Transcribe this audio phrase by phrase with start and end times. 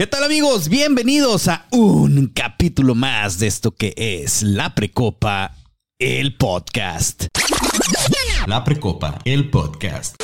[0.00, 0.70] ¿Qué tal amigos?
[0.70, 5.54] Bienvenidos a un capítulo más de esto que es La Precopa,
[5.98, 7.24] el podcast.
[8.46, 10.14] La Precopa, el podcast.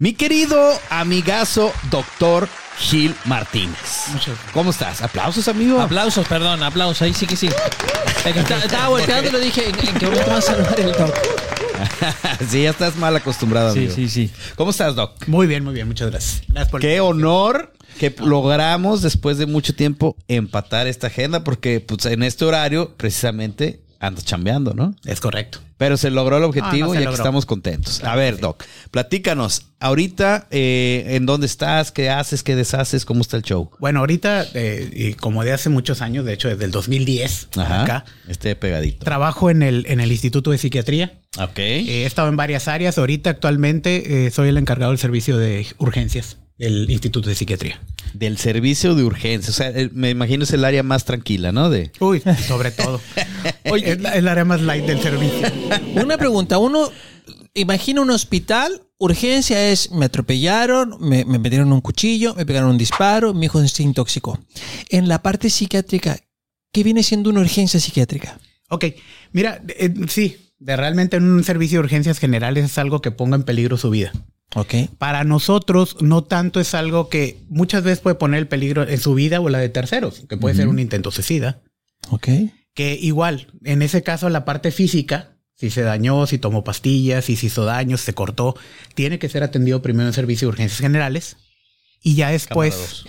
[0.00, 4.06] Mi querido amigazo, doctor Gil Martínez.
[4.54, 5.02] ¿Cómo estás?
[5.02, 5.82] ¿Aplausos, amigo?
[5.82, 7.50] Aplausos, perdón, aplausos, ahí sí que sí.
[8.24, 11.14] Estaba volteando y lo dije, ¿en, en qué momento va a saludar el doc?
[12.48, 13.94] sí, ya estás mal acostumbrado, Sí, amigo.
[13.94, 14.30] sí, sí.
[14.54, 15.28] ¿Cómo estás, Doc?
[15.28, 16.42] Muy bien, muy bien, muchas gracias.
[16.48, 22.06] Gracias por Qué honor que logramos después de mucho tiempo empatar esta agenda porque pues,
[22.06, 24.94] en este horario precisamente andas chambeando, ¿no?
[25.04, 25.60] Es correcto.
[25.78, 27.16] Pero se logró el objetivo Ah, no se y aquí logró.
[27.16, 28.02] estamos contentos.
[28.04, 29.66] A ver, Doc, platícanos.
[29.80, 31.92] Ahorita, eh, ¿en dónde estás?
[31.92, 32.42] ¿Qué haces?
[32.42, 33.04] ¿Qué deshaces?
[33.04, 33.70] ¿Cómo está el show?
[33.78, 37.82] Bueno, ahorita, eh, y como de hace muchos años, de hecho desde el 2010 Ajá.
[37.82, 39.04] acá, Esté pegadito.
[39.04, 41.18] trabajo en el, en el Instituto de Psiquiatría.
[41.38, 41.58] Ok.
[41.58, 42.96] Eh, he estado en varias áreas.
[42.96, 47.80] Ahorita actualmente eh, soy el encargado del servicio de urgencias del Instituto de Psiquiatría.
[48.14, 49.50] Del servicio de urgencia.
[49.50, 51.68] O sea, el- me imagino es el área más tranquila, ¿no?
[51.70, 51.90] De.
[52.00, 53.00] Uy, sobre todo.
[53.70, 55.48] Oye, es, la- es el área más light del servicio.
[56.02, 56.90] Una pregunta, uno
[57.54, 62.78] imagina un hospital, urgencia es me atropellaron, me, me metieron un cuchillo, me pegaron un
[62.78, 64.38] disparo, mi hijo se intoxicó.
[64.88, 66.18] En la parte psiquiátrica,
[66.72, 68.38] ¿qué viene siendo una urgencia psiquiátrica?
[68.68, 68.84] Ok,
[69.32, 73.36] mira, eh, sí, de realmente en un servicio de urgencias generales es algo que ponga
[73.36, 74.12] en peligro su vida.
[74.54, 74.74] Ok.
[74.98, 79.14] Para nosotros no tanto es algo que muchas veces puede poner el peligro en su
[79.14, 81.62] vida o la de terceros, que puede ser un intento suicida,
[82.10, 82.28] Ok.
[82.74, 87.36] que igual, en ese caso la parte física, si se dañó, si tomó pastillas, si
[87.36, 88.56] se hizo daño, se cortó,
[88.94, 91.36] tiene que ser atendido primero en servicio de urgencias generales
[92.02, 93.04] y ya después,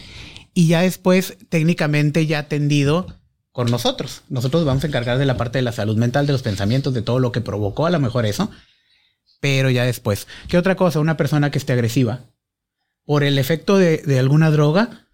[0.54, 3.08] y ya después técnicamente ya atendido
[3.52, 4.22] con nosotros.
[4.30, 7.02] Nosotros vamos a encargar de la parte de la salud mental, de los pensamientos, de
[7.02, 8.50] todo lo que provocó a lo mejor eso.
[9.40, 10.28] Pero ya después.
[10.48, 11.00] ¿Qué otra cosa?
[11.00, 12.22] Una persona que esté agresiva
[13.06, 15.08] por el efecto de, de alguna droga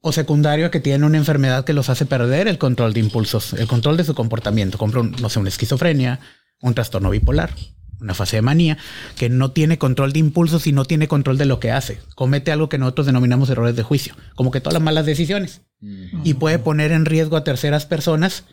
[0.00, 3.52] o secundario a que tiene una enfermedad que los hace perder el control de impulsos,
[3.52, 4.78] el control de su comportamiento.
[4.82, 6.20] Un, no sé, una esquizofrenia,
[6.62, 7.50] un trastorno bipolar,
[8.00, 8.78] una fase de manía,
[9.16, 12.00] que no tiene control de impulsos y no tiene control de lo que hace.
[12.14, 15.62] Comete algo que nosotros denominamos errores de juicio, como que todas las malas decisiones.
[16.24, 18.44] Y puede poner en riesgo a terceras personas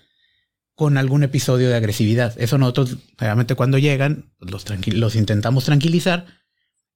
[0.78, 2.40] con algún episodio de agresividad.
[2.40, 6.28] Eso nosotros, realmente cuando llegan, pues, los, los intentamos tranquilizar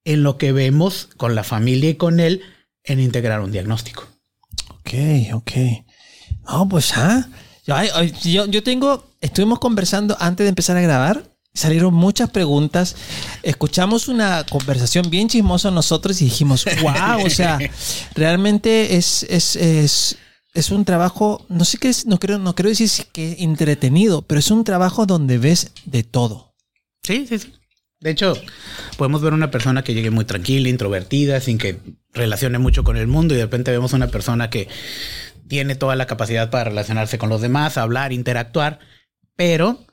[0.06, 2.44] en lo que vemos con la familia y con él
[2.84, 4.08] en integrar un diagnóstico.
[4.70, 4.94] Ok,
[5.34, 5.52] ok.
[6.48, 7.28] No, pues ah.
[8.24, 11.24] Yo, yo tengo, estuvimos conversando antes de empezar a grabar.
[11.52, 12.96] Salieron muchas preguntas.
[13.42, 17.58] Escuchamos una conversación bien chismosa nosotros y dijimos, wow, o sea,
[18.14, 20.18] realmente es, es, es,
[20.54, 24.40] es un trabajo, no sé qué es, no quiero, no quiero decir que entretenido, pero
[24.40, 26.54] es un trabajo donde ves de todo.
[27.04, 27.54] Sí, sí, sí.
[28.00, 28.34] De hecho,
[28.98, 31.78] podemos ver una persona que llegue muy tranquila, introvertida, sin que
[32.14, 34.68] relacione mucho con el mundo y de repente vemos una persona que
[35.48, 38.80] tiene toda la capacidad para relacionarse con los demás, hablar, interactuar,
[39.36, 39.86] pero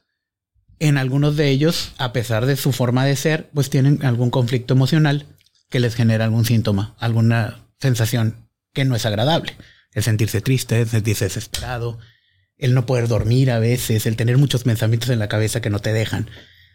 [0.79, 4.75] en algunos de ellos, a pesar de su forma de ser, pues tienen algún conflicto
[4.75, 5.27] emocional
[5.69, 9.55] que les genera algún síntoma, alguna sensación que no es agradable.
[9.93, 11.99] El sentirse triste, el sentirse desesperado,
[12.57, 15.79] el no poder dormir a veces, el tener muchos pensamientos en la cabeza que no
[15.79, 16.29] te dejan.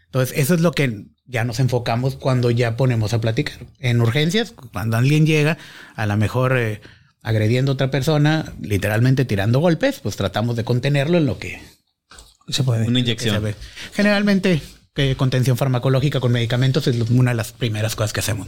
[0.06, 3.66] Entonces, eso es lo que ya nos enfocamos cuando ya ponemos a platicar.
[3.80, 5.58] En urgencias, cuando alguien llega,
[5.96, 6.82] a lo mejor eh,
[7.22, 11.62] agrediendo a otra persona, literalmente tirando golpes, pues tratamos de contenerlo en lo que,
[12.50, 12.88] Se puede.
[12.88, 13.56] Una inyección.
[13.94, 14.62] Generalmente,
[14.94, 18.48] que contención farmacológica con medicamentos es una de las primeras cosas que hacemos.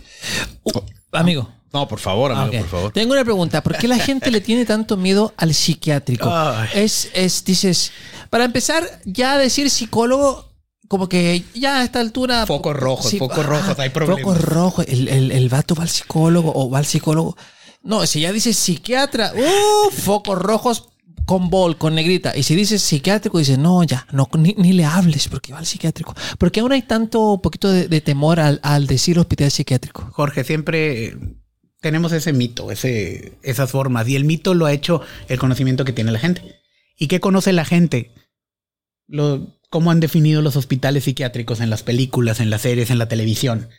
[0.64, 0.80] Uh,
[1.12, 1.50] amigo.
[1.74, 2.62] No, por favor, amigo, Ah, ok.
[2.62, 2.92] por favor.
[2.94, 3.62] Tengo una pregunta.
[3.64, 6.30] ¿Por qué la gente le tiene tanto miedo al psiquiátrico?
[6.32, 6.70] Ay.
[6.74, 7.92] Es, es, dices,
[8.30, 10.52] para empezar, ya decir psicólogo,
[10.88, 12.46] como que ya a esta altura.
[12.46, 14.22] Focos rojos, focos rojos, hay problemas.
[14.22, 14.86] Focos rojos.
[14.88, 17.36] El, el, el vato va al psicólogo o va al psicólogo.
[17.82, 20.90] No, si ya dices psiquiatra, uh, focos rojos
[21.26, 22.36] con bol, con negrita.
[22.38, 25.66] Y si dices psiquiátrico, dices, no, ya, no, ni, ni le hables porque va al
[25.66, 26.16] psiquiátrico.
[26.38, 30.08] Porque aún hay tanto poquito de, temor al, al decir hospital psiquiátrico.
[30.12, 31.18] Jorge, siempre eh,
[31.82, 34.08] tenemos ese mito, ese, esas formas.
[34.08, 36.62] Y el mito lo ha hecho el conocimiento que tiene la gente.
[36.98, 38.12] ¿Y qué conoce la gente?
[39.08, 43.08] Lo, cómo han definido los hospitales psiquiátricos en las películas, en las series, en la
[43.08, 43.70] televisión.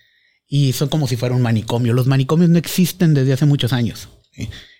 [0.48, 1.92] Y son como si fuera un manicomio.
[1.92, 4.08] Los manicomios no existen desde hace muchos años.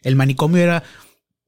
[0.03, 0.83] El manicomio era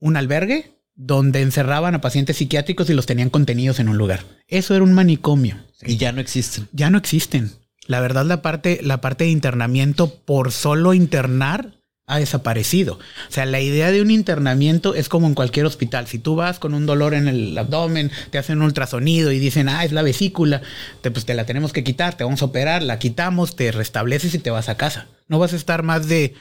[0.01, 4.25] un albergue donde encerraban a pacientes psiquiátricos y los tenían contenidos en un lugar.
[4.49, 5.57] Eso era un manicomio.
[5.81, 6.69] Y ya no existen.
[6.73, 7.53] Ya no existen.
[7.87, 12.95] La verdad, la parte, la parte de internamiento por solo internar ha desaparecido.
[12.95, 16.09] O sea, la idea de un internamiento es como en cualquier hospital.
[16.09, 19.69] Si tú vas con un dolor en el abdomen, te hacen un ultrasonido y dicen,
[19.69, 20.63] ah, es la vesícula,
[21.01, 24.35] te, pues te la tenemos que quitar, te vamos a operar, la quitamos, te restableces
[24.35, 25.07] y te vas a casa.
[25.29, 26.35] No vas a estar más de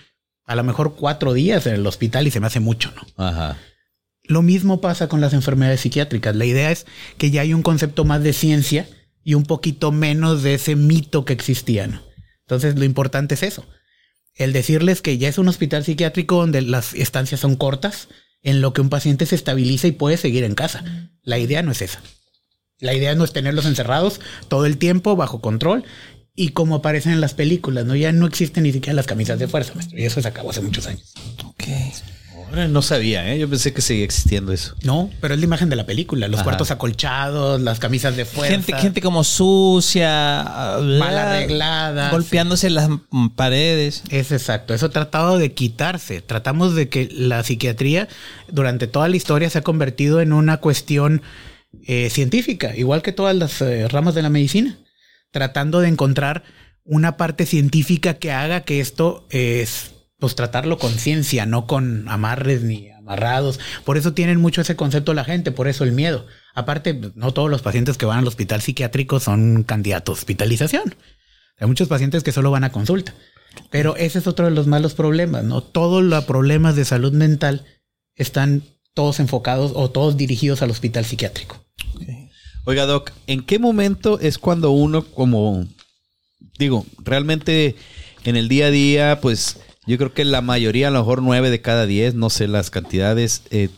[0.46, 3.24] A lo mejor cuatro días en el hospital y se me hace mucho, ¿no?
[3.24, 3.58] Ajá.
[4.28, 6.36] Lo mismo pasa con las enfermedades psiquiátricas.
[6.36, 6.86] La idea es
[7.18, 8.88] que ya hay un concepto más de ciencia
[9.24, 11.88] y un poquito menos de ese mito que existía.
[11.88, 12.02] ¿no?
[12.42, 13.66] Entonces lo importante es eso.
[14.36, 18.08] El decirles que ya es un hospital psiquiátrico donde las estancias son cortas,
[18.44, 20.84] en lo que un paciente se estabiliza y puede seguir en casa.
[21.24, 22.02] La idea no es esa.
[22.80, 25.84] La idea no es tenerlos encerrados todo el tiempo bajo control
[26.36, 27.96] y como aparecen en las películas, ¿no?
[27.96, 29.98] Ya no existen ni siquiera las camisas de fuerza, maestro.
[29.98, 31.14] Y eso se acabó hace muchos años.
[31.44, 31.64] Ok.
[32.50, 33.40] Ahora no sabía, ¿eh?
[33.40, 34.76] Yo pensé que seguía existiendo eso.
[34.84, 36.28] No, pero es la imagen de la película.
[36.28, 36.46] Los Ajá.
[36.46, 38.54] cuartos acolchados, las camisas de fuerza.
[38.54, 40.44] Gente, gente como sucia,
[40.80, 42.90] Mal arreglada, golpeándose las
[43.36, 44.04] paredes.
[44.10, 46.22] Es exacto, eso tratado de quitarse.
[46.22, 48.08] Tratamos de que la psiquiatría
[48.50, 51.22] durante toda la historia se ha convertido en una cuestión
[51.86, 54.78] eh, científica, igual que todas las eh, ramas de la medicina,
[55.32, 56.44] tratando de encontrar
[56.84, 62.64] una parte científica que haga que esto es, pues tratarlo con ciencia, no con amarres
[62.64, 63.60] ni amarrados.
[63.86, 66.26] Por eso tienen mucho ese concepto la gente, por eso el miedo.
[66.56, 70.96] Aparte, no todos los pacientes que van al hospital psiquiátrico son candidatos a hospitalización.
[71.60, 73.14] Hay muchos pacientes que solo van a consulta.
[73.70, 75.62] Pero ese es otro de los malos problemas, ¿no?
[75.62, 77.66] Todos los problemas de salud mental
[78.16, 78.64] están
[78.94, 81.64] todos enfocados o todos dirigidos al hospital psiquiátrico.
[82.66, 85.66] Oiga, Doc, ¿en qué momento es cuando uno como,
[86.60, 87.76] digo, realmente
[88.26, 91.50] en el día a día, pues yo creo que la mayoría, a lo mejor nueve
[91.50, 93.70] de cada diez, no sé las cantidades, eh,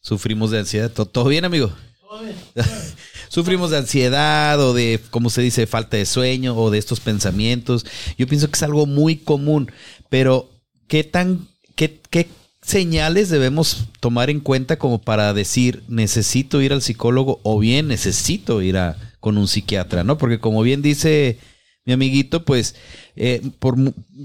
[0.00, 0.90] sufrimos de ansiedad.
[0.90, 1.72] ¿Todo, todo bien, amigo?
[3.28, 7.84] Sufrimos de ansiedad o de, como se dice, falta de sueño o de estos pensamientos.
[8.16, 9.70] Yo pienso que es algo muy común,
[10.08, 10.48] pero
[10.86, 12.28] ¿qué tan, qué, qué
[12.62, 18.62] señales debemos tomar en cuenta como para decir necesito ir al psicólogo o bien necesito
[18.62, 20.18] ir a, con un psiquiatra, ¿no?
[20.18, 21.38] Porque como bien dice
[21.88, 22.74] mi amiguito, pues
[23.16, 23.76] eh, por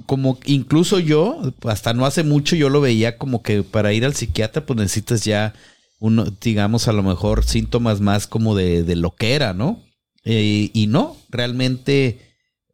[0.06, 4.15] como incluso yo, hasta no hace mucho yo lo veía como que para ir al
[4.15, 5.54] psiquiatra pues necesitas ya
[6.00, 9.81] uno, digamos, a lo mejor síntomas más como de, de loquera, ¿no?
[10.25, 12.19] Eh, y no, realmente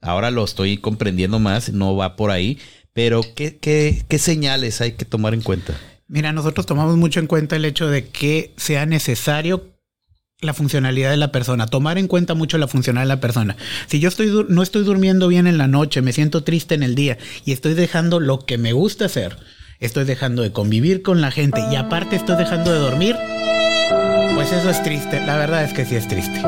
[0.02, 2.58] ahora lo estoy comprendiendo más, no va por ahí,
[2.92, 5.80] pero ¿qué, qué, qué señales hay que tomar en cuenta?
[6.08, 9.68] Mira, nosotros tomamos mucho en cuenta el hecho de que sea necesario
[10.42, 13.58] la funcionalidad de la persona, tomar en cuenta mucho la funcionalidad de la persona.
[13.88, 16.96] Si yo estoy no estoy durmiendo bien en la noche, me siento triste en el
[16.96, 19.38] día y estoy dejando lo que me gusta hacer,
[19.82, 23.16] estoy dejando de convivir con la gente y aparte estoy dejando de dormir,
[24.36, 25.20] pues eso es triste.
[25.26, 26.40] La verdad es que sí es triste.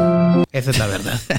[0.53, 1.19] Esa es la verdad.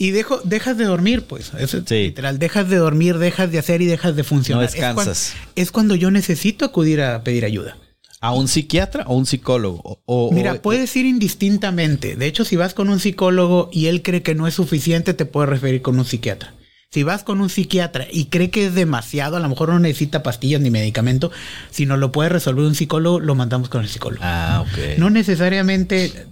[0.00, 1.50] Y dejo, dejas de dormir, pues.
[1.58, 2.04] Eso es Sí.
[2.04, 2.38] literal.
[2.38, 4.62] Dejas de dormir, dejas de hacer y dejas de funcionar.
[4.62, 5.32] No Es descansas.
[5.56, 7.76] es cuando yo necesito acudir a pedir ayuda.
[8.20, 10.02] ¿A un psiquiatra o un psicólogo?
[10.06, 12.16] O- Mira, o- puedes ir indistintamente.
[12.16, 15.24] De hecho, si vas con un psicólogo y él cree que no es suficiente, te
[15.24, 16.54] puede referir con un psiquiatra.
[16.90, 20.22] Si vas con un psiquiatra y cree que es demasiado, a lo mejor no necesita
[20.22, 21.30] pastillas ni medicamento,
[21.70, 24.22] si no lo puede resolver un psicólogo, lo mandamos con el psicólogo.
[24.24, 24.98] Ah, ok.
[24.98, 26.26] No necesariamente.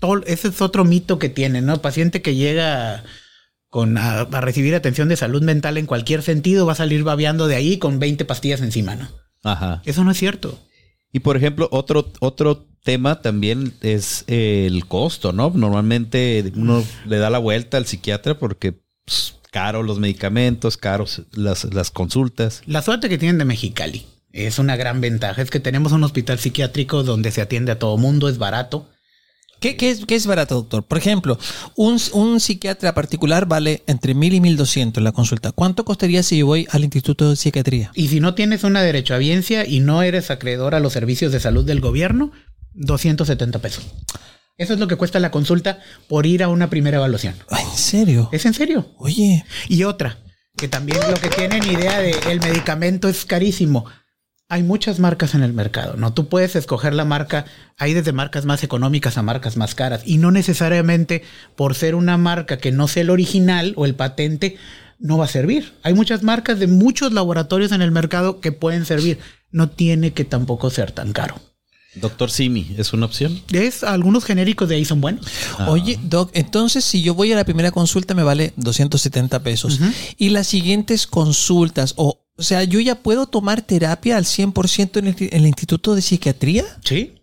[0.00, 1.78] Todo, ese es otro mito que tiene, ¿no?
[1.82, 3.02] Paciente que llega
[3.68, 7.48] con, a, a recibir atención de salud mental en cualquier sentido va a salir babeando
[7.48, 9.08] de ahí con 20 pastillas encima, ¿no?
[9.42, 9.82] Ajá.
[9.84, 10.58] Eso no es cierto.
[11.14, 15.52] Y por ejemplo, otro, otro tema también es eh, el costo, ¿no?
[15.54, 21.72] Normalmente uno le da la vuelta al psiquiatra porque pues, caro los medicamentos, caros las,
[21.72, 22.62] las consultas.
[22.66, 25.40] La suerte que tienen de Mexicali es una gran ventaja.
[25.40, 28.88] Es que tenemos un hospital psiquiátrico donde se atiende a todo mundo, es barato.
[29.64, 30.82] ¿Qué, qué es, qué es barato, doctor?
[30.82, 31.38] Por ejemplo,
[31.74, 35.52] un, un psiquiatra particular vale entre 1000 y 1200 la consulta.
[35.52, 37.90] ¿Cuánto costaría si yo voy al Instituto de Psiquiatría?
[37.94, 41.64] Y si no tienes una derechohabiencia y no eres acreedor a los servicios de salud
[41.64, 42.30] del gobierno,
[42.74, 43.86] 270 pesos.
[44.58, 45.78] Eso es lo que cuesta la consulta
[46.08, 47.34] por ir a una primera evaluación.
[47.48, 48.28] Ay, ¿En serio?
[48.32, 48.92] ¿Es en serio?
[48.98, 50.18] Oye, Y otra,
[50.58, 53.86] que también lo que tienen idea de el medicamento es carísimo.
[54.48, 56.12] Hay muchas marcas en el mercado, ¿no?
[56.12, 57.46] Tú puedes escoger la marca,
[57.78, 61.22] hay desde marcas más económicas a marcas más caras y no necesariamente
[61.56, 64.58] por ser una marca que no sea el original o el patente
[64.98, 65.72] no va a servir.
[65.82, 69.18] Hay muchas marcas de muchos laboratorios en el mercado que pueden servir.
[69.50, 71.40] No tiene que tampoco ser tan caro.
[71.94, 73.40] Doctor Simi, ¿es una opción?
[73.52, 75.26] Es algunos genéricos de ahí son buenos.
[75.68, 79.78] oye, Doc, entonces si yo voy a la primera consulta me vale 270 pesos.
[80.18, 85.06] Y las siguientes consultas, o, o sea, yo ya puedo tomar terapia al 100% en
[85.08, 86.64] el, en el Instituto de Psiquiatría.
[86.84, 87.20] Sí.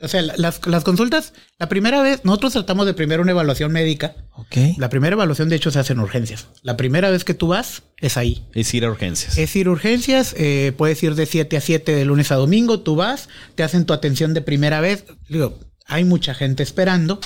[0.00, 3.72] O sea, la- las, las consultas, la primera vez, nosotros tratamos de primero una evaluación
[3.72, 4.14] médica.
[4.36, 4.56] Ok.
[4.76, 6.48] La primera evaluación, de hecho, se hace en urgencias.
[6.62, 8.44] La primera vez que tú vas, es ahí.
[8.54, 9.38] Es ir a urgencias.
[9.38, 12.80] Es ir a urgencias, eh, puedes ir de 7 a 7 de lunes a domingo,
[12.80, 15.04] tú vas, te hacen tu atención de primera vez.
[15.28, 17.20] Digo, hay mucha gente esperando.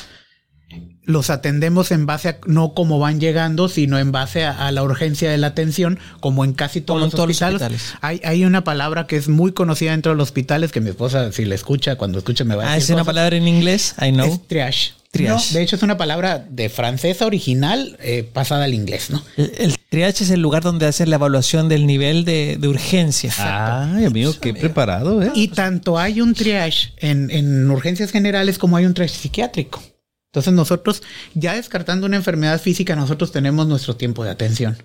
[1.09, 4.83] Los atendemos en base a no como van llegando, sino en base a, a la
[4.83, 7.95] urgencia de la atención, como en casi todos, los, todos los hospitales.
[8.03, 11.33] Hay, hay una palabra que es muy conocida dentro de los hospitales, que mi esposa,
[11.33, 12.91] si la escucha, cuando escuche me va a Ah, decir.
[12.91, 14.27] es una palabra en inglés, I know.
[14.31, 14.93] Es triage.
[15.11, 15.55] Triage.
[15.55, 19.23] No, de hecho, es una palabra de francesa original eh, pasada al inglés, ¿no?
[19.39, 23.33] El, el triage es el lugar donde hacer la evaluación del nivel de, de urgencia.
[23.39, 25.31] Ay, amigo, qué preparado, ¿eh?
[25.35, 29.83] Y tanto hay un triage en, en urgencias generales como hay un triage psiquiátrico.
[30.31, 31.03] Entonces nosotros,
[31.35, 34.77] ya descartando una enfermedad física, nosotros tenemos nuestro tiempo de atención.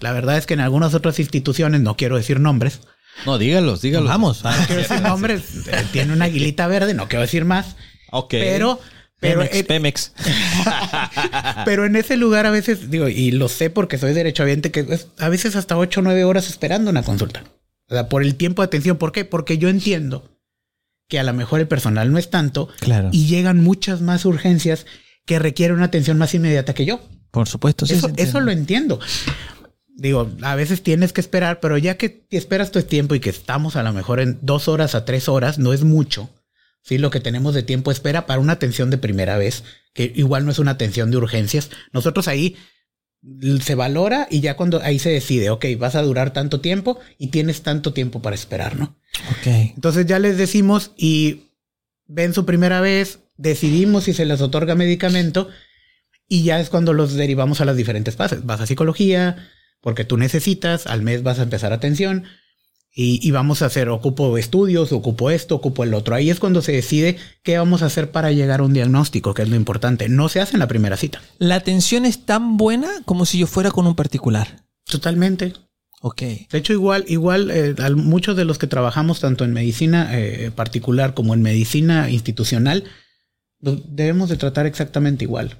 [0.00, 2.80] La verdad es que en algunas otras instituciones, no quiero decir nombres,
[3.26, 4.08] No, dígalos, dígalos.
[4.08, 4.42] Vamos.
[4.44, 7.76] no quiero decir nombres, eh, tiene una aguilita verde, no quiero decir más,
[8.10, 8.30] Ok.
[8.30, 8.80] pero...
[9.20, 10.12] Pero, Pemex, Pemex.
[11.64, 15.06] pero en ese lugar a veces, digo, y lo sé porque soy derechohabiente, que es
[15.18, 17.44] a veces hasta 8 o 9 horas esperando una consulta.
[17.88, 18.96] O sea, por el tiempo de atención.
[18.96, 19.24] ¿Por qué?
[19.24, 20.31] Porque yo entiendo
[21.12, 23.10] que a lo mejor el personal no es tanto Claro.
[23.12, 24.86] y llegan muchas más urgencias
[25.26, 27.02] que requieren una atención más inmediata que yo.
[27.30, 27.84] Por supuesto.
[27.84, 28.98] sí, eso, eso lo entiendo.
[29.94, 33.76] Digo, a veces tienes que esperar, pero ya que esperas tu tiempo y que estamos
[33.76, 36.30] a lo mejor en dos horas a tres horas, no es mucho.
[36.80, 40.46] Sí, lo que tenemos de tiempo espera para una atención de primera vez, que igual
[40.46, 41.68] no es una atención de urgencias.
[41.92, 42.56] Nosotros ahí
[43.60, 47.28] se valora y ya cuando ahí se decide, ok, vas a durar tanto tiempo y
[47.28, 48.96] tienes tanto tiempo para esperar, ¿no?
[49.30, 49.46] Ok.
[49.46, 51.52] Entonces ya les decimos y
[52.06, 55.48] ven su primera vez, decidimos si se les otorga medicamento
[56.28, 58.44] y ya es cuando los derivamos a las diferentes fases.
[58.44, 59.48] Vas a psicología,
[59.80, 62.24] porque tú necesitas, al mes vas a empezar atención
[62.94, 66.14] y, y vamos a hacer, ocupo estudios, ocupo esto, ocupo el otro.
[66.14, 69.42] Ahí es cuando se decide qué vamos a hacer para llegar a un diagnóstico, que
[69.42, 70.08] es lo importante.
[70.08, 71.22] No se hace en la primera cita.
[71.38, 74.64] La atención es tan buena como si yo fuera con un particular.
[74.84, 75.54] Totalmente.
[76.02, 76.20] Ok.
[76.20, 80.50] De hecho, igual, igual, eh, al- muchos de los que trabajamos tanto en medicina eh,
[80.54, 82.84] particular como en medicina institucional,
[83.60, 85.58] debemos de tratar exactamente igual.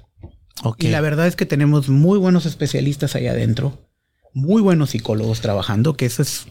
[0.63, 0.83] Ok.
[0.83, 3.89] Y la verdad es que tenemos muy buenos especialistas ahí adentro,
[4.33, 6.45] muy buenos psicólogos trabajando, que eso es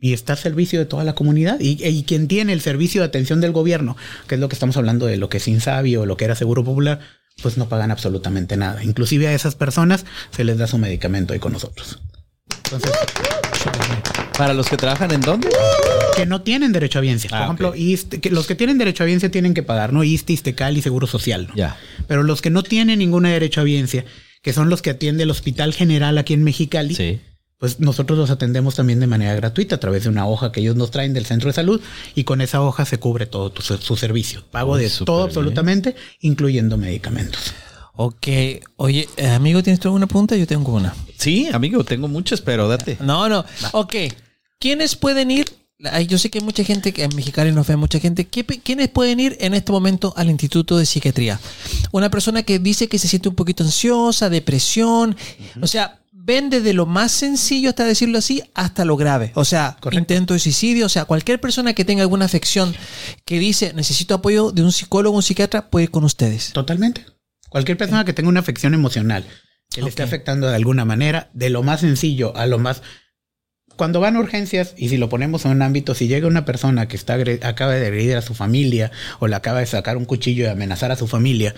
[0.00, 1.58] y está al servicio de toda la comunidad.
[1.60, 3.96] Y, y quien tiene el servicio de atención del gobierno,
[4.26, 6.34] que es lo que estamos hablando de lo que es Insabi o lo que era
[6.34, 7.00] Seguro Popular,
[7.42, 8.84] pues no pagan absolutamente nada.
[8.84, 12.00] Inclusive a esas personas se les da su medicamento ahí con nosotros.
[12.64, 12.90] Entonces,
[14.36, 15.48] Para los que trabajan en dónde?
[16.16, 17.28] que no tienen derecho a biencia.
[17.28, 17.76] Por Ah, ejemplo, ok.
[17.76, 20.04] ISSSTE, que los que tienen derecho a biencia tienen que pagar, ¿no?
[20.04, 21.48] ISTE, ISTECAL y Seguro Social.
[21.48, 21.54] ¿no?
[21.56, 21.76] Ya.
[22.06, 24.04] Pero los que no tienen ningún derecho a biencia,
[24.40, 27.20] que son los que atiende el Hospital General aquí en Mexicali, Sí.
[27.64, 30.76] Pues nosotros los atendemos también de manera gratuita a través de una hoja que ellos
[30.76, 31.80] nos traen del centro de salud
[32.14, 34.44] y con esa hoja se cubre todo tu- su servicio.
[34.50, 35.28] Pago Uy, de todo bien.
[35.28, 37.54] absolutamente, incluyendo medicamentos.
[37.94, 38.26] Ok.
[38.76, 40.36] Oye, eh, amigo, ¿tienes tú alguna pregunta?
[40.36, 40.94] Yo tengo una.
[41.16, 42.98] Sí, amigo, tengo muchas, pero date.
[43.00, 43.46] No, no.
[43.72, 43.94] Ok.
[44.58, 45.46] ¿Quiénes pueden ir?
[45.90, 48.26] Ay, yo sé que hay mucha gente que en Mexicali nos ve mucha gente.
[48.26, 51.40] ¿Qué pe- ¿Quiénes pueden ir en este momento al Instituto de Psiquiatría?
[51.92, 55.16] Una persona que dice que se siente un poquito ansiosa, depresión.
[55.62, 59.32] O sea, ven desde lo más sencillo, hasta decirlo así, hasta lo grave.
[59.34, 59.98] O sea, Correcto.
[59.98, 60.86] intento de suicidio.
[60.86, 62.74] O sea, cualquier persona que tenga alguna afección
[63.26, 66.52] que dice necesito apoyo de un psicólogo o un psiquiatra puede ir con ustedes.
[66.52, 67.04] Totalmente.
[67.50, 69.24] Cualquier persona que tenga una afección emocional
[69.70, 72.82] que le esté afectando de alguna manera, de lo más sencillo a lo más...
[73.76, 76.86] Cuando van a urgencias, y si lo ponemos en un ámbito, si llega una persona
[76.88, 80.44] que está acaba de agredir a su familia o le acaba de sacar un cuchillo
[80.44, 81.54] y amenazar a su familia,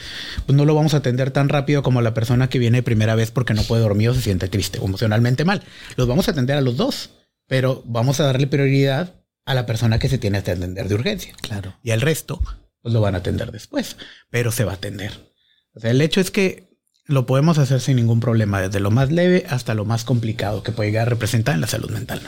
[0.46, 3.30] pues no lo vamos a atender tan rápido como la persona que viene primera vez
[3.30, 5.62] porque no puede dormir o se siente triste o emocionalmente mal.
[5.96, 7.10] Los vamos a atender a los dos,
[7.46, 11.34] pero vamos a darle prioridad a la persona que se tiene que atender de urgencia
[11.40, 11.76] Claro.
[11.82, 12.40] y el resto
[12.82, 13.96] pues lo van a atender después,
[14.30, 15.12] pero se va a atender.
[15.74, 16.65] O sea, el hecho es que
[17.06, 20.72] lo podemos hacer sin ningún problema, desde lo más leve hasta lo más complicado que
[20.72, 22.20] puede llegar a representar en la salud mental.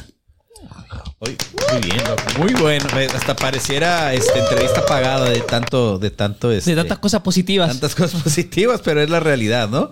[1.21, 2.01] Muy bien,
[2.39, 2.87] muy bueno.
[3.15, 7.69] Hasta pareciera este, entrevista pagada de tanto, de tanto, este, De tantas cosas positivas.
[7.71, 9.91] tantas cosas positivas, pero es la realidad, ¿no?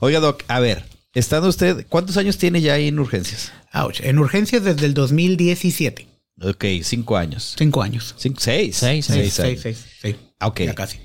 [0.00, 3.52] Oiga, Doc, a ver, estando usted, ¿cuántos años tiene ya ahí en urgencias?
[3.72, 4.00] Ouch.
[4.00, 6.06] En urgencias desde el 2017.
[6.42, 7.54] Ok, cinco años.
[7.56, 8.14] Cinco años.
[8.18, 8.76] Cinco, seis.
[8.76, 9.60] Seis, seis, seis, años.
[9.62, 10.16] seis, seis.
[10.40, 10.60] Ok.
[10.60, 10.98] Ya casi.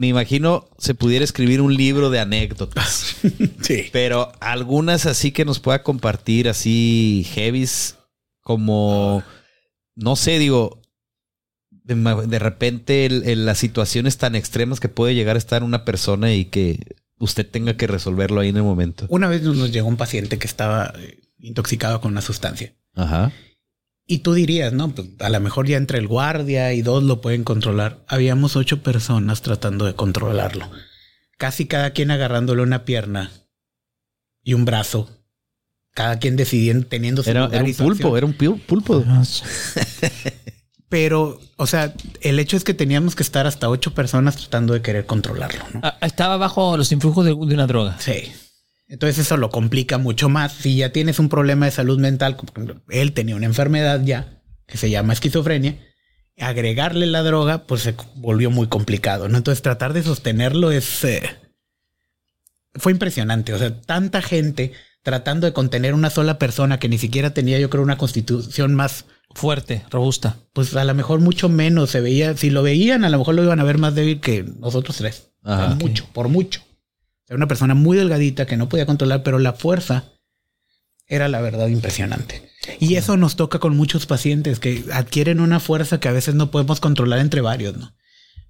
[0.00, 3.16] Me imagino se pudiera escribir un libro de anécdotas,
[3.60, 3.90] Sí.
[3.92, 7.96] pero algunas así que nos pueda compartir, así heavies,
[8.40, 9.22] como,
[9.94, 10.80] no sé, digo,
[11.70, 16.32] de, repente el- el- las situaciones tan extremas que puede llegar a estar una persona
[16.32, 19.04] y que usted tenga que resolverlo ahí en el momento.
[19.10, 22.74] Una vez nos nos llegó un paciente que estaba eh, intoxicado con una sustancia.
[22.94, 23.32] Ajá.
[24.12, 27.20] Y tú dirías, no, pues a lo mejor ya entre el guardia y dos lo
[27.20, 28.02] pueden controlar.
[28.08, 30.68] Habíamos ocho personas tratando de controlarlo.
[31.38, 33.30] Casi cada quien agarrándole una pierna
[34.42, 35.08] y un brazo.
[35.94, 38.16] Cada quien decidiendo, teniendo su Era, lugar era y un su pulpo, acción.
[38.16, 39.04] era un pulpo.
[40.88, 44.82] Pero, o sea, el hecho es que teníamos que estar hasta ocho personas tratando de
[44.82, 45.80] querer controlarlo, ¿no?
[45.84, 47.96] Ah, Estaba bajo los influjos de, de una droga.
[48.00, 48.32] Sí.
[48.90, 50.52] Entonces eso lo complica mucho más.
[50.52, 52.36] Si ya tienes un problema de salud mental,
[52.90, 55.78] él tenía una enfermedad ya que se llama esquizofrenia,
[56.38, 59.38] agregarle la droga, pues se volvió muy complicado, ¿no?
[59.38, 61.04] Entonces tratar de sostenerlo es...
[61.04, 61.22] eh,
[62.74, 63.52] fue impresionante.
[63.54, 67.70] O sea, tanta gente tratando de contener una sola persona que ni siquiera tenía, yo
[67.70, 70.36] creo, una constitución más Fuerte, robusta.
[70.52, 72.36] pues a lo mejor mucho menos se veía.
[72.36, 75.30] Si lo veían, a lo mejor lo iban a ver más débil que nosotros tres.
[75.42, 75.74] O sea, Ajá.
[75.76, 76.60] mucho, por mucho.
[77.30, 80.14] Era una persona muy delgadita que no podía controlar, pero la fuerza
[81.06, 82.50] era la verdad impresionante.
[82.80, 86.50] Y eso nos toca con muchos pacientes que adquieren una fuerza que a veces no
[86.50, 87.94] podemos controlar entre varios, ¿no?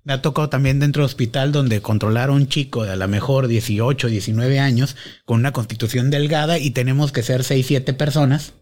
[0.03, 3.07] Me ha tocado también dentro del hospital donde controlar a un chico de a lo
[3.07, 4.97] mejor 18, 19 años
[5.27, 8.55] con una constitución delgada y tenemos que ser 6, 7 personas.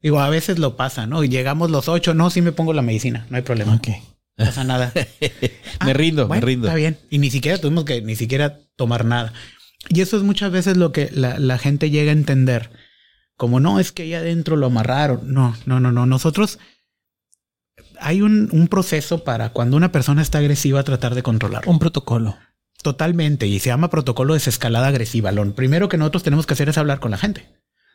[0.00, 1.22] Digo, a veces lo pasa, ¿no?
[1.22, 3.80] Y llegamos los ocho, no, sí me pongo la medicina, no hay problema.
[4.44, 4.92] No pasa nada.
[5.84, 6.66] me rindo, Bueno, me rindo.
[6.68, 6.98] Está bien.
[7.10, 9.32] Y ni siquiera tuvimos que ni siquiera tomar nada.
[9.88, 12.70] Y eso es muchas veces lo que la, la gente llega a entender.
[13.36, 15.32] Como no, es que ahí adentro lo amarraron.
[15.32, 16.06] No, no, no, no.
[16.06, 16.58] Nosotros
[18.00, 21.70] hay un, un proceso para cuando una persona está agresiva tratar de controlarlo.
[21.70, 22.36] Un protocolo.
[22.82, 23.46] Totalmente.
[23.46, 25.32] Y se llama protocolo de desescalada agresiva.
[25.32, 27.48] Lo primero que nosotros tenemos que hacer es hablar con la gente.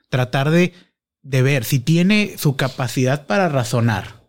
[0.09, 0.73] Tratar de,
[1.21, 4.26] de ver si tiene su capacidad para razonar.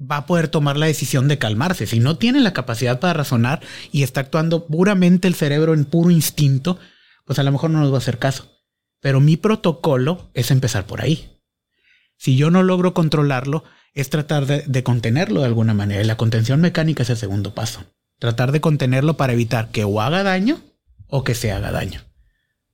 [0.00, 1.86] Va a poder tomar la decisión de calmarse.
[1.86, 3.60] Si no tiene la capacidad para razonar
[3.92, 6.78] y está actuando puramente el cerebro en puro instinto,
[7.24, 8.50] pues a lo mejor no nos va a hacer caso.
[9.00, 11.30] Pero mi protocolo es empezar por ahí.
[12.18, 16.02] Si yo no logro controlarlo, es tratar de, contenerlo de alguna manera.
[16.02, 17.84] Y la contención mecánica es el segundo paso.
[18.18, 20.60] Tratar de contenerlo para evitar que o haga daño
[21.08, 22.02] o que se haga daño.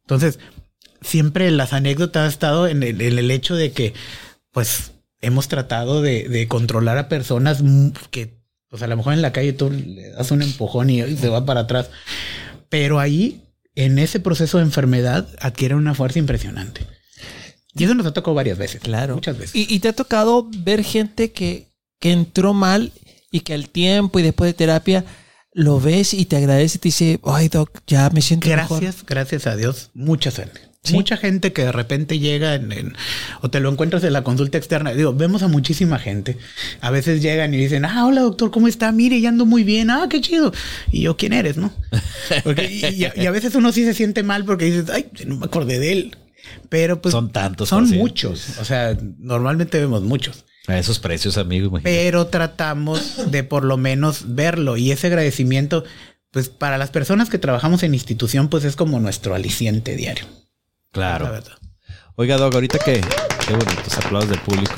[0.02, 0.40] Entonces,
[1.00, 3.94] siempre las anécdotas han estado en el hecho de que,
[4.50, 7.62] pues, hemos tratado de, de controlar a personas
[8.10, 11.16] que, pues, a lo mejor en la calle tú le das un empujón y, y
[11.16, 11.90] se va para atrás.
[12.68, 13.42] Pero ahí,
[13.74, 16.86] en ese proceso de enfermedad, adquiere una fuerza impresionante.
[17.74, 18.82] Y eso nos ha tocado varias veces.
[18.82, 19.14] Claro.
[19.14, 19.56] Muchas veces.
[19.56, 21.68] Y, y te ha tocado ver gente que,
[22.00, 22.92] que entró mal
[23.30, 25.04] y que al tiempo y después de terapia
[25.54, 28.80] lo ves y te agradece y te dice, ay, doc, ya me siento mejor.
[28.80, 30.71] Gracias, gracias a Dios, mucha gente.
[30.84, 30.94] Sí.
[30.94, 32.96] Mucha gente que de repente llega en, en-
[33.40, 34.92] o te lo encuentras en la consulta externa.
[34.92, 36.38] Digo, vemos a muchísima gente.
[36.80, 38.90] A veces llegan y dicen, ah, hola doctor, ¿cómo está?
[38.90, 39.90] Mire, ya ando muy bien.
[39.90, 40.52] Ah, qué chido.
[40.90, 41.56] Y yo, ¿quién eres?
[41.56, 41.72] ¿No?
[42.44, 45.06] Porque- y, y a, y a veces uno sí se siente mal porque dices, ay,
[45.24, 46.16] no me acordé de él.
[46.68, 48.58] Pero pues Son tantos Son muchos.
[48.58, 50.44] O sea, normalmente vemos muchos.
[50.66, 51.68] A esos precios, amigos.
[51.68, 51.96] imagínate.
[51.96, 55.84] Pero tratamos de por lo menos verlo y ese agradecimiento,
[56.32, 60.24] pues para las personas que trabajamos en institución, pues es como nuestro aliciente diario.
[60.94, 61.30] La Claro.
[61.30, 61.52] verdad.
[62.16, 63.00] Oiga, Doc, ahorita que.
[63.46, 64.72] Qué bonitos aplausos del público.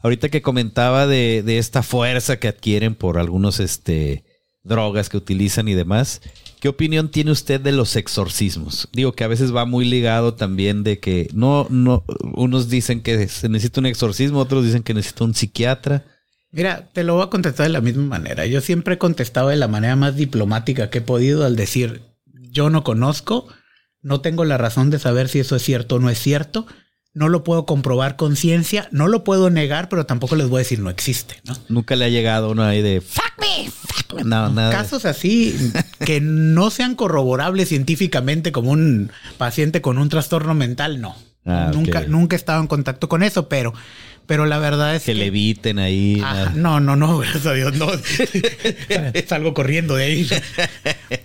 [0.00, 4.24] Ahorita que comentaba de, de esta fuerza que adquieren por algunos este,
[4.62, 6.20] drogas que utilizan y demás.
[6.60, 8.88] ¿Qué opinión tiene usted de los exorcismos?
[8.92, 13.28] Digo que a veces va muy ligado también de que no, no, unos dicen que
[13.28, 16.04] se necesita un exorcismo, otros dicen que necesita un psiquiatra.
[16.50, 18.46] Mira, te lo voy a contestar de la misma manera.
[18.46, 22.02] Yo siempre he contestado de la manera más diplomática que he podido al decir,
[22.50, 23.46] yo no conozco,
[24.08, 26.66] no tengo la razón de saber si eso es cierto o no es cierto,
[27.12, 30.60] no lo puedo comprobar con ciencia, no lo puedo negar, pero tampoco les voy a
[30.60, 31.54] decir no existe, ¿no?
[31.68, 34.24] Nunca le ha llegado uno ahí de fuck me, fuck me.
[34.24, 34.70] No, nada.
[34.72, 35.72] Casos así
[36.04, 41.14] que no sean corroborables científicamente como un paciente con un trastorno mental, no.
[41.44, 43.72] Ah, nunca, nunca he estado en contacto con eso, pero,
[44.28, 46.20] pero la verdad es que le eviten ahí.
[46.22, 46.52] Ajá, nada.
[46.54, 47.88] no, no, no, gracias a Dios, no.
[49.26, 50.28] Salgo corriendo de ahí.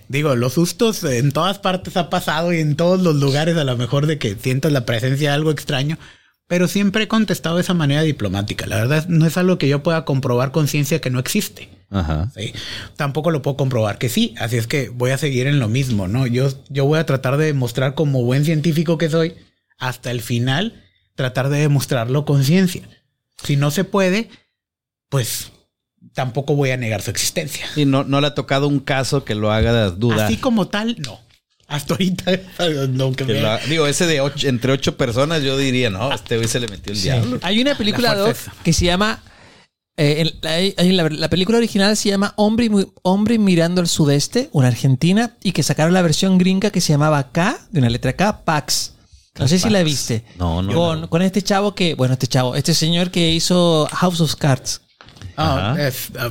[0.08, 3.76] Digo, los sustos en todas partes ha pasado y en todos los lugares a lo
[3.76, 5.98] mejor de que sientas la presencia de algo extraño,
[6.46, 8.66] pero siempre he contestado de esa manera diplomática.
[8.66, 11.68] La verdad no es algo que yo pueda comprobar con ciencia que no existe.
[11.90, 12.30] Ajá.
[12.34, 12.54] Sí.
[12.96, 16.08] Tampoco lo puedo comprobar que sí, así es que voy a seguir en lo mismo,
[16.08, 16.26] ¿no?
[16.26, 19.34] Yo, yo voy a tratar de demostrar como buen científico que soy,
[19.76, 20.83] hasta el final,
[21.14, 22.82] tratar de demostrarlo con ciencia.
[23.42, 24.30] Si no se puede,
[25.08, 25.52] pues
[26.12, 27.66] tampoco voy a negar su existencia.
[27.76, 30.20] Y no, no le ha tocado un caso que lo haga dudar.
[30.20, 31.20] Así como tal, no.
[31.66, 32.30] Hasta ahorita,
[32.90, 36.12] no, que Que me- lo digo, ese de ocho- entre ocho personas, yo diría, no,
[36.12, 37.38] este güey se le metió el diablo.
[37.42, 39.22] Hay una película La Doc, que se llama.
[39.96, 42.68] eh, la, la película original se llama Hombre,
[43.02, 47.30] Hombre mirando al sudeste, una argentina, y que sacaron la versión gringa que se llamaba
[47.32, 48.93] K, de una letra K, Pax.
[49.38, 50.24] No sé si la viste.
[50.38, 50.72] No, no.
[50.72, 54.80] Con, con este chavo que, bueno, este chavo, este señor que hizo House of Cards.
[55.36, 55.74] Ah,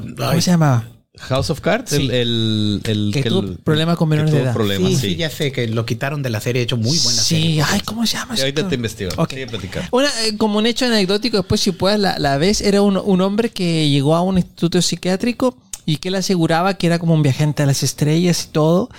[0.02, 0.88] um, ¿Cómo se llamaba?
[1.20, 1.98] House of Cards, Sí.
[1.98, 4.54] el, el, el- Que tuvo el- problema con que menores de tuvo edad.
[4.54, 5.08] problemas, sí, sí.
[5.10, 7.64] sí, ya sé que lo quitaron de la serie, hecho muy buena sí, serie.
[7.68, 8.34] ay, ¿cómo se llama?
[8.36, 9.12] Ahorita te investigo.
[9.18, 9.30] Ok.
[9.32, 9.88] Sigue platicando.
[9.92, 13.22] Una, eh, como un hecho anecdótico, después si puedes la, la ves, era un, un
[13.22, 17.24] hombre que llegó a un instituto psiquiátrico y que él aseguraba que era como un
[17.24, 18.90] viajante a las estrellas y todo.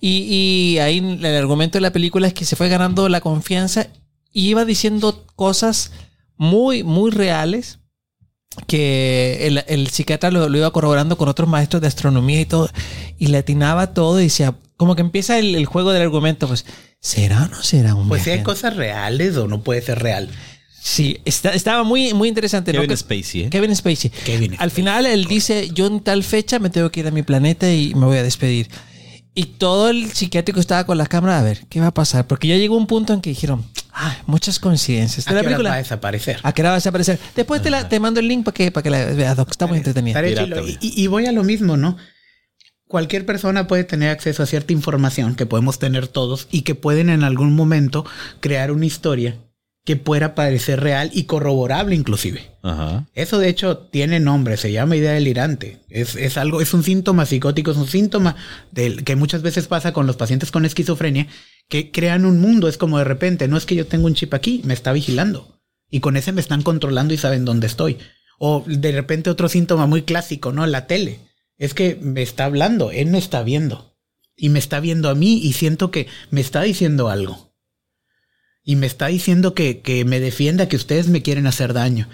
[0.00, 0.22] Y,
[0.74, 3.88] y ahí el argumento de la película es que se fue ganando la confianza
[4.32, 5.92] y iba diciendo cosas
[6.36, 7.78] muy, muy reales
[8.66, 12.70] que el, el psiquiatra lo, lo iba corroborando con otros maestros de astronomía y todo,
[13.18, 16.64] y le atinaba todo y decía, como que empieza el, el juego del argumento, pues,
[17.00, 18.44] ¿será o no será un Pues si hay viajante?
[18.44, 20.30] cosas reales o no puede ser real.
[20.88, 22.72] Sí, está- estaba muy, muy interesante.
[22.72, 22.76] ¿no?
[22.78, 23.50] Kevin Que- Spacey, ¿eh?
[23.50, 24.08] Kevin Spacey.
[24.24, 27.10] Kevin Al Spacey, final él dice, yo en tal fecha me tengo que ir a
[27.10, 28.68] mi planeta y me voy a despedir.
[29.34, 32.28] Y todo el psiquiátrico estaba con las cámaras a ver qué va a pasar.
[32.28, 35.26] Porque ya llegó un punto en que dijeron, ah, muchas coincidencias.
[35.26, 35.70] ¿A la qué película.
[35.70, 36.38] va a desaparecer?
[36.44, 37.18] ¿A qué hora va a desaparecer?
[37.34, 39.50] Después te, la, te mando el link para que, para que la veas, Doc.
[39.50, 40.22] Está muy entretenida.
[40.80, 41.96] Y, y voy a lo mismo, ¿no?
[42.86, 47.10] Cualquier persona puede tener acceso a cierta información que podemos tener todos y que pueden
[47.10, 48.06] en algún momento
[48.38, 49.36] crear una historia
[49.86, 52.50] que pueda parecer real y corroborable inclusive.
[52.62, 53.06] Ajá.
[53.14, 55.78] Eso de hecho tiene nombre, se llama idea delirante.
[55.88, 58.34] Es, es algo, es un síntoma psicótico, es un síntoma
[58.72, 61.28] del que muchas veces pasa con los pacientes con esquizofrenia,
[61.68, 64.34] que crean un mundo, es como de repente, no es que yo tengo un chip
[64.34, 65.60] aquí, me está vigilando.
[65.88, 67.98] Y con ese me están controlando y saben dónde estoy.
[68.40, 70.66] O de repente otro síntoma muy clásico, ¿no?
[70.66, 71.20] La tele.
[71.58, 73.96] Es que me está hablando, él me está viendo.
[74.36, 77.45] Y me está viendo a mí y siento que me está diciendo algo.
[78.66, 82.06] Y me está diciendo que, que me defienda, que ustedes me quieren hacer daño.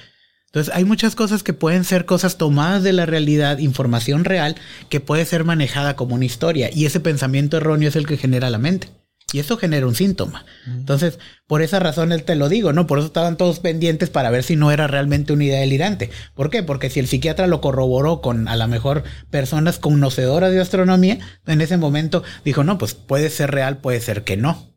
[0.52, 4.54] Entonces hay muchas cosas que pueden ser cosas tomadas de la realidad, información real,
[4.90, 6.68] que puede ser manejada como una historia.
[6.72, 8.88] Y ese pensamiento erróneo es el que genera la mente.
[9.32, 10.44] Y eso genera un síntoma.
[10.66, 12.86] Entonces, por esa razón él te lo digo, ¿no?
[12.86, 16.10] Por eso estaban todos pendientes para ver si no era realmente una idea delirante.
[16.34, 16.62] ¿Por qué?
[16.62, 21.62] Porque si el psiquiatra lo corroboró con a lo mejor personas conocedoras de astronomía, en
[21.62, 24.76] ese momento dijo, no, pues puede ser real, puede ser que no.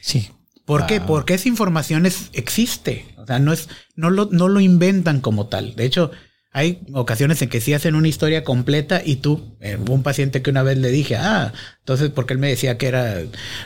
[0.00, 0.30] Sí.
[0.78, 1.00] ¿Por qué?
[1.00, 3.06] Porque esa información es, existe.
[3.16, 5.76] O sea, no es, no lo, no lo inventan como tal.
[5.76, 6.10] De hecho,
[6.54, 10.50] hay ocasiones en que sí hacen una historia completa y tú, eh, un paciente que
[10.50, 13.22] una vez le dije, ah, entonces porque él me decía que era,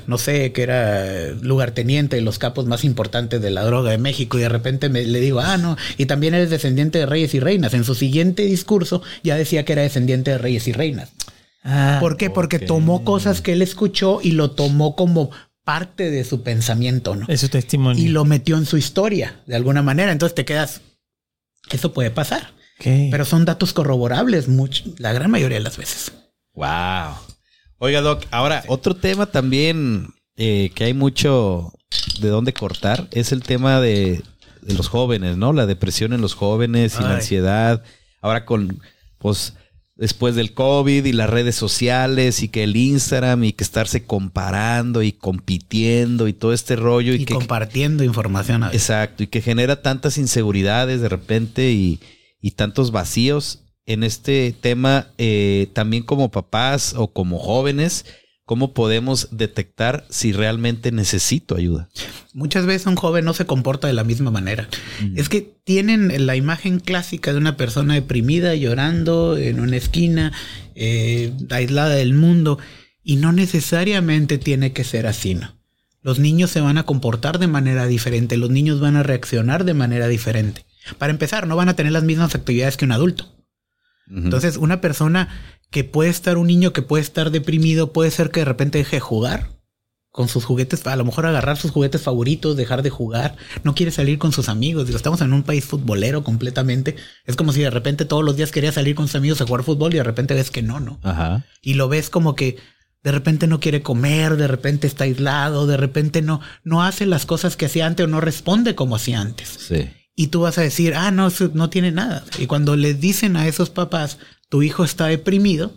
[0.07, 4.39] no sé, que era lugarteniente de los capos más importantes de la droga de México
[4.39, 7.41] y de repente me, le digo, ah, no, y también eres descendiente de reyes y
[7.41, 7.75] reinas.
[7.75, 11.13] En su siguiente discurso ya decía que era descendiente de reyes y reinas.
[11.65, 12.31] Ah, ¿Por qué?
[12.31, 15.33] Porque tomó cosas que él escuchó y lo tomó como
[15.67, 17.27] parte de su pensamiento, ¿no?
[17.27, 18.03] es su testimonio.
[18.03, 20.13] y lo metió en su historia de alguna manera.
[20.13, 20.81] Entonces te quedas,
[21.73, 26.13] eso puede pasar, pero son datos corroborables mucho, la gran mayoría de las veces.
[26.55, 27.17] Wow.
[27.79, 31.73] Oiga, Doc, ahora otro tema también eh, que hay mucho
[32.21, 34.23] de dónde cortar es el tema de,
[34.63, 35.53] de los jóvenes, ¿no?
[35.53, 37.83] La depresión en los jóvenes y la ansiedad.
[38.23, 38.81] Ahora con,
[39.19, 39.55] pues,
[39.97, 45.03] después del COVID y las redes sociales y que el Instagram y que estarse comparando
[45.03, 48.63] y compitiendo y todo este rollo y, Y que compartiendo información.
[48.63, 48.83] A veces.
[48.83, 52.01] Exacto, y que genera tantas inseguridades de repente y,
[52.41, 58.05] y tantos vacíos en este tema, eh, también como papás o como jóvenes,
[58.47, 61.91] ¿cómo podemos detectar si realmente necesito ayuda?
[62.33, 64.69] Muchas veces un joven no se comporta de la misma manera.
[65.15, 70.33] Es que tienen la imagen clásica de una persona deprimida, llorando en una esquina,
[70.75, 72.59] eh, aislada del mundo,
[73.03, 75.55] y no necesariamente tiene que ser así, ¿no?
[76.03, 79.75] Los niños se van a comportar de manera diferente, los niños van a reaccionar de
[79.75, 80.65] manera diferente.
[80.99, 83.37] Para empezar, no van a tener las mismas actividades que un adulto.
[84.09, 85.29] Entonces, una persona
[85.71, 88.97] que puede estar, un niño que puede estar deprimido, puede ser que de repente deje
[88.97, 89.57] de jugar
[90.17, 93.93] con sus juguetes, a lo mejor agarrar sus juguetes favoritos, dejar de jugar, no quiere
[93.93, 94.87] salir con sus amigos.
[94.87, 96.97] Digo, estamos en un país futbolero completamente.
[97.27, 99.63] Es como si de repente todos los días quería salir con sus amigos a jugar
[99.63, 100.99] fútbol y de repente ves que no, ¿no?
[101.03, 101.45] Ajá.
[101.61, 102.57] Y lo ves como que
[103.03, 107.27] de repente no quiere comer, de repente está aislado, de repente no, no hace las
[107.27, 109.49] cosas que hacía antes o no responde como hacía antes.
[109.69, 109.91] Sí.
[110.15, 112.25] Y tú vas a decir, ah, no, no tiene nada.
[112.39, 114.17] Y cuando les dicen a esos papás,
[114.49, 115.73] tu hijo está deprimido,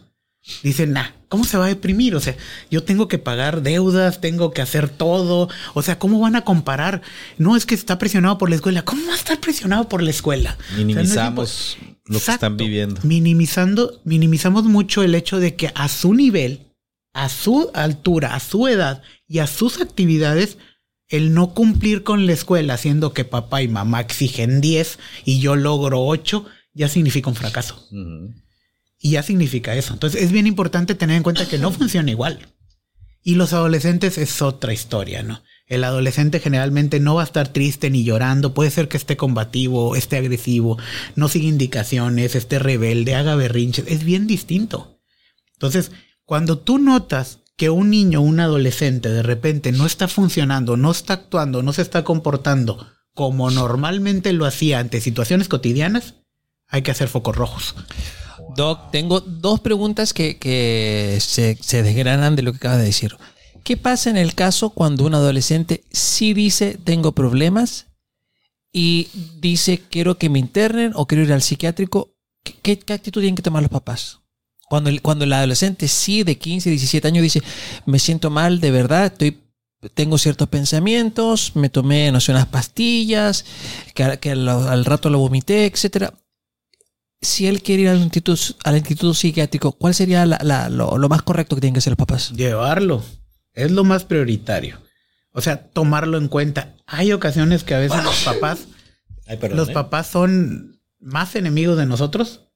[0.63, 2.15] dicen, nah, ¿cómo se va a deprimir?
[2.15, 2.35] O sea,
[2.69, 5.49] yo tengo que pagar deudas, tengo que hacer todo.
[5.73, 7.01] O sea, ¿cómo van a comparar?
[7.37, 8.83] No es que está presionado por la escuela.
[8.83, 10.57] ¿Cómo va a estar presionado por la escuela?
[10.59, 13.01] O sea, no es Minimizamos lo que están viviendo.
[13.03, 16.73] Minimizando, minimizamos mucho el hecho de que a su nivel,
[17.13, 20.57] a su altura, a su edad y a sus actividades,
[21.07, 25.55] el no cumplir con la escuela, haciendo que papá y mamá exigen 10 y yo
[25.55, 27.87] logro 8, ya significa un fracaso.
[28.99, 29.93] Y ya significa eso.
[29.93, 32.53] Entonces es bien importante tener en cuenta que no funciona igual.
[33.23, 35.41] Y los adolescentes es otra historia, ¿no?
[35.67, 39.95] El adolescente generalmente no va a estar triste ni llorando, puede ser que esté combativo,
[39.95, 40.77] esté agresivo,
[41.15, 44.99] no siga indicaciones, esté rebelde, haga berrinches, es bien distinto.
[45.53, 45.91] Entonces,
[46.25, 51.13] cuando tú notas que un niño un adolescente de repente no está funcionando, no está
[51.13, 56.15] actuando, no se está comportando como normalmente lo hacía ante situaciones cotidianas,
[56.67, 57.75] hay que hacer focos rojos.
[58.55, 63.15] Doc, tengo dos preguntas que, se, desgranan de lo que acaba de decir.
[63.63, 67.87] ¿Qué pasa en el caso cuando un adolescente sí dice tengo problemas
[68.71, 72.15] y dice quiero que me internen o quiero ir al psiquiátrico?
[72.63, 74.19] ¿Qué, actitud tienen que tomar los papás?
[74.69, 77.41] Cuando el, cuando el adolescente sí de 15, 17 años dice
[77.85, 79.37] me siento mal de verdad, estoy
[79.93, 83.45] tengo ciertos pensamientos, me tomé, no sé, unas pastillas,
[83.93, 86.13] que, que al, al, rato lo vomité, etcétera
[87.21, 91.61] si él quiere ir al instituto, al instituto psiquiátrico, ¿cuál sería lo, más correcto que
[91.61, 92.31] tienen que hacer los papás?
[92.31, 93.03] Llevarlo.
[93.53, 94.79] Es lo más prioritario.
[95.31, 96.75] O sea, tomarlo en cuenta.
[96.85, 98.67] Hay ocasiones que a veces los papás,
[99.51, 99.73] los ¿eh?
[99.73, 102.47] papás son más enemigos de nosotros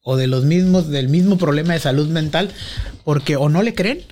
[0.00, 2.50] o de los mismos, del mismo problema de salud mental,
[3.04, 4.04] porque o no le creen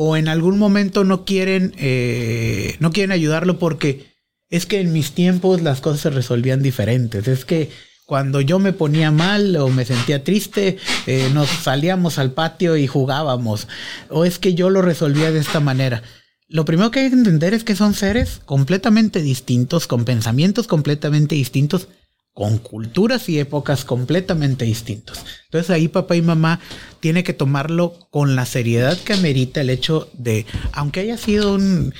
[0.00, 4.06] o en algún momento no quieren, eh, no quieren ayudarlo porque
[4.48, 7.26] es que en mis tiempos las cosas se resolvían diferentes.
[7.26, 7.70] Es que
[8.08, 12.86] cuando yo me ponía mal o me sentía triste, eh, nos salíamos al patio y
[12.86, 13.68] jugábamos.
[14.08, 16.02] O es que yo lo resolvía de esta manera.
[16.48, 21.34] Lo primero que hay que entender es que son seres completamente distintos, con pensamientos completamente
[21.34, 21.88] distintos,
[22.32, 25.22] con culturas y épocas completamente distintos.
[25.44, 26.60] Entonces ahí papá y mamá
[27.00, 31.92] tiene que tomarlo con la seriedad que amerita el hecho de, aunque haya sido un...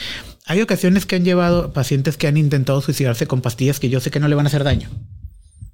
[0.47, 4.11] Hay ocasiones que han llevado pacientes que han intentado suicidarse con pastillas que yo sé
[4.11, 4.88] que no le van a hacer daño.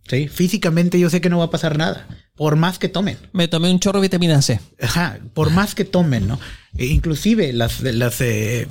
[0.08, 0.28] ¿Sí?
[0.28, 3.16] Físicamente yo sé que no va a pasar nada, por más que tomen.
[3.32, 4.60] Me tomé un chorro de vitamina C.
[4.80, 6.38] Ajá, por más que tomen, ¿no?
[6.76, 8.66] E inclusive las, las eh,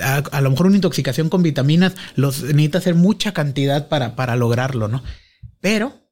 [0.00, 4.88] a, lo mejor una intoxicación con vitaminas los necesita hacer mucha cantidad para, para lograrlo,
[4.88, 5.02] ¿no?
[5.60, 6.08] Pero,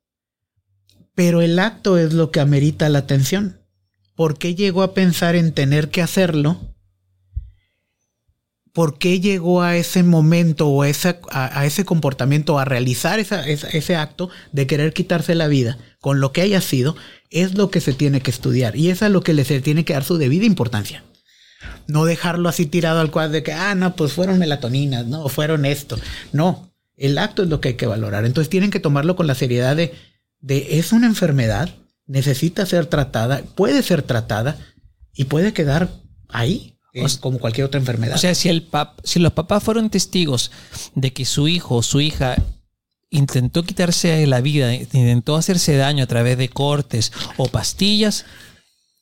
[1.15, 3.61] pero el acto es lo que amerita la atención.
[4.15, 6.61] ¿Por qué llegó a pensar en tener que hacerlo?
[8.73, 10.89] Por qué llegó a ese momento o a,
[11.67, 16.61] ese comportamiento, a realizar ese acto de querer quitarse la vida con lo que haya
[16.61, 16.97] sido,
[17.31, 19.85] es lo que se tiene que estudiar y es a lo que le se tiene
[19.85, 21.05] que dar su debida importancia.
[21.87, 25.65] No dejarlo así tirado al cuadro de que, ah, no, pues fueron melatoninas, no, fueron
[25.65, 25.99] esto.
[26.33, 28.25] No, el acto es lo que hay que valorar.
[28.25, 29.95] Entonces tienen que tomarlo con la seriedad de,
[30.41, 31.71] de es una enfermedad,
[32.07, 34.59] necesita ser tratada, puede ser tratada
[35.15, 35.91] y puede quedar
[36.29, 38.17] ahí es como cualquier otra enfermedad.
[38.17, 40.51] O sea, si, el pap si los papás fueron testigos
[40.95, 42.37] de que su hijo o su hija
[43.11, 48.25] intentó quitarse la vida, intentó hacerse daño a través de cortes o pastillas,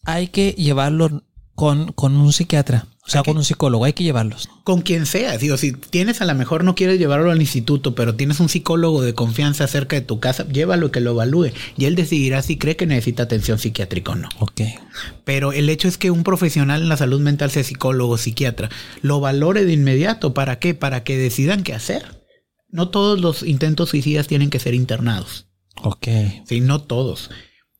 [0.04, 1.22] hay que llevarlo
[1.54, 2.86] con, con un psiquiatra.
[3.10, 4.48] O sea, con un psicólogo, hay que llevarlos.
[4.62, 5.36] Con quien sea.
[5.36, 9.02] Digo, si tienes a lo mejor no quieres llevarlo al instituto, pero tienes un psicólogo
[9.02, 11.50] de confianza cerca de tu casa, llévalo y que lo evalúe.
[11.76, 14.28] Y él decidirá si cree que necesita atención psiquiátrica o no.
[14.38, 14.60] Ok.
[15.24, 18.70] Pero el hecho es que un profesional en la salud mental, sea psicólogo, psiquiatra,
[19.02, 20.32] lo valore de inmediato.
[20.32, 20.76] ¿Para qué?
[20.76, 22.22] Para que decidan qué hacer.
[22.68, 25.48] No todos los intentos suicidas tienen que ser internados.
[25.82, 26.06] Ok.
[26.46, 27.28] Sí, no todos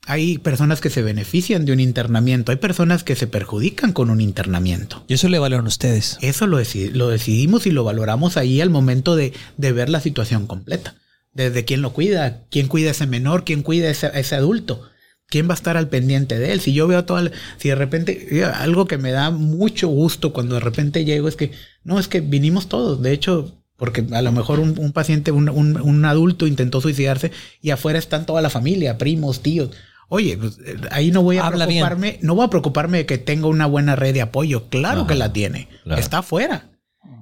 [0.06, 4.20] hay personas que se benefician de un internamiento, hay personas que se perjudican con un
[4.20, 5.04] internamiento.
[5.08, 6.18] Y eso le valoran ustedes.
[6.20, 6.58] Eso lo,
[6.92, 10.96] lo decidimos y lo valoramos ahí al momento de, ver la situación completa.
[11.32, 14.82] Desde quién lo cuida, quién cuida a ese menor, quién cuida a ese, adulto,
[15.26, 16.60] quién va a estar al pendiente de él.
[16.60, 20.60] Si yo veo todo, si de repente, algo que me da mucho gusto cuando de
[20.60, 21.52] repente llego es que,
[21.84, 23.00] no, es que vinimos todos.
[23.00, 27.98] De hecho, porque a lo mejor un, paciente, un, un, adulto intentó suicidarse y afuera
[27.98, 29.70] están toda la familia, primos, tíos.
[30.10, 33.46] Oye, pues, eh, ahí no voy a preocuparme, no voy a preocuparme de que tenga
[33.46, 34.68] una buena red de apoyo.
[34.68, 35.68] Claro que la tiene.
[35.96, 36.68] Está afuera.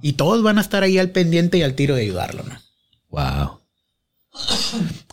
[0.02, 2.58] Y todos van a estar ahí al pendiente y al tiro de ayudarlo, ¿no?
[3.10, 3.60] Wow.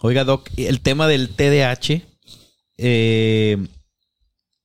[0.01, 2.01] Oiga, Doc, el tema del TDAH.
[2.79, 3.67] Eh,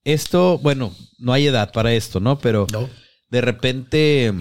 [0.05, 2.39] esto, bueno, no hay edad para esto, ¿no?
[2.39, 2.67] Pero
[3.29, 4.33] de repente,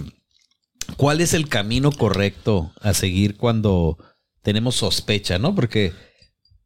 [0.98, 3.98] ¿cuál es el camino correcto a seguir cuando
[4.42, 5.56] tenemos sospecha, ¿no?
[5.56, 5.94] Porque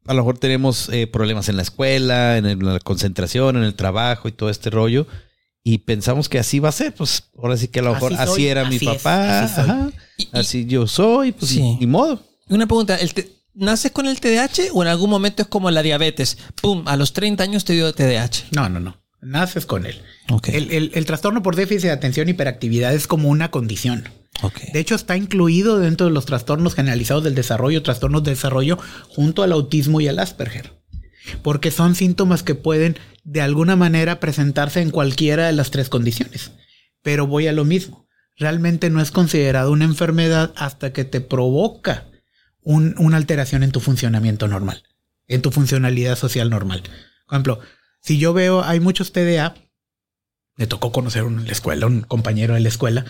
[0.06, 4.28] a lo mejor tenemos eh, problemas en la escuela, en, la concentración, en el trabajo
[4.28, 5.06] y todo este rollo.
[5.62, 8.46] Y pensamos que así va a ser, pues ahora sí que a lo mejor así,
[8.46, 9.48] era mi papá,
[10.32, 11.78] así, yo soy, pues sí.
[11.80, 12.22] ni modo.
[12.48, 12.98] Una pregunta,
[13.54, 16.36] ¿naces con el TDAH o en algún momento es como la diabetes?
[16.60, 16.86] ¡Pum!
[16.86, 18.48] A los 30 años te dio TDAH.
[18.50, 19.03] No, no, no.
[19.24, 20.00] Naces con él.
[20.46, 24.04] El, el, trastorno por déficit de atención y hiperactividad es como una condición.
[24.72, 29.42] De hecho, está incluido dentro de los trastornos generalizados del desarrollo, trastornos de desarrollo, junto
[29.42, 30.72] al autismo y al Asperger.
[31.42, 36.50] Porque son síntomas que pueden de alguna manera presentarse en cualquiera de las tres condiciones.
[37.02, 38.04] Pero voy a lo mismo.
[38.36, 42.06] realmente no es considerado una enfermedad hasta que te provoca
[42.62, 44.82] una alteración en tu funcionamiento normal,
[45.28, 46.82] en tu funcionalidad social normal.
[47.26, 47.60] Por ejemplo,
[48.04, 49.54] si yo veo, hay muchos TDA,
[50.56, 53.06] me tocó conocer en la escuela, un compañero de la escuela,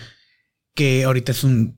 [0.73, 1.77] que ahorita es un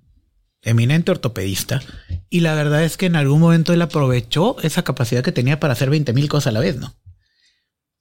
[0.62, 1.82] eminente ortopedista,
[2.30, 5.74] y la verdad es que en algún momento él aprovechó esa capacidad que tenía para
[5.74, 6.96] hacer 20 mil cosas a la vez, ¿no?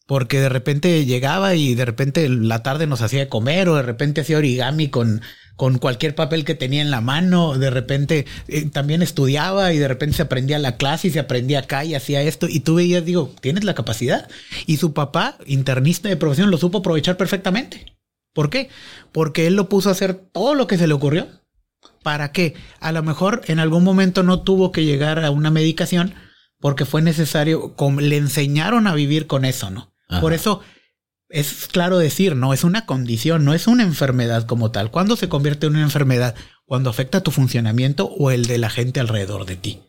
[0.07, 4.21] Porque de repente llegaba y de repente la tarde nos hacía comer o de repente
[4.21, 5.23] hacía origami con,
[5.57, 9.89] con cualquier papel que tenía en la mano, de repente eh, también estudiaba y de
[9.89, 13.05] repente se aprendía la clase y se aprendía acá y hacía esto y tú veías,
[13.05, 14.29] digo, tienes la capacidad.
[14.67, 17.97] Y su papá, internista de profesión, lo supo aprovechar perfectamente.
[18.35, 18.69] ¿Por qué?
[19.13, 21.27] Porque él lo puso a hacer todo lo que se le ocurrió.
[22.03, 22.55] ¿Para qué?
[22.81, 26.15] A lo mejor en algún momento no tuvo que llegar a una medicación
[26.61, 29.93] porque fue necesario, le enseñaron a vivir con eso, ¿no?
[30.21, 30.61] Por eso
[31.29, 34.91] es claro decir, no es una condición, no es una enfermedad como tal.
[34.91, 36.35] ¿Cuándo se convierte en una enfermedad?
[36.65, 39.81] Cuando afecta tu funcionamiento o el de la gente alrededor de ti.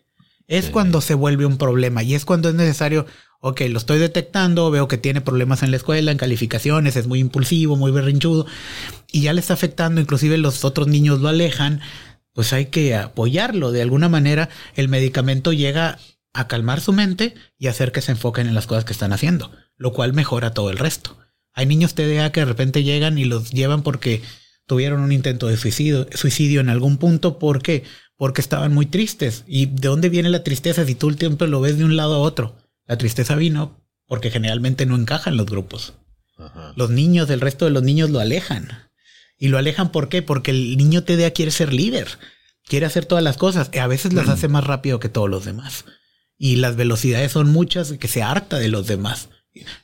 [0.47, 3.06] Es cuando se vuelve un problema y es cuando es necesario,
[3.41, 7.19] ok, lo estoy detectando, veo que tiene problemas en la escuela, en calificaciones, es muy
[7.19, 8.45] impulsivo, muy berrinchudo
[9.12, 11.82] y ya le está afectando, inclusive los otros niños lo alejan,
[12.32, 13.73] pues hay que apoyarlo.
[13.73, 16.00] De alguna manera el medicamento llega
[16.34, 19.52] a calmar su mente y hacer que se enfoquen en las cosas que están haciendo,
[19.76, 21.17] lo cual mejora todo el resto.
[21.58, 24.22] Hay niños TDA que de repente llegan y los llevan porque
[24.67, 27.39] tuvieron un intento de suicidio, suicidio en algún punto.
[27.39, 27.84] ¿Por qué?
[28.15, 29.43] Porque estaban muy tristes.
[29.48, 32.13] ¿Y de dónde viene la tristeza si tú el tiempo lo ves de un lado
[32.13, 32.56] a otro?
[32.86, 35.96] La tristeza vino porque generalmente no encajan los grupos.
[36.76, 38.70] Los niños, el resto de los niños lo alejan.
[39.39, 40.22] Y lo alejan ¿por qué?
[40.22, 42.20] Porque el niño TDA quiere ser líder.
[42.65, 43.72] Quiere hacer todas las cosas.
[43.74, 45.86] Y a veces las hace más rápido que todos los demás.
[46.38, 49.30] Y las velocidades son muchas que se harta de los demás.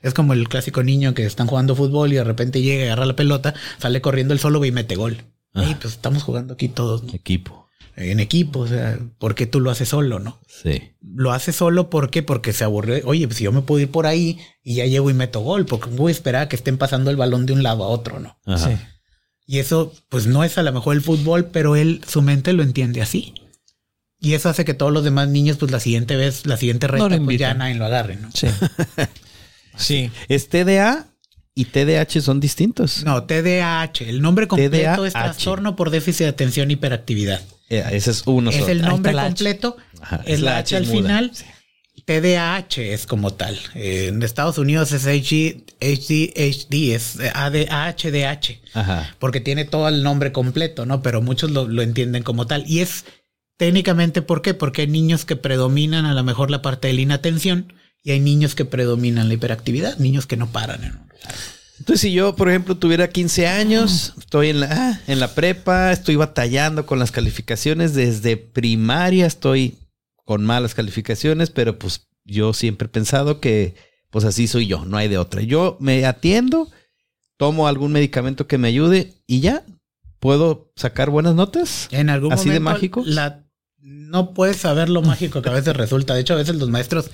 [0.01, 3.15] Es como el clásico niño que están jugando fútbol y de repente llega, agarra la
[3.15, 5.17] pelota, sale corriendo el solo y mete gol.
[5.55, 7.03] Y pues estamos jugando aquí todos.
[7.13, 7.69] Equipo.
[7.95, 10.39] En equipo, o sea, ¿por qué tú lo haces solo, no?
[10.47, 10.95] Sí.
[10.99, 12.23] Lo haces solo ¿por qué?
[12.23, 13.03] porque se aburre.
[13.05, 15.67] Oye, pues si yo me puedo ir por ahí y ya llego y meto gol,
[15.67, 18.19] porque voy a esperar a que estén pasando el balón de un lado a otro,
[18.19, 18.35] ¿no?
[18.57, 18.71] Sí.
[19.45, 22.63] Y eso, pues no es a lo mejor el fútbol, pero él, su mente lo
[22.63, 23.35] entiende así.
[24.19, 27.09] Y eso hace que todos los demás niños, pues la siguiente vez, la siguiente reta,
[27.23, 28.29] pues ya nadie lo agarre, ¿no?
[28.33, 28.47] Sí.
[29.77, 30.11] Sí.
[30.27, 31.07] ¿Es TDA
[31.55, 33.03] y TDAH son distintos?
[33.03, 34.01] No, TDAH.
[34.07, 37.41] El nombre completo es trastorno por déficit de atención y hiperactividad.
[37.69, 38.51] Eh, ese es uno.
[38.51, 39.77] Es el nombre completo.
[40.25, 41.31] Es la H, al final.
[42.05, 43.57] TDAH es como tal.
[43.75, 48.59] Eh, en Estados Unidos es HD, HD, es ADHDH.
[48.73, 49.15] Ajá.
[49.19, 51.01] Porque tiene todo el nombre completo, ¿no?
[51.01, 52.65] Pero muchos lo, lo, entienden como tal.
[52.67, 53.05] Y es
[53.57, 54.53] técnicamente, ¿por qué?
[54.53, 58.19] Porque hay niños que predominan a lo mejor la parte de la inatención y hay
[58.19, 60.83] niños que predominan la hiperactividad, niños que no paran.
[60.83, 60.99] En
[61.79, 65.91] Entonces, si yo, por ejemplo, tuviera 15 años, estoy en la, ah, en la prepa,
[65.91, 69.77] estoy batallando con las calificaciones desde primaria, estoy
[70.25, 73.75] con malas calificaciones, pero pues yo siempre he pensado que
[74.09, 75.41] pues así soy yo, no hay de otra.
[75.41, 76.69] Yo me atiendo,
[77.37, 79.63] tomo algún medicamento que me ayude y ya
[80.19, 81.87] puedo sacar buenas notas.
[81.89, 83.01] En algún así de mágico.
[83.05, 83.43] La,
[83.79, 86.13] no puedes saber lo mágico que a veces resulta.
[86.13, 87.09] De hecho, a veces los maestros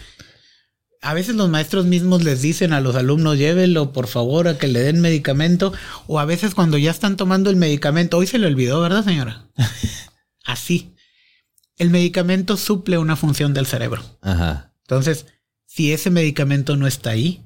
[1.01, 4.67] a veces los maestros mismos les dicen a los alumnos, llévelo por favor a que
[4.67, 5.73] le den medicamento,
[6.07, 9.47] o a veces cuando ya están tomando el medicamento, hoy se le olvidó, ¿verdad señora?
[10.45, 10.93] Así.
[11.77, 14.03] El medicamento suple una función del cerebro.
[14.21, 14.73] Ajá.
[14.81, 15.27] Entonces,
[15.65, 17.43] si ese medicamento no está ahí,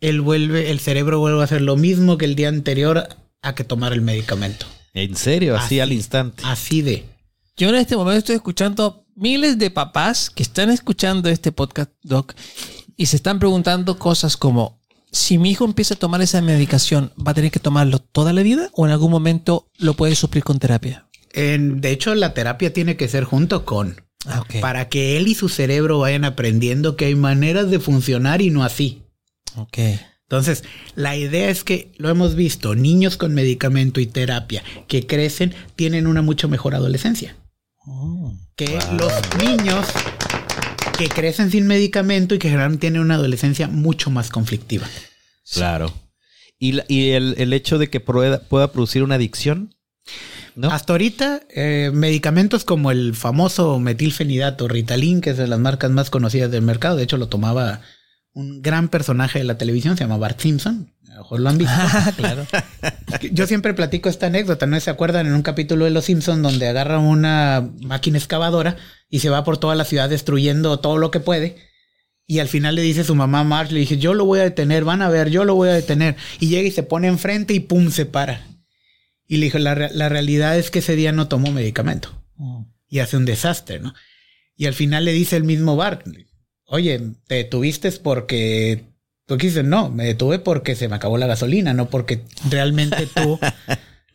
[0.00, 3.08] él vuelve, el cerebro vuelve a hacer lo mismo que el día anterior
[3.42, 4.64] a que tomar el medicamento.
[4.94, 5.56] ¿En serio?
[5.56, 6.42] Así, así al instante.
[6.46, 7.04] Así de.
[7.56, 12.34] Yo en este momento estoy escuchando miles de papás que están escuchando este podcast, Doc,
[12.96, 14.80] y se están preguntando cosas como,
[15.10, 18.42] si mi hijo empieza a tomar esa medicación, ¿va a tener que tomarlo toda la
[18.42, 21.06] vida o en algún momento lo puede suplir con terapia?
[21.36, 24.00] de hecho, la terapia tiene que ser junto con.
[24.24, 28.50] Ah, para que él y su cerebro vayan aprendiendo que hay maneras de funcionar y
[28.50, 29.02] no así.
[29.56, 29.78] Ok.
[30.22, 35.54] Entonces, la idea es que lo hemos visto, niños con medicamento y terapia que crecen
[35.76, 37.36] tienen una mucho mejor adolescencia.
[37.86, 38.32] Oh.
[38.56, 39.86] que los niños
[40.96, 44.86] que crecen sin medicamento y que generalmente tienen una adolescencia mucho más conflictiva.
[45.52, 45.92] Claro.
[46.58, 48.40] ¿Y, el, hecho de que pueda,
[48.72, 49.74] producir una adicción?
[50.54, 50.70] ¿No?
[50.70, 56.10] Hasta ahorita, eh, medicamentos como el famoso metilfenidato, Ritalin, que es de las marcas más
[56.10, 57.80] conocidas del mercado, de hecho lo tomaba
[58.32, 61.58] un gran personaje de la televisión, se llama Bart Simpson, a lo mejor lo han
[61.58, 61.74] visto.
[62.16, 62.44] claro.
[63.30, 66.66] Yo siempre platico esta anécdota, ¿no se acuerdan en un capítulo de Los Simpsons donde
[66.66, 68.76] agarra una máquina excavadora
[69.08, 71.56] y se va por toda la ciudad destruyendo todo lo que puede?
[72.26, 74.82] Y al final le dice su mamá Marge, le dije, yo lo voy a detener,
[74.82, 76.16] van a ver, yo lo voy a detener.
[76.40, 78.44] Y llega y se pone enfrente y pum, se para.
[79.28, 82.10] Y le dijo, la, la realidad es que ese día no tomó medicamento.
[82.38, 82.64] Mm.
[82.88, 83.94] Y hace un desastre, ¿no?
[84.56, 86.06] Y al final le dice el mismo Bart,
[86.66, 88.93] oye, te detuviste porque...
[89.26, 93.38] Tú dices, no, me detuve porque se me acabó la gasolina, no porque realmente tú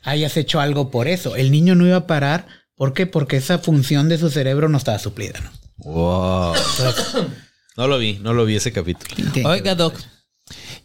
[0.03, 1.35] hayas hecho algo por eso.
[1.35, 2.47] El niño no iba a parar.
[2.75, 3.07] ¿Por qué?
[3.07, 5.51] Porque esa función de su cerebro no estaba suplida, ¿no?
[5.77, 6.53] Wow.
[7.77, 9.15] no lo vi, no lo vi ese capítulo.
[9.45, 9.95] Oiga, Doc.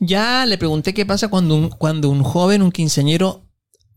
[0.01, 3.45] Ya le pregunté qué pasa cuando un, cuando un joven, un quinceañero,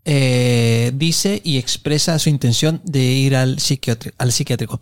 [0.06, 4.80] eh, dice y expresa su intención de ir al psiquiátrico, al psiquiátrico.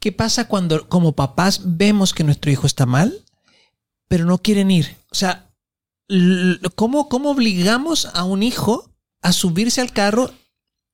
[0.00, 3.21] ¿Qué pasa cuando como papás vemos que nuestro hijo está mal,
[4.12, 4.94] pero no quieren ir?
[5.10, 5.48] O sea,
[6.74, 8.92] ¿cómo, cómo obligamos a un hijo
[9.22, 10.30] a subirse al carro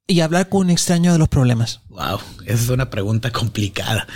[0.07, 1.81] y hablar con un extraño de los problemas?
[1.89, 4.07] Wow, esa es una pregunta complicada.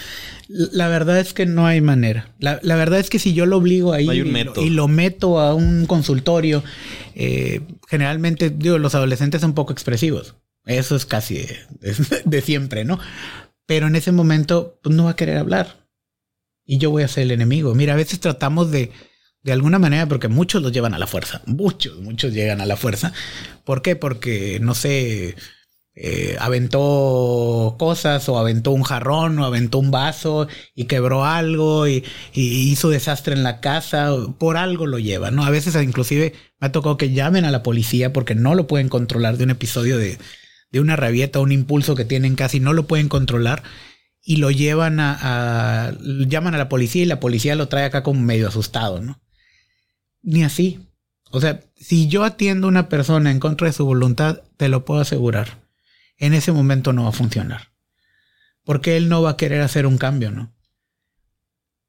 [0.46, 2.32] La verdad es que no hay manera.
[2.38, 6.62] La, verdad es que si yo lo obligo ahí y, lo, meto a un consultorio,
[7.16, 10.36] eh, generalmente digo, los adolescentes son poco expresivos.
[10.64, 11.44] Eso es casi
[12.24, 13.00] de, siempre, ¿no?
[13.66, 15.81] Pero en ese momento pues, no va a querer hablar.
[16.64, 17.74] Y yo voy a ser el enemigo.
[17.74, 18.92] Mira, a veces tratamos de,
[19.42, 21.42] de alguna manera, porque muchos los llevan a la fuerza.
[21.46, 23.12] Muchos, muchos llegan a la fuerza.
[23.64, 23.96] ¿Por qué?
[23.96, 25.34] Porque, no sé,
[25.94, 32.02] eh, aventó cosas o aventó un jarrón o aventó un vaso y quebró algo y,
[32.32, 35.44] hizo desastre en la casa, por algo lo lleva, ¿no?
[35.44, 38.88] A veces inclusive me ha tocado que llamen a la policía porque no lo pueden
[38.88, 40.18] controlar de un episodio de,
[40.70, 43.62] de una rabieta, un impulso que tienen casi, no lo pueden controlar
[44.22, 48.20] y lo llevan a, llaman a la policía y la policía lo trae acá como
[48.20, 49.20] medio asustado, ¿no?
[50.22, 50.80] Ni así.
[51.30, 54.84] O sea, si yo atiendo a una persona en contra de su voluntad, te lo
[54.84, 55.62] puedo asegurar
[56.22, 57.72] en ese momento no va a funcionar.
[58.64, 60.54] Porque él no va a querer hacer un cambio, ¿no?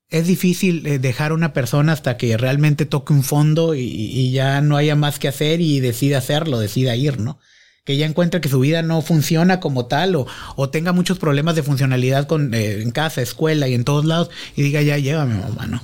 [0.10, 4.60] Es difícil eh, dejar a una persona hasta que realmente toque un fondo y, ya
[4.62, 7.40] no haya más que hacer y decida hacerlo, decida ir, ¿no?
[7.84, 11.64] Que ya encuentre que su vida no funciona como tal o, tenga muchos problemas de
[11.64, 15.68] funcionalidad con, eh, en casa, escuela y en todos lados y diga ya llévame mamá,
[15.68, 15.82] ¿no?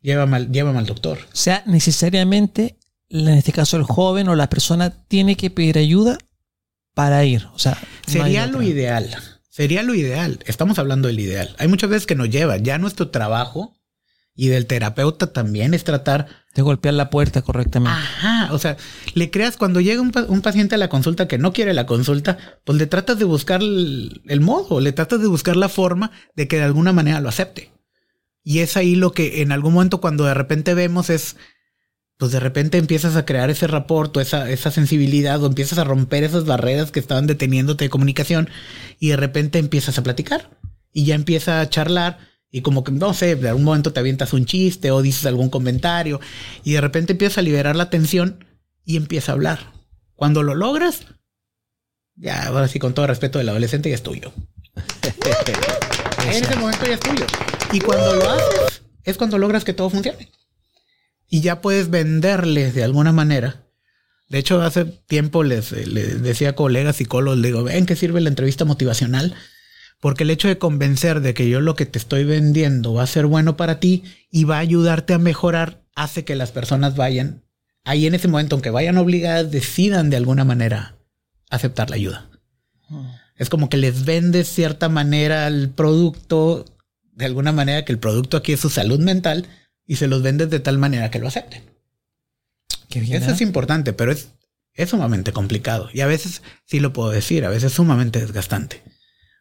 [0.00, 1.18] Llévame, llévame al doctor.
[1.18, 2.76] O sea, necesariamente,
[3.08, 6.18] en este caso el joven o la persona tiene que pedir ayuda
[6.94, 7.46] para ir.
[7.54, 9.16] O sea, sería lo ideal.
[9.48, 10.40] Sería lo ideal.
[10.46, 11.54] Estamos hablando del ideal.
[11.58, 12.56] Hay muchas veces que nos lleva.
[12.58, 13.77] Ya nuestro trabajo
[14.40, 17.98] y del terapeuta también es tratar de golpear la puerta correctamente.
[17.98, 18.54] Ajá.
[18.54, 18.76] O sea,
[19.14, 22.78] le creas cuando llega un, paciente a la consulta que no quiere la consulta, pues
[22.78, 26.58] le tratas de buscar el, el modo, le tratas de buscar la forma de que
[26.58, 27.72] de alguna manera lo acepte.
[28.44, 31.34] Y es ahí lo que en algún momento cuando de repente vemos es
[32.16, 35.84] pues de repente empiezas a crear ese rapport o esa, esa sensibilidad o empiezas a
[35.84, 38.50] romper esas barreras que estaban deteniéndote de comunicación
[39.00, 40.48] y de repente empiezas a platicar
[40.92, 42.18] y ya empieza a charlar
[42.50, 45.50] y como que no sé, de algún momento te avientas un chiste o dices algún
[45.50, 46.20] comentario
[46.64, 48.44] y de repente empiezas a liberar la tensión
[48.84, 49.72] y empieza a hablar.
[50.14, 51.02] Cuando lo logras,
[52.16, 54.32] ya ahora sí con todo respeto del adolescente ya es tuyo.
[56.24, 57.26] en ese momento ya es tuyo.
[57.72, 60.28] Y cuando lo haces es cuando logras que todo funcione
[61.28, 63.64] y ya puedes venderles de alguna manera.
[64.28, 65.70] De hecho, hace tiempo les,
[66.22, 69.34] decía a colegas psicólogos, le digo, ven que sirve la entrevista motivacional,
[70.00, 73.08] porque el hecho de convencer de que yo lo que te estoy vendiendo va a
[73.08, 77.42] ser bueno para ti y va a ayudarte a mejorar, hace que las personas vayan,
[77.84, 80.96] ahí en ese momento, aunque vayan obligadas, decidan de alguna manera
[81.50, 82.30] aceptar la ayuda.
[82.88, 83.08] Hmm.
[83.36, 86.64] Es como que les vendes cierta manera al producto,
[87.12, 89.46] de alguna manera que el producto aquí es su salud mental,
[89.86, 91.62] y se los vendes de tal manera que lo acepten.
[92.90, 94.28] Eso es importante, pero es,
[94.74, 95.88] es sumamente complicado.
[95.92, 98.82] Y a veces, sí lo puedo decir, a veces sumamente desgastante.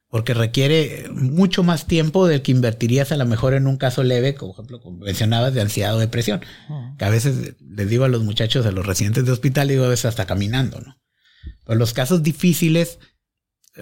[0.10, 4.36] Porque requiere mucho más tiempo del que invertirías a lo mejor en un caso leve,
[4.36, 6.41] como ejemplo, como mencionabas, de ansiedad o depresión.
[6.97, 9.89] Que a veces les digo a los muchachos, a los residentes de hospital, digo a
[9.89, 10.97] veces hasta caminando, ¿no?
[11.66, 12.99] Pero los casos difíciles,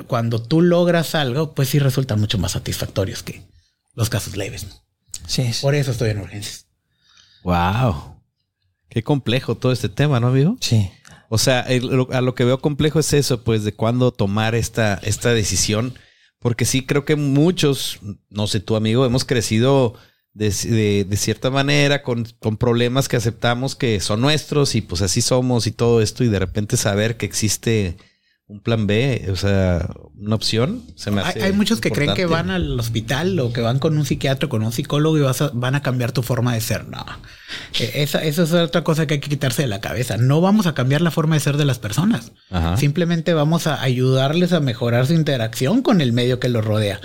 [0.08, 3.44] cuando tú logras algo, pues sí resultan mucho más satisfactorios que
[3.94, 4.74] los casos leves, ¿no?
[5.28, 6.68] Sí, Por eso estoy en urgencias.
[7.44, 8.22] Wow.
[8.90, 10.58] Qué complejo todo este tema, ¿no, amigo?
[10.60, 10.90] Sí.
[11.30, 15.34] O sea, a lo que veo complejo es eso, pues, de cuándo tomar esta, esta
[15.34, 15.98] decisión.
[16.46, 19.96] Porque sí creo que muchos, no sé, tu amigo, hemos crecido
[20.34, 20.52] de,
[21.18, 25.72] cierta manera con, con, problemas que aceptamos que son nuestros y pues así somos y
[25.72, 27.98] todo esto y de repente saber que existe
[28.48, 30.84] un plan B, o sea, una opción.
[30.96, 34.06] Se me hay, muchos que creen que van al hospital o que van con un
[34.06, 35.24] psiquiatra, con un psicólogo y
[35.54, 36.88] van a cambiar tu forma de ser.
[36.88, 37.04] No,
[37.80, 40.18] e, esa, es otra cosa que hay que quitarse de la cabeza.
[40.18, 42.34] No vamos a cambiar la forma de ser de las personas.
[42.78, 47.02] Simplemente vamos a ayudarles a mejorar su interacción con el medio que los rodea,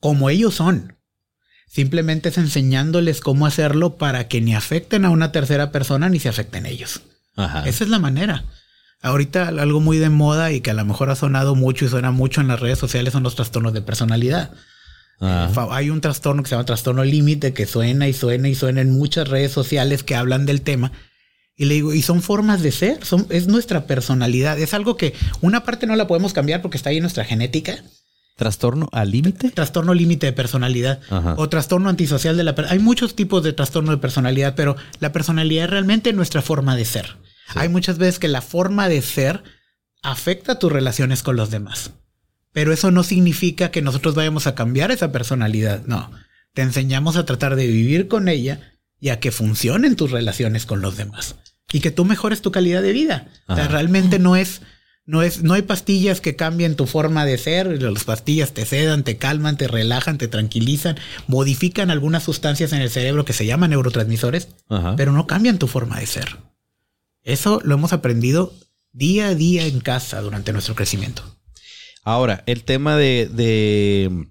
[0.00, 0.96] como ellos son.
[1.68, 6.28] Simplemente es enseñándoles cómo hacerlo para que ni afecten a una tercera persona ni se
[6.28, 7.02] afecten ellos.
[7.64, 8.44] Esa es la manera.
[9.02, 12.12] Ahorita algo muy de moda y que a lo mejor ha sonado mucho y suena
[12.12, 14.52] mucho en las redes sociales son los trastornos de personalidad.
[15.20, 15.50] Ah.
[15.54, 18.80] Eh, hay un trastorno que se llama trastorno límite que suena y suena y suena
[18.80, 20.92] en muchas redes sociales que hablan del tema.
[21.56, 24.58] Y le digo, y son formas de ser, son, es nuestra personalidad.
[24.58, 27.76] Es algo que una parte no la podemos cambiar porque está ahí en nuestra genética.
[28.36, 29.50] ¿Trastorno al límite?
[29.50, 31.34] Trastorno límite de personalidad Ajá.
[31.36, 35.12] o trastorno antisocial de la per- Hay muchos tipos de trastorno de personalidad, pero la
[35.12, 37.16] personalidad es realmente nuestra forma de ser.
[37.54, 39.42] Hay muchas veces que la forma de ser
[40.02, 41.92] afecta tus relaciones con los demás.
[42.52, 45.84] Pero eso no significa que nosotros vayamos a cambiar esa personalidad.
[45.86, 46.10] No.
[46.52, 50.82] Te enseñamos a tratar de vivir con ella y a que funcionen tus relaciones con
[50.82, 51.36] los demás.
[51.72, 53.28] Y que tú mejores tu calidad de vida.
[53.48, 54.60] O sea, realmente no es,
[55.06, 57.80] no es, no hay pastillas que cambien tu forma de ser.
[57.82, 60.96] Las pastillas te sedan, te calman, te relajan, te tranquilizan,
[61.26, 64.94] modifican algunas sustancias en el cerebro que se llaman neurotransmisores, Ajá.
[64.96, 66.36] pero no cambian tu forma de ser.
[67.22, 68.52] Eso lo hemos aprendido
[68.92, 71.22] día a día en casa durante nuestro crecimiento.
[72.04, 74.28] Ahora, el tema de, de-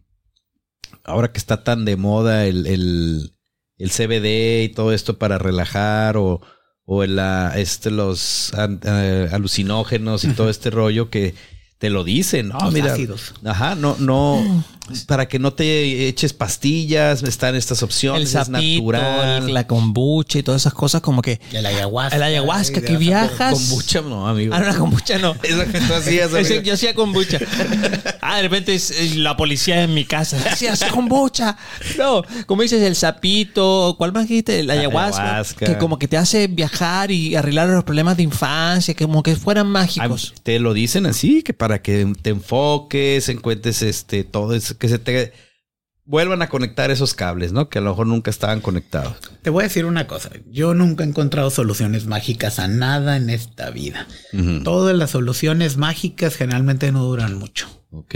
[1.04, 3.34] ahora que está tan de moda el, el,
[3.78, 6.42] el CBD y todo esto para relajar o,
[6.86, 11.34] o el, ah, este, los an- eh, alucinógenos y todo este rollo que
[11.78, 12.60] te lo dicen, ¿no?
[12.60, 13.34] Los Mira, ácidos.
[13.44, 14.64] Ajá, no, no,
[15.08, 19.44] para que no te eches pastillas, están estas El opciones, es sapito, natural.
[19.48, 21.40] el- la kombucha y todas esas cosas como que...
[21.54, 22.16] El ayahuasca.
[22.16, 23.54] El ayahuasca, que viajas.
[23.54, 24.54] Kombucha, no, amigo.
[24.54, 25.36] Ah, no, la kombucha no.
[25.44, 26.62] Eso que tú hacías, amigo.
[26.62, 27.40] yo hacía kombucha.
[28.24, 30.38] Ah, de repente es, es la policía en mi casa.
[30.50, 31.58] Hacías kombucha.
[31.98, 33.96] No, como dices, el sapito.
[33.98, 34.60] ¿Cuál más dijiste?
[34.60, 35.24] El ayahuasca.
[35.24, 35.66] Ayahuasca.
[35.66, 39.36] Que como que te hace viajar y arreglar los problemas de infancia, que como que
[39.36, 40.34] fueran mágicos.
[40.44, 45.00] Te lo dicen así, que para que te enfoques, encuentres este, todo eso, que se
[45.00, 45.34] te
[46.06, 47.70] vuelvan a conectar esos cables, ¿no?
[47.70, 49.16] Que a lo mejor nunca estaban conectados.
[49.42, 50.30] Te voy a decir una cosa.
[50.48, 54.08] Yo nunca he encontrado soluciones mágicas a nada en esta vida.
[54.64, 57.68] Todas las soluciones mágicas generalmente no duran mucho.
[57.92, 58.16] Ok.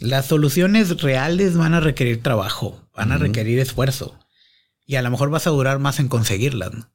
[0.00, 4.18] Las soluciones reales van a requerir trabajo, van a requerir esfuerzo.
[4.86, 6.90] Y a lo mejor vas a durar más en conseguirlas, ¿no?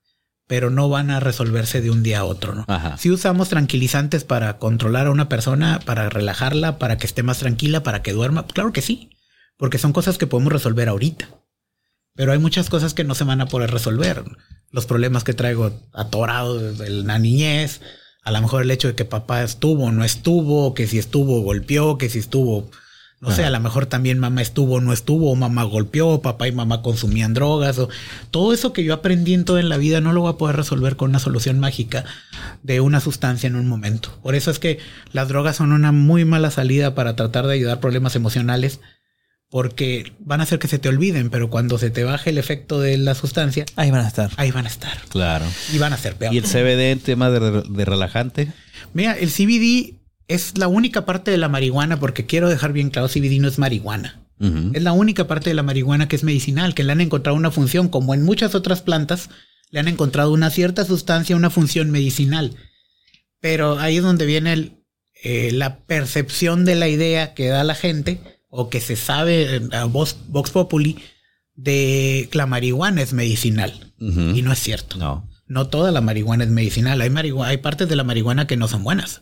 [0.47, 2.65] Pero no van a resolverse de un día a otro, ¿no?
[2.67, 2.97] Ajá.
[2.97, 7.83] Si usamos tranquilizantes para controlar a una persona, para relajarla, para que esté más tranquila,
[7.83, 9.09] para que duerma, claro que sí,
[9.57, 11.29] porque son cosas que podemos resolver ahorita.
[12.15, 14.23] Pero hay muchas cosas que no se van a poder resolver.
[14.69, 17.81] Los problemas que traigo atorados desde la niñez,
[18.23, 21.41] a lo mejor el hecho de que papá estuvo o no estuvo, que si estuvo
[21.41, 22.69] golpeó, que si estuvo,
[23.23, 26.47] no sé, a lo mejor también mamá estuvo o no estuvo, o mamá golpeó, papá
[26.47, 27.87] y mamá consumían drogas, o
[28.31, 30.57] todo eso que yo aprendí en toda en la vida no lo voy a poder
[30.57, 32.03] resolver con una solución mágica
[32.63, 34.09] de una sustancia en un momento.
[34.21, 34.79] Por eso es que
[35.13, 38.81] las drogas son una muy mala salida para tratar de ayudar problemas emocionales
[39.49, 42.79] porque van a hacer que se te olviden, pero cuando se te baje el efecto
[42.81, 44.31] de la sustancia, Ahí van a estar.
[44.37, 45.45] ahí van a estar Claro.
[45.71, 46.33] y van a ser peor.
[46.33, 48.51] ¿Y el CBD en tema de, de relajante?
[48.93, 53.07] Mira, el CBD es la única parte de la marihuana porque quiero dejar bien claro,
[53.07, 54.19] CBD no es marihuana.
[54.73, 57.49] Es la única parte de la marihuana que es medicinal, que le han encontrado una
[57.49, 59.29] función, como en muchas otras plantas,
[59.69, 62.53] le han encontrado una cierta sustancia, una función medicinal.
[63.39, 64.83] Pero ahí es donde viene el,
[65.23, 68.19] eh, la percepción de la idea que da la gente,
[68.49, 70.99] o que se sabe, a Vox, Vox Populi,
[71.55, 73.93] de que la marihuana es medicinal.
[73.97, 74.97] Y no es cierto.
[74.97, 75.29] No.
[75.47, 76.99] No toda la marihuana es medicinal.
[76.99, 77.09] Hay,
[77.45, 79.21] hay partes de la marihuana que no son buenas.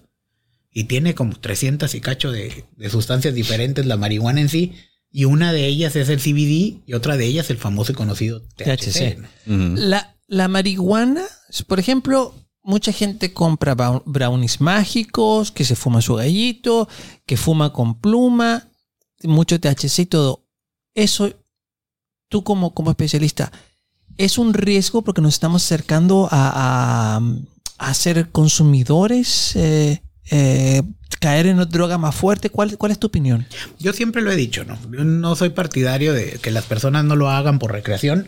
[0.74, 4.74] Y tiene como 300 y cacho de, de sustancias diferentes la marihuana en sí.
[5.12, 8.42] Y una de ellas es el CBD y otra de ellas el famoso y conocido
[8.56, 9.18] THC.
[9.46, 11.26] La, la marihuana,
[11.68, 16.88] por ejemplo, mucha gente compra brownies brownies mágicos, que se fuma su gallito,
[17.26, 18.70] que fuma con pluma,
[19.24, 20.48] mucho THC y todo.
[20.96, 21.34] Eso,
[22.30, 23.52] tú como, como especialista,
[24.18, 27.22] ¿es un riesgo porque nos estamos acercando a, a,
[27.78, 29.56] a ser consumidores?
[29.56, 30.84] Eh, eh,
[31.20, 32.50] ¿Caer en droga más fuerte?
[32.50, 33.46] ¿Cuál, ¿Cuál es tu opinión?
[33.80, 34.80] Yo siempre lo he dicho, ¿no?
[34.92, 38.28] Yo no soy partidario de que las personas no lo hagan por recreación.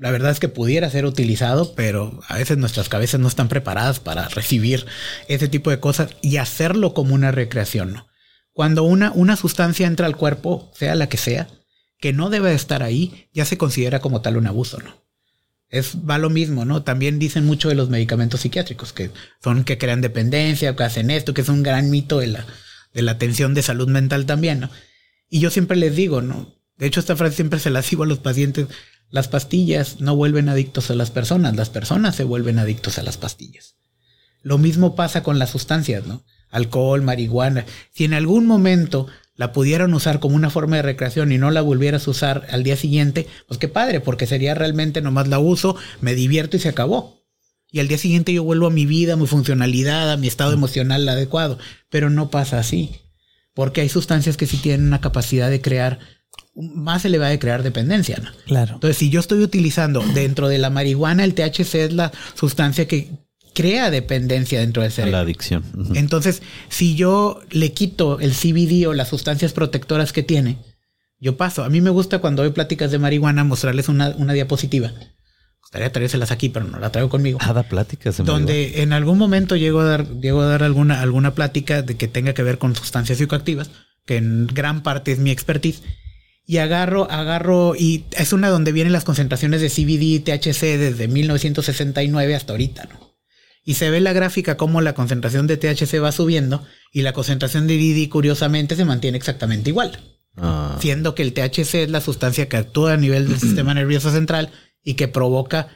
[0.00, 4.00] La verdad es que pudiera ser utilizado, pero a veces nuestras cabezas no están preparadas
[4.00, 4.86] para recibir
[5.28, 8.08] ese tipo de cosas y hacerlo como una recreación, ¿no?
[8.52, 11.46] Cuando una, una sustancia entra al cuerpo, sea la que sea,
[12.00, 15.03] que no debe de estar ahí, ya se considera como tal un abuso, ¿no?
[15.74, 16.84] Es, va lo mismo, ¿no?
[16.84, 19.10] También dicen mucho de los medicamentos psiquiátricos, que
[19.42, 22.46] son que crean dependencia, que hacen esto, que es un gran mito de la,
[22.92, 24.70] de la atención de salud mental también, ¿no?
[25.28, 26.54] Y yo siempre les digo, ¿no?
[26.76, 28.68] De hecho, esta frase siempre se la digo a los pacientes.
[29.10, 33.16] Las pastillas no vuelven adictos a las personas, las personas se vuelven adictos a las
[33.16, 33.74] pastillas.
[34.42, 36.24] Lo mismo pasa con las sustancias, ¿no?
[36.50, 37.66] Alcohol, marihuana.
[37.92, 41.60] Si en algún momento la pudieran usar como una forma de recreación y no la
[41.60, 45.76] volvieras a usar al día siguiente, pues qué padre, porque sería realmente nomás la uso,
[46.00, 47.22] me divierto y se acabó.
[47.70, 50.52] y al día siguiente yo vuelvo a mi vida, a mi funcionalidad, a mi estado
[50.52, 51.58] emocional adecuado.
[51.90, 53.00] Pero no pasa así.
[53.52, 55.98] Porque hay sustancias que sí tienen una capacidad de crear,
[56.54, 58.18] más elevada de crear dependencia.
[58.18, 58.30] ¿no?
[58.46, 58.74] Claro.
[58.74, 63.23] Entonces, si yo estoy utilizando dentro de la marihuana, el THC es la sustancia que
[63.54, 65.18] crea dependencia dentro del cerebro.
[65.18, 65.64] La adicción.
[65.94, 70.58] Entonces, si yo le quito el CBD o las sustancias protectoras que tiene,
[71.20, 71.64] yo paso.
[71.64, 74.92] A mí me gusta cuando doy pláticas de marihuana mostrarles una, una diapositiva.
[75.62, 77.38] Gustaría traérselas aquí, pero no la traigo conmigo.
[77.40, 78.18] Ah, da pláticas.
[78.18, 78.38] marihuana.
[78.38, 82.08] donde en algún momento llego a dar, llego a dar alguna, alguna plática de que
[82.08, 83.70] tenga que ver con sustancias psicoactivas,
[84.04, 85.82] que en gran parte es mi expertise.
[86.46, 91.08] Y agarro, agarro, y es una donde vienen las concentraciones de CBD y THC desde
[91.08, 93.03] 1969 hasta ahorita, ¿no?
[93.64, 96.62] Y se ve la gráfica cómo la concentración de THC va subiendo
[96.92, 99.98] y la concentración de CBD curiosamente se mantiene exactamente igual.
[100.36, 104.10] Ah, Siendo que el THC es la sustancia que actúa a nivel del sistema nervioso
[104.10, 104.50] central
[104.82, 105.68] y que provoca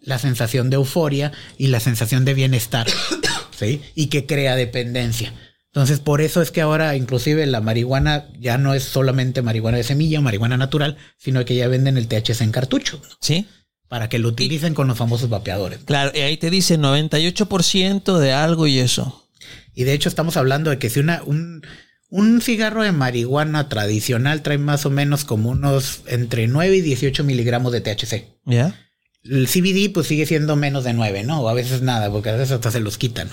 [0.00, 2.86] la sensación de euforia y la sensación de bienestar,
[3.58, 3.82] ¿sí?
[3.94, 5.32] Y que crea dependencia.
[5.74, 9.82] Entonces, por eso es que ahora inclusive la marihuana ya no es solamente marihuana de
[9.82, 13.48] semilla o marihuana natural, sino que ya venden el THC en cartucho ¿Sí?
[13.88, 15.80] Para que lo utilicen con los famosos vapeadores.
[15.84, 19.28] Claro, y ahí te dice 98% de algo y eso.
[19.74, 21.62] Y de hecho estamos hablando de que si una, un,
[22.08, 27.24] un cigarro de marihuana tradicional trae más o menos como unos entre 9 y 18
[27.24, 28.24] miligramos de THC.
[28.44, 28.80] ¿Ya?
[29.24, 31.40] El CBD pues sigue siendo menos de 9, ¿no?
[31.40, 33.30] O a veces nada, porque a veces hasta se los quitan.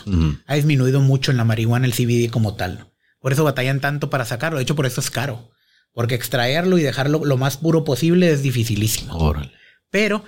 [0.48, 2.80] Ha disminuido mucho en la marihuana el CBD como tal.
[2.80, 2.92] ¿no?
[3.20, 4.58] Por eso batallan tanto para sacarlo.
[4.58, 5.52] De hecho, por eso es caro.
[5.94, 9.16] Porque extraerlo y dejarlo lo más puro posible es dificilísimo.
[9.18, 9.52] Órale.
[9.90, 10.24] Pero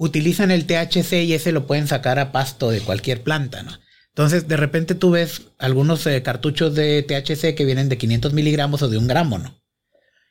[0.00, 3.78] utilizan el THC y ese lo pueden sacar a pasto de cualquier planta, ¿no?
[4.08, 8.80] Entonces, de repente tú ves algunos eh, cartuchos de THC que vienen de 500 miligramos
[8.80, 9.60] o de un gramo, ¿no?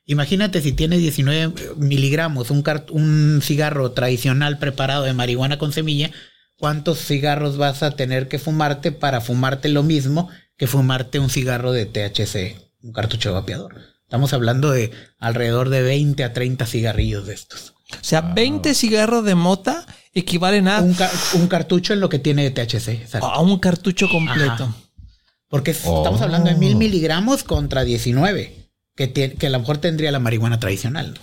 [0.06, 6.10] Imagínate si tiene 19 miligramos un, un cigarro tradicional preparado de marihuana con semilla,
[6.58, 11.74] ¿cuántos cigarros vas a tener que fumarte para fumarte lo mismo que fumarte un cigarro
[11.74, 13.76] de THC, un cartucho de vapeador?
[14.02, 14.90] Estamos hablando de
[15.20, 17.76] alrededor de 20 a 30 cigarrillos de estos.
[17.94, 22.20] O sea, 20 cigarros de mota equivalen a, Un, ca- un cartucho en lo que
[22.20, 22.90] tiene de THC.
[22.90, 23.28] exacto.
[23.28, 24.64] a un cartucho completo.
[24.66, 24.76] Ajá.
[25.50, 25.98] Porque es- Oh.
[25.98, 30.60] estamos hablando de mil miligramos contra 19, que, que a lo mejor tendría la marihuana
[30.60, 31.14] tradicional.
[31.14, 31.20] ¿no?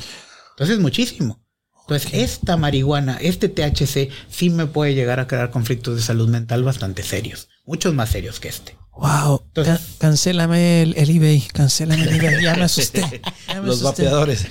[0.50, 1.40] Entonces, muchísimo.
[1.82, 6.64] Entonces, esta marihuana, este THC, sí me puede llegar a crear conflictos de salud mental
[6.64, 7.48] bastante serios.
[7.64, 8.76] Muchos más serios que este.
[8.98, 9.42] Wow.
[9.46, 11.42] Entonces- Ca- cancélame el, el eBay.
[11.52, 12.42] Cancélame el eBay.
[12.42, 13.20] Ya me asusté.
[13.46, 14.02] Ya me Los asusté.
[14.04, 14.46] vapeadores.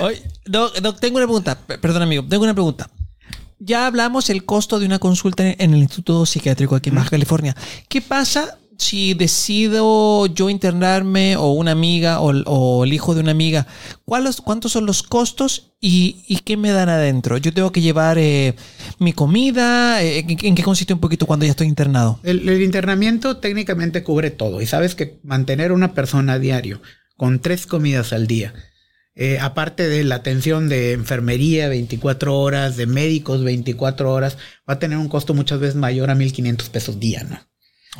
[0.00, 1.58] Oye, Doc, Doc, tengo una pregunta.
[1.80, 2.24] Perdón, amigo.
[2.28, 2.90] Tengo una pregunta.
[3.58, 7.56] Ya hablamos el costo de una consulta en el Instituto Psiquiátrico aquí en Baja California.
[7.88, 13.30] ¿Qué pasa si decido yo internarme o una amiga o, o el hijo de una
[13.30, 13.66] amiga?
[14.04, 17.38] ¿Cuáles, ¿Cuántos son los costos y, y qué me dan adentro?
[17.38, 18.54] Yo tengo que llevar eh,
[18.98, 20.02] mi comida.
[20.02, 22.18] eh, ¿en, en qué consiste un poquito cuando ya estoy internado?
[22.22, 24.60] El, el internamiento técnicamente cubre todo.
[24.60, 26.82] Y sabes que mantener una persona a diario
[27.16, 28.52] con tres comidas al día,
[29.16, 34.36] eh, aparte de la atención de enfermería 24 horas, de médicos 24 horas,
[34.68, 37.38] va a tener un costo muchas veces mayor a 1.500 pesos día, ¿no?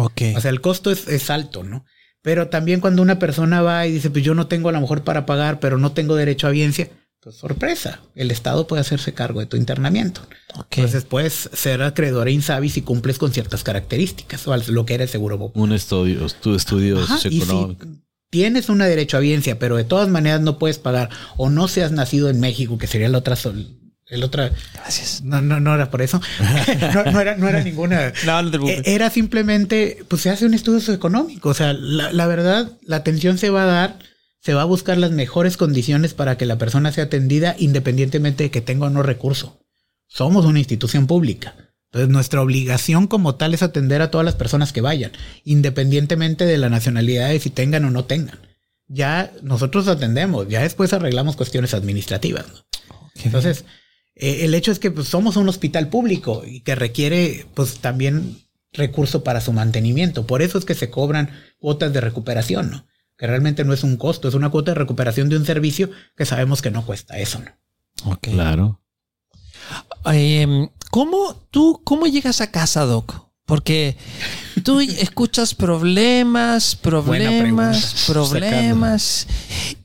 [0.05, 0.23] Ok.
[0.37, 1.85] O sea, el costo es, es alto, ¿no?
[2.23, 5.05] Pero también cuando una persona va y dice, pues yo no tengo a lo mejor
[5.05, 6.89] para pagar, pero no tengo derecho a biencia,
[7.21, 10.23] pues sorpresa, el Estado puede hacerse cargo de tu internamiento.
[10.57, 10.67] ok.
[10.79, 14.95] Entonces puedes ser acreedor a Insabi si cumples con ciertas características, o al- lo que
[14.95, 15.69] era el seguro popular.
[15.69, 17.87] Un estudio, tu estudio Ajá, y si socioeconómico.
[18.35, 21.93] Tienes una derecho a biencia, pero de todas maneras no puedes pagar, o no seas
[21.93, 23.78] nacido en México, que sería la otra sol-
[24.09, 24.51] el otra.
[24.74, 25.22] Gracias.
[25.22, 26.20] No, no, no era por eso.
[26.95, 28.12] no, no era, no era ninguna.
[28.26, 28.87] No, no te preocupes.
[28.89, 31.49] Eh, Era simplemente, pues se hace un estudio socioeconómico.
[31.49, 33.99] O sea, la, la verdad, la atención se va a dar,
[34.41, 38.51] se va a buscar las mejores condiciones para que la persona sea atendida independientemente de
[38.51, 39.61] que tenga o no recurso.
[40.09, 41.55] Somos una institución pública.
[41.95, 45.13] Entonces, nuestra obligación como tal es atender a todas las personas que vayan,
[45.45, 48.41] independientemente de la nacionalidad de si tengan o no tengan.
[48.89, 52.47] Ya nosotros atendemos, ya después arreglamos cuestiones administrativas.
[53.23, 53.65] Entonces,
[54.17, 58.39] eh, el hecho es que pues, somos un hospital público y que requiere pues también
[58.73, 60.27] recurso para su mantenimiento.
[60.27, 61.31] Por eso es que se cobran
[61.61, 62.87] cuotas de recuperación, ¿no?
[63.17, 66.27] Que realmente no es un costo, es una cuota de recuperación de un servicio que
[66.27, 68.11] sabemos que no cuesta eso, ¿no?
[68.11, 68.31] Ok.
[68.33, 68.81] Claro.
[70.13, 73.27] Eh, ¿cómo, tú, ¿Cómo llegas a casa, Doc?
[73.47, 73.97] Porque
[74.63, 79.27] tú escuchas problemas, problemas, problemas.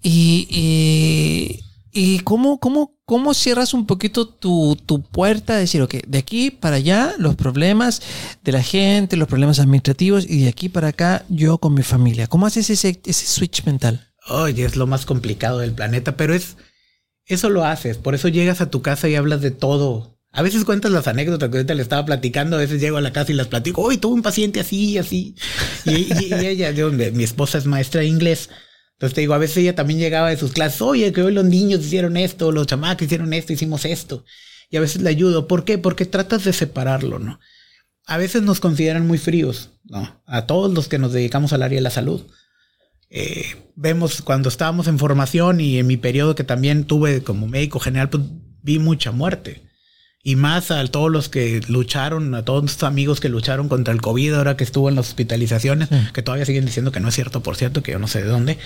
[0.03, 6.19] Y, y, y cómo, cómo, cómo cierras un poquito tu, tu puerta, decir, ok, de
[6.19, 8.03] aquí para allá los problemas
[8.43, 12.27] de la gente, los problemas administrativos, y de aquí para acá yo con mi familia.
[12.27, 14.11] ¿Cómo haces ese, ese switch mental?
[14.27, 16.55] Oye, es lo más complicado del planeta, pero es
[17.25, 20.63] eso lo haces, por eso llegas a tu casa y hablas de todo A veces
[20.63, 23.35] cuentas las anécdotas que ahorita le estaba platicando, a veces llego a la casa y
[23.35, 25.35] las platico, hoy tuve un paciente así, así.
[25.85, 26.71] Y, ella,
[27.11, 28.49] mi esposa es maestra de inglés.
[28.93, 31.45] Entonces te digo, a veces ella también llegaba de sus clases, oye, que hoy los
[31.45, 34.23] niños hicieron esto, los chamacos hicieron esto, hicimos esto.
[34.69, 35.47] Y a veces le ayudo.
[35.47, 35.79] ¿Por qué?
[35.79, 37.39] Porque tratas de separarlo, ¿no?
[38.05, 40.21] A veces nos consideran muy fríos, ¿no?
[40.27, 42.21] A todos los que nos dedicamos al área de la salud.
[43.09, 47.79] Eh, vemos cuando estábamos en formación y en mi periodo que también tuve como médico
[47.79, 48.23] general, pues
[48.61, 49.68] vi mucha muerte
[50.21, 54.01] y más a todos los que lucharon, a todos nuestros amigos que lucharon contra el
[54.01, 57.41] COVID ahora que estuvo en las hospitalizaciones, que todavía siguen diciendo que no es cierto,
[57.41, 58.57] por cierto, que yo no sé de dónde,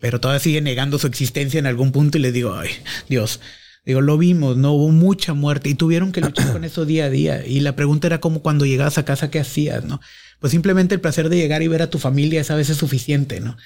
[0.00, 2.70] pero todavía siguen negando su existencia en algún punto y les digo, ay,
[3.08, 3.40] Dios,
[3.86, 7.10] digo, lo vimos, no hubo mucha muerte y tuvieron que luchar con eso día a
[7.10, 7.46] día.
[7.46, 9.84] Y la pregunta era como cuando llegabas a casa, ¿qué hacías?
[9.84, 10.00] ¿No?
[10.40, 13.40] Pues simplemente el placer de llegar y ver a tu familia es a veces suficiente,
[13.40, 13.56] ¿no?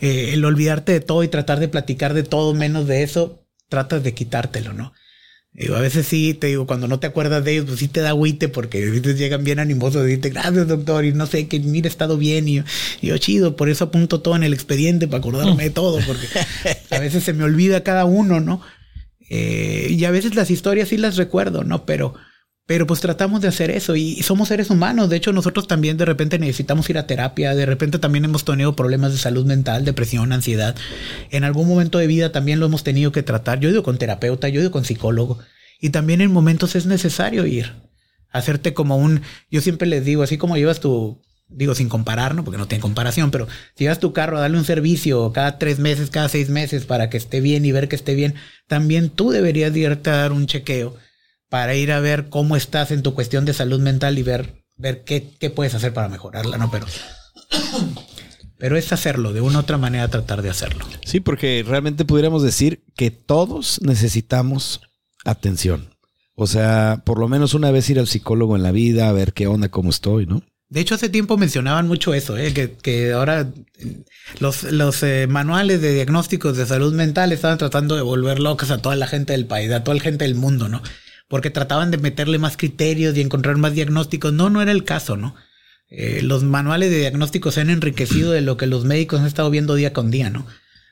[0.00, 4.04] Eh, el olvidarte de todo y tratar de platicar de todo menos de eso, tratas
[4.04, 4.92] de quitártelo, ¿no?
[5.74, 8.10] A veces sí, te digo, cuando no te acuerdas de ellos, pues sí te da
[8.10, 11.88] agüite porque veces llegan bien animosos y dicen, gracias doctor, y no sé, que mira,
[11.88, 12.62] he estado bien, y
[13.02, 16.26] yo, chido, por eso apunto todo en el expediente para acordarme de todo, porque
[16.94, 18.62] a veces se me olvida cada uno, ¿no?
[19.30, 21.84] Eh, y a veces las historias sí las recuerdo, ¿no?
[21.84, 22.14] Pero
[22.68, 25.08] pero pues tratamos de hacer eso y somos seres humanos.
[25.08, 27.54] De hecho, nosotros también de repente necesitamos ir a terapia.
[27.54, 30.76] De repente también hemos tenido problemas de salud mental, depresión, ansiedad.
[31.30, 33.58] En algún momento de vida también lo hemos tenido que tratar.
[33.58, 35.38] Yo he ido con terapeuta, yo ido con psicólogo.
[35.80, 37.72] Y también en momentos es necesario ir.
[38.32, 39.22] Hacerte como un...
[39.50, 41.22] Yo siempre les digo, así como llevas tu...
[41.48, 42.44] Digo, sin comparar, ¿no?
[42.44, 45.78] Porque no tiene comparación, pero si llevas tu carro a darle un servicio cada tres
[45.78, 48.34] meses, cada seis meses para que esté bien y ver que esté bien,
[48.66, 50.94] también tú deberías irte a dar un chequeo
[51.48, 55.04] para ir a ver cómo estás en tu cuestión de salud mental y ver, ver
[55.04, 56.70] qué, qué puedes hacer para mejorarla, ¿no?
[56.70, 56.86] Pero,
[58.58, 60.84] pero es hacerlo, de una u otra manera tratar de hacerlo.
[61.04, 64.80] Sí, porque realmente pudiéramos decir que todos necesitamos
[65.24, 65.94] atención.
[66.34, 69.32] O sea, por lo menos una vez ir al psicólogo en la vida, a ver
[69.32, 70.42] qué onda, cómo estoy, ¿no?
[70.68, 72.52] De hecho, hace tiempo mencionaban mucho eso, ¿eh?
[72.52, 73.50] que, que ahora
[74.38, 78.82] los, los eh, manuales de diagnósticos de salud mental estaban tratando de volver locas a
[78.82, 80.82] toda la gente del país, a toda la gente del mundo, ¿no?
[81.28, 84.32] Porque trataban de meterle más criterios y encontrar más diagnósticos.
[84.32, 85.34] No, no era el caso, ¿no?
[85.90, 89.50] Eh, los manuales de diagnóstico se han enriquecido de lo que los médicos han estado
[89.50, 90.46] viendo día con día, ¿no?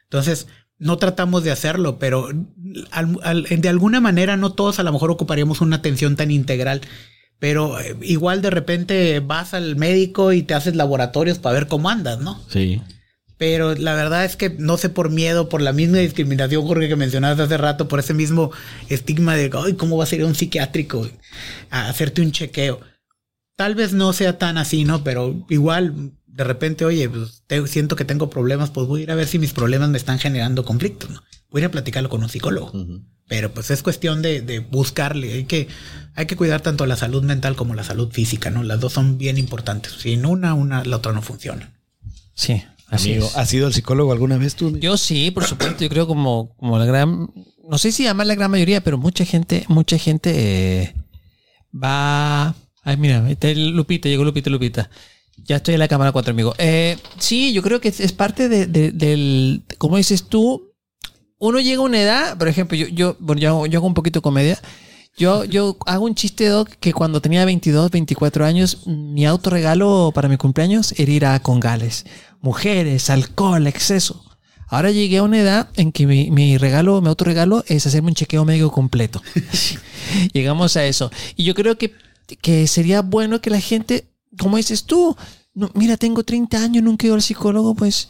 [0.05, 0.47] Entonces,
[0.79, 5.77] no tratamos de hacerlo, pero de alguna manera no todos a lo mejor ocuparíamos una
[5.77, 6.83] atención tan integral.
[7.39, 11.91] Pero eh, igual de repente vas al médico y te haces laboratorios para ver cómo
[11.91, 12.43] andas, ¿no?
[12.49, 12.81] Sí.
[13.39, 16.97] Pero la verdad es que no sé por miedo, por la misma discriminación, Jorge, que
[16.97, 18.51] mencionabas hace rato, por ese mismo
[18.89, 21.09] estigma de, ay, ¿cómo va a ser un psiquiátrico
[21.71, 22.81] a hacerte un chequeo?
[23.57, 25.05] Tal vez no sea tan así, ¿no?
[25.05, 29.15] Pero igual, de repente, oye, pues, siento que tengo problemas, pues voy a ir a
[29.15, 31.23] ver si mis problemas me están generando conflictos, ¿no?
[31.51, 32.73] Voy a ir a platicarlo con un psicólogo.
[33.29, 35.33] Pero pues es cuestión de, de, buscarle.
[35.33, 35.69] Hay que,
[36.15, 38.63] hay que cuidar tanto la salud mental como la salud física, ¿no?
[38.63, 39.93] Las dos son bien importantes.
[39.93, 41.73] Sin una, una, la otra no funciona.
[42.35, 44.79] Sí, Amigo, ¿has ido al psicólogo alguna vez tú?
[44.79, 45.83] Yo sí, por supuesto.
[45.83, 47.29] Yo creo como, como la gran,
[47.69, 50.95] no sé si llama la gran mayoría, pero mucha gente, mucha gente eh,
[51.73, 52.55] va.
[52.83, 54.89] Ay, mira, está Lupita, llegó Lupita, Lupita.
[55.45, 56.55] Ya estoy en la cámara cuatro, amigo.
[56.59, 60.73] Eh, sí, yo creo que es parte de, del, como dices tú,
[61.39, 64.21] uno llega a una edad, por ejemplo, yo, yo, bueno, yo, yo hago un poquito
[64.21, 64.61] de comedia.
[65.19, 70.29] Yo, yo hago un chiste, Doc, que cuando tenía 22, 24 años, mi autorregalo para
[70.29, 72.05] mi cumpleaños era ir a Congales
[72.47, 74.25] mujeres, alcohol, exceso.
[74.69, 78.45] Ahora llegué a una edad en que mi, regalo, mi autorregalo es hacerme un chequeo
[78.45, 79.21] médico completo.
[80.33, 81.11] Llegamos a eso.
[81.37, 81.93] Y yo creo que,
[82.41, 85.17] que sería bueno que la gente, como dices tú,
[85.55, 88.09] no, mira, tengo 30 años, nunca he ido al psicólogo, pues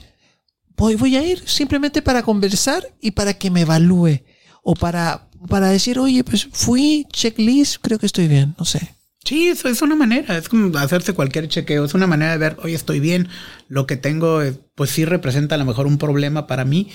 [0.77, 4.21] voy, voy a ir simplemente para conversar y para que me evalúe.
[4.63, 8.96] O para, para decir, oye, pues fui, checklist, creo que estoy bien, no sé.
[9.27, 12.57] Sí, eso es una manera, es como hacerse cualquier chequeo, es una manera de ver,
[12.63, 13.29] oye, estoy bien,
[13.67, 16.93] lo que tengo, eh, pues sí representa a lo mejor un problema para mí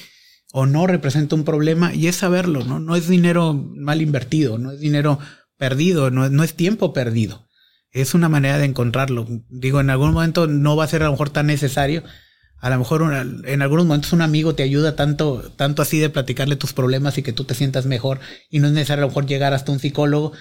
[0.53, 2.79] o no representa un problema y es saberlo, ¿no?
[2.79, 5.19] No es dinero mal invertido, no es dinero
[5.57, 7.49] perdido, no, no es tiempo perdido.
[7.91, 9.27] Es una manera de encontrarlo.
[9.49, 12.03] Digo, en algún momento no va a ser a lo mejor tan necesario.
[12.57, 13.01] A lo mejor
[13.45, 17.23] en algunos momentos un amigo te ayuda tanto, tanto así de platicarle tus problemas y
[17.23, 18.19] que tú te sientas mejor
[18.49, 20.31] y no es necesario a lo mejor llegar hasta un psicólogo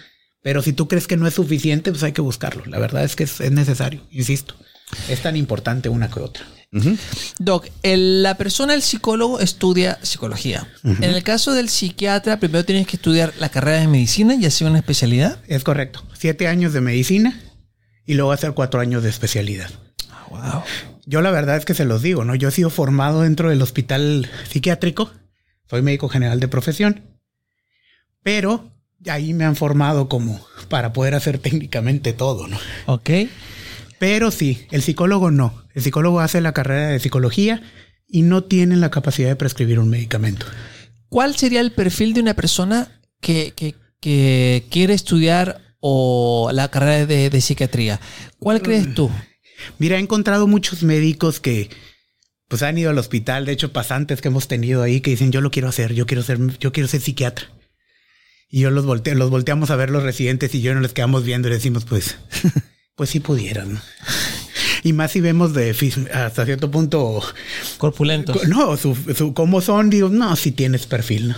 [0.42, 2.64] pero si tú crees que no es suficiente, pues hay que buscarlo.
[2.66, 4.54] La verdad es que es, necesario, insisto.
[5.08, 6.44] Es tan importante una que otra.
[7.38, 10.68] Doc, la persona, el psicólogo, estudia psicología.
[10.84, 14.68] En el caso del psiquiatra, primero tienes que estudiar la carrera de medicina y hacer
[14.68, 15.40] una especialidad.
[15.46, 16.02] Es correcto.
[16.14, 17.40] Siete años de medicina
[18.06, 19.70] y luego hacer cuatro años de especialidad.
[20.30, 20.62] wow.
[21.06, 22.36] Yo la verdad es que se los digo, ¿no?
[22.36, 25.10] Yo he sido formado dentro del hospital psiquiátrico.
[25.68, 27.02] Soy médico general de profesión.
[28.22, 28.70] Pero
[29.08, 32.58] ahí me han formado como para poder hacer técnicamente todo, ¿no?
[32.86, 33.10] Ok.
[33.98, 35.62] Pero sí, el psicólogo no.
[35.74, 37.62] El psicólogo hace la carrera de psicología
[38.08, 40.46] y no tiene la capacidad de prescribir un medicamento.
[41.08, 47.04] ¿Cuál sería el perfil de una persona que, que- que quiere estudiar o la carrera
[47.06, 48.00] de, de psiquiatría?
[48.38, 49.10] ¿Cuál crees tú?
[49.78, 51.68] Mira, he encontrado muchos médicos que
[52.48, 55.40] pues han ido al hospital, de hecho pasantes que hemos tenido ahí que dicen, "Yo
[55.40, 57.46] lo quiero hacer, yo quiero ser yo quiero ser psiquiatra."
[58.50, 61.24] Y yo los volteo, los volteamos a ver los residentes y yo nos les quedamos
[61.24, 62.16] viendo y decimos, pues
[62.96, 63.74] pues sí pudieran.
[63.74, 63.80] ¿no?
[64.82, 65.74] Y más si vemos de
[66.12, 67.22] hasta cierto punto
[67.78, 68.48] Corpulentos.
[68.48, 71.36] no, su, su cómo son, digo, no, si tienes perfil, ¿no?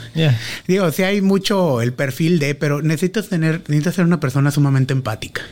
[0.67, 4.93] Digo, sí hay mucho el perfil de, pero necesitas tener, necesitas ser una persona sumamente
[4.93, 5.43] empática.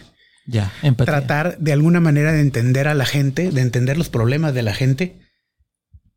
[0.46, 0.72] Ya.
[0.96, 4.74] Tratar de alguna manera de entender a la gente, de entender los problemas de la
[4.74, 5.20] gente,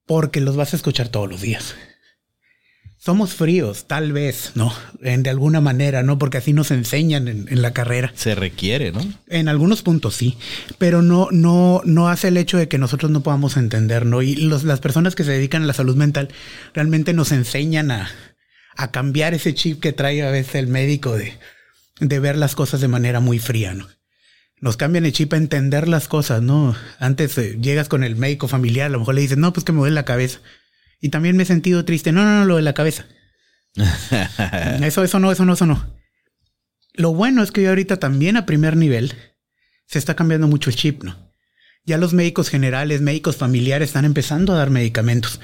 [0.06, 1.76] porque los vas a escuchar todos los días.
[3.04, 4.72] Somos fríos, tal vez, ¿no?
[5.02, 6.18] En, de alguna manera, ¿no?
[6.18, 8.14] Porque así nos enseñan en, en la carrera.
[8.16, 9.02] Se requiere, ¿no?
[9.28, 10.38] En algunos puntos sí,
[10.78, 14.22] pero no, no, no hace el hecho de que nosotros no podamos entender, ¿no?
[14.22, 16.30] Y los- las personas que se dedican a la salud mental
[16.74, 18.10] realmente nos enseñan a,
[18.78, 21.34] a cambiar ese chip que trae a veces el médico de,
[22.00, 23.86] de ver las cosas de manera muy fría, ¿no?
[24.62, 26.74] Nos cambian el chip a entender las cosas, ¿no?
[27.00, 29.74] Antes eh, llegas con el médico familiar, a lo mejor le dices, no, pues que
[29.74, 30.40] me duele la cabeza.
[31.04, 32.14] Y también me he sentido triste.
[32.14, 33.06] No, no, no, lo de la cabeza.
[34.82, 35.86] Eso, eso no, eso no, eso no.
[36.94, 39.14] Lo bueno es que ahorita también a primer nivel
[39.86, 41.34] se está cambiando mucho el chip, ¿no?
[41.84, 45.42] Ya los médicos generales, médicos familiares están empezando a dar medicamentos.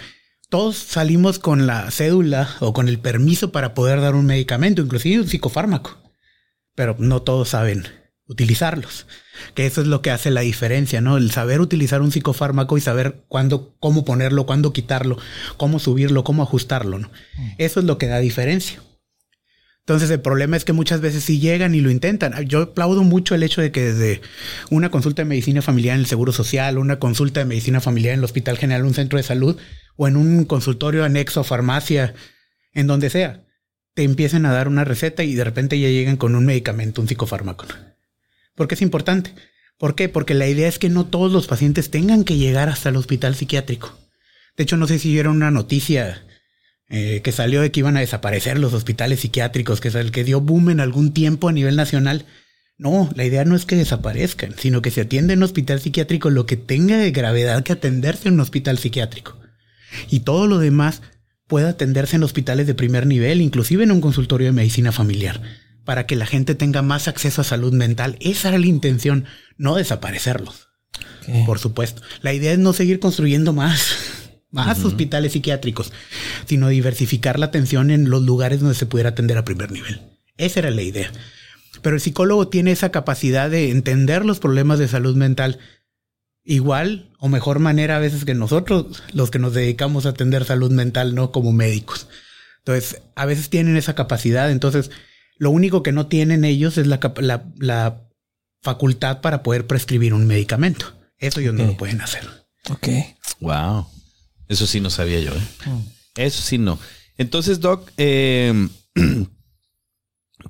[0.47, 5.24] Todos salimos con la cédula o con el permiso para poder dar un medicamento, inclusive
[5.24, 6.14] un psicofármaco.
[6.74, 7.86] Pero no todos saben
[8.28, 9.07] utilizarlos.
[9.54, 11.18] Que eso es lo que hace la diferencia, ¿no?
[11.18, 15.18] El saber utilizar un psicofármaco y saber cuándo, cómo ponerlo, cuándo quitarlo,
[15.58, 17.12] cómo subirlo, cómo ajustarlo, ¿no?
[17.58, 18.82] Eso es lo que da diferencia.
[19.90, 22.46] Entonces el problema es que muchas veces sí llegan y lo intentan.
[22.46, 24.22] Yo aplaudo mucho el hecho de que desde
[24.70, 28.20] una consulta de medicina familiar en el Seguro Social, una consulta de medicina familiar en
[28.20, 29.58] el Hospital General, un centro de salud
[29.96, 32.14] o en un consultorio anexo, farmacia,
[32.72, 33.44] en donde sea,
[33.96, 37.08] te empiecen a dar una receta y de repente ya llegan con un medicamento, un
[37.08, 37.66] psicofármaco.
[38.60, 39.34] Porque es importante.
[39.78, 40.10] ¿Por qué?
[40.10, 43.34] Porque la idea es que no todos los pacientes tengan que llegar hasta el hospital
[43.34, 43.97] psiquiátrico.
[44.57, 46.22] De hecho, no sé si vieron una noticia
[46.89, 50.26] eh, que salió de que iban a desaparecer los hospitales psiquiátricos, que es el que
[50.26, 52.26] dio boom en algún tiempo a nivel nacional.
[52.78, 56.30] No, la idea no es que desaparezcan, sino que se atiende en un hospital psiquiátrico
[56.30, 59.39] lo que tenga de gravedad que atenderse en un hospital psiquiátrico.
[60.10, 61.01] Y todo lo demás
[61.47, 65.41] puede atenderse en hospitales de primer nivel, inclusive en un consultorio de medicina familiar,
[65.90, 68.16] para que la gente tenga más acceso a salud mental.
[68.20, 69.26] Esa era la intención,
[69.58, 70.68] no desaparecerlos.
[71.48, 72.04] Por supuesto.
[72.22, 73.96] La idea es no seguir construyendo más,
[74.52, 75.92] más hospitales psiquiátricos,
[76.46, 80.00] sino diversificar la atención en los lugares donde se pudiera atender a primer nivel.
[80.38, 81.12] Esa era la idea.
[81.82, 85.58] Pero el psicólogo tiene esa capacidad de entender los problemas de salud mental
[86.44, 90.70] igual o mejor manera a veces que nosotros, los que nos dedicamos a atender salud
[90.70, 92.08] mental, no como médicos.
[92.60, 94.52] Entonces, a veces tienen esa capacidad.
[94.52, 94.92] Entonces,
[95.40, 98.02] lo único que no tienen ellos es la, la, la
[98.62, 100.94] facultad para poder prescribir un medicamento.
[101.18, 102.28] Eso ellos no lo pueden hacer.
[102.70, 102.88] Ok.
[103.40, 103.88] Wow.
[104.48, 105.42] Eso sí no sabía yo, ¿eh?
[105.66, 105.80] Mm.
[106.16, 106.78] Eso sí no.
[107.18, 108.68] Entonces, Doc, eh,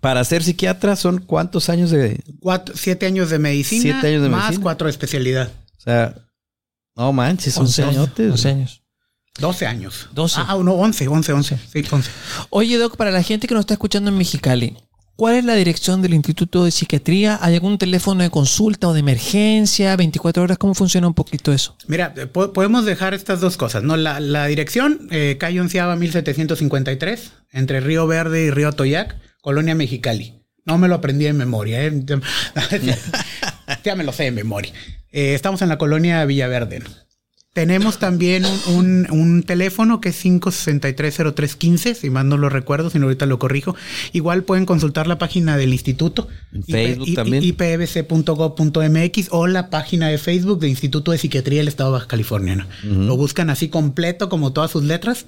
[0.01, 2.21] para ser psiquiatra son cuántos años de...
[2.39, 4.63] Cuatro, siete años de medicina, Siete años de más medicina.
[4.63, 5.51] cuatro de especialidad.
[5.77, 6.15] O sea,
[6.95, 7.95] no manches, son 11 años.
[7.95, 8.31] añotes.
[8.31, 8.78] 11 años.
[9.39, 10.09] Doce años.
[10.13, 10.41] 12.
[10.47, 11.57] Ah, no, once, once, once.
[11.71, 12.09] Sí, once.
[12.49, 14.75] Oye, Doc, para la gente que nos está escuchando en Mexicali,
[15.15, 17.39] ¿cuál es la dirección del Instituto de Psiquiatría?
[17.41, 19.95] ¿Hay algún teléfono de consulta o de emergencia?
[19.97, 20.57] ¿24 horas?
[20.57, 21.75] ¿Cómo funciona un poquito eso?
[21.87, 23.95] Mira, eh, po- podemos dejar estas dos cosas, ¿no?
[23.97, 30.35] La, la dirección, eh, calle Onceava 1753, entre Río Verde y Río Atoyac, Colonia Mexicali.
[30.65, 31.91] No me lo aprendí de memoria, ¿eh?
[33.83, 34.71] ya me lo sé de memoria.
[35.11, 36.79] Eh, estamos en la colonia Villaverde.
[36.79, 36.89] ¿no?
[37.59, 42.99] Tenemos también un, un- un teléfono que es 5630315, si más no lo recuerdo, si
[42.99, 43.75] no ahorita lo corrijo.
[44.13, 46.29] Igual pueden consultar la página del instituto.
[48.07, 52.55] Ipbc.gov.mx o la página de Facebook de Instituto de Psiquiatría del Estado de Baja California.
[52.55, 52.65] ¿no?
[52.83, 55.25] Lo buscan así completo, como todas sus letras,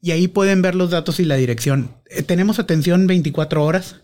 [0.00, 1.96] y ahí pueden ver los datos y la dirección.
[2.10, 3.96] Eh, tenemos atención 24 horas.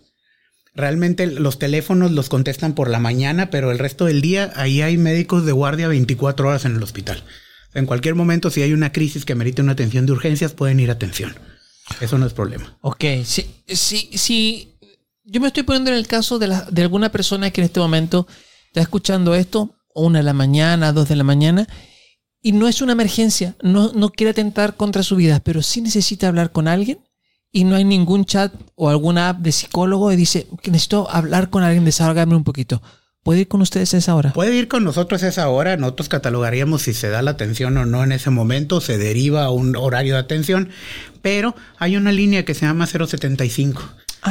[0.75, 4.97] Realmente los teléfonos los contestan por la mañana, pero el resto del día ahí hay
[4.97, 7.23] médicos de guardia 24 horas en el hospital.
[7.73, 10.89] En cualquier momento, si hay una crisis que merite una atención de urgencias, pueden ir
[10.89, 11.35] a atención.
[12.01, 12.77] Eso no es problema.
[12.81, 14.75] Ok, si, si, si
[15.23, 17.79] yo me estoy poniendo en el caso de, la- de alguna persona que en este
[17.79, 18.27] momento
[18.67, 21.67] está escuchando esto, una de la mañana, dos de la mañana,
[22.41, 26.27] y no es una emergencia, no, no quiere atentar contra su vida, pero sí necesita
[26.27, 26.99] hablar con alguien,
[27.51, 31.49] y no hay ningún chat o alguna app de psicólogo y dice que necesito hablar
[31.49, 32.81] con alguien, desahogarme un poquito.
[33.23, 34.31] ¿Puede ir con ustedes a esa hora?
[34.33, 35.75] Puede ir con nosotros a esa hora.
[35.75, 38.79] Nosotros catalogaríamos si se da la atención o no en ese momento.
[38.81, 40.69] Se deriva a un horario de atención.
[41.21, 43.81] Pero hay una línea que se llama 075.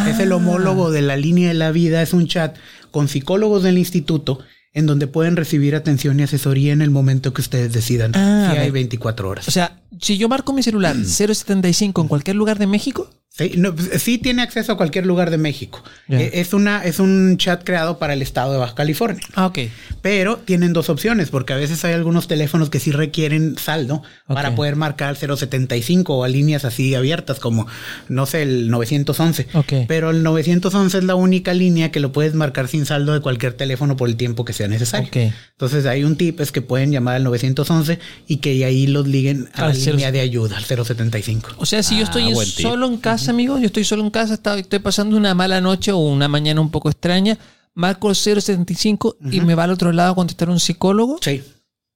[0.06, 0.36] Es el Ah.
[0.36, 2.00] homólogo de la línea de la vida.
[2.02, 2.56] Es un chat
[2.90, 4.38] con psicólogos del instituto
[4.72, 8.12] en donde pueden recibir atención y asesoría en el momento que ustedes decidan.
[8.14, 8.72] Ah, si hay ve.
[8.72, 9.48] 24 horas.
[9.48, 13.72] O sea, si yo marco mi celular 075 en cualquier lugar de México, Sí, no,
[13.98, 15.84] sí tiene acceso a cualquier lugar de México.
[16.08, 19.22] Eh, Es, una, es un chat creado para el estado de Baja California.
[19.34, 19.58] ah, ok.
[20.02, 24.56] Pero tienen dos opciones, porque a veces hay algunos teléfonos que sí requieren saldo para
[24.56, 27.68] poder marcar 075 o a líneas así abiertas, como,
[28.08, 29.46] no sé, el 911.
[29.54, 29.72] Ok.
[29.86, 33.52] Pero el 911 es la única línea que lo puedes marcar sin saldo de cualquier
[33.52, 35.08] teléfono por el tiempo que sea necesario.
[35.08, 35.32] Ok.
[35.52, 39.48] Entonces hay un tip, es que pueden llamar al 911 y que ahí los liguen
[39.52, 41.50] a la línea de ayuda, al 075.
[41.58, 42.66] O sea, si yo Ah, estoy en- buen tip.
[42.66, 45.98] solo en casa, amigo, yo estoy solo en casa, estoy pasando una mala noche o
[45.98, 47.38] una mañana un poco extraña,
[47.74, 51.42] marco el 075 y me va al otro lado a contestar un psicólogo Sí.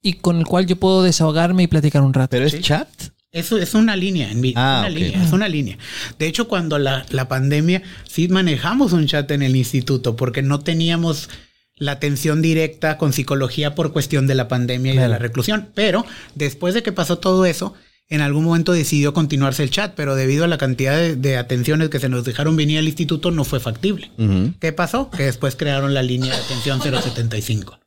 [0.03, 2.31] y con el cual yo puedo desahogarme y platicar un rato.
[2.31, 2.61] Pero es Sí.
[2.61, 2.89] chat.
[3.33, 5.79] Eso es una línea, en mi, Ah, una línea, es una línea.
[6.19, 10.61] De hecho, cuando la, la pandemia, sí manejamos un chat en el instituto porque no
[10.61, 11.31] teníamos
[11.77, 15.09] la atención directa con psicología por cuestión de la pandemia y Claro.
[15.09, 15.69] de la reclusión.
[15.75, 16.05] Pero
[16.35, 17.75] después de que pasó todo eso,
[18.09, 21.89] en algún momento decidió continuarse el chat, pero debido a la cantidad de, de atenciones
[21.89, 24.11] que se nos dejaron venir al instituto, no fue factible.
[24.61, 25.11] ¿Qué pasó?
[25.11, 27.81] Que después crearon la línea de atención 075.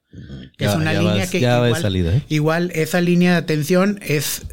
[0.57, 2.23] Que Ya- es una línea vas- que igual, salida, ¿eh?
[2.29, 4.43] igual esa línea de atención es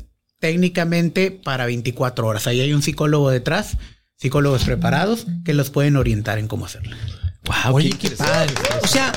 [0.41, 2.47] técnicamente para 24 horas.
[2.47, 3.79] Ahí hay un psicólogo detrás,
[4.19, 6.95] psicólogos preparados que los pueden orientar en cómo hacerlo.
[7.45, 8.55] Wow, Oye, qué padre.
[8.83, 9.13] O sea,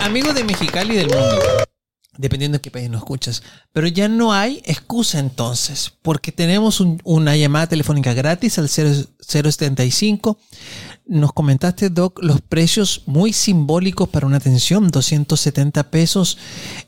[0.00, 1.38] amigo de Mexicali y del mundo,
[2.16, 3.42] dependiendo de qué país nos escuchas,
[3.72, 9.08] pero ya no hay excusa entonces, porque tenemos un- una llamada telefónica gratis al 0-
[9.20, 10.38] 075.
[11.06, 16.38] Nos comentaste, Doc, los precios muy simbólicos para una atención, 270 pesos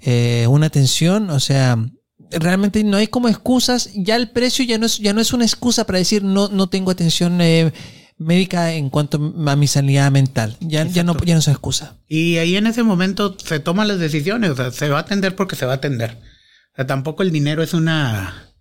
[0.01, 1.77] eh, una atención, o sea,
[2.31, 5.45] realmente no hay como excusas, ya el precio ya no es, ya no es una
[5.45, 7.73] excusa para decir no, no tengo atención eh,
[8.25, 11.97] médica en cuanto a mi sanidad mental, ya, ya, no, ya no es excusa.
[12.09, 15.37] Y ahí en ese momento se toman las decisiones, o sea, se va a atender
[15.37, 16.19] porque se va a atender.
[16.73, 18.53] O sea, tampoco el dinero es una,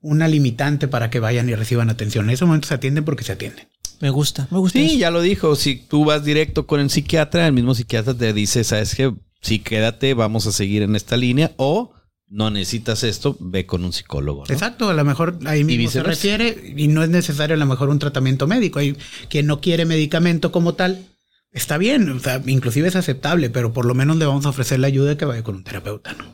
[0.00, 2.26] una limitante para que vayan y reciban atención.
[2.26, 3.68] En ese momento se atienden porque se atienden.
[4.00, 4.78] Me gusta, me gusta.
[4.78, 4.98] Sí, eso.
[4.98, 5.56] ya lo dijo.
[5.56, 9.58] Si tú vas directo con el psiquiatra, el mismo psiquiatra te dice, sabes que sí,
[9.58, 11.92] quédate, vamos a seguir en esta línea o
[12.28, 14.44] no necesitas esto, ve con un psicólogo.
[14.46, 14.52] ¿no?
[14.52, 17.88] Exacto, a lo mejor ahí mismo se refiere y no es necesario a lo mejor
[17.88, 18.78] un tratamiento médico.
[18.78, 18.96] Hay
[19.28, 21.06] quien no quiere medicamento como tal,
[21.52, 24.80] está bien, o sea, inclusive es aceptable, pero por lo menos le vamos a ofrecer
[24.80, 26.24] la ayuda de que vaya con un terapeuta, ¿no?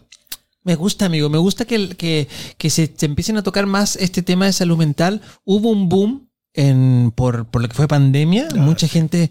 [0.65, 1.29] Me gusta, amigo.
[1.29, 4.79] Me gusta que, que, que se, se empiecen a tocar más este tema de salud
[4.79, 5.21] mental.
[5.45, 8.49] Hubo un boom en, por, por lo que fue pandemia.
[8.55, 9.31] Mucha gente,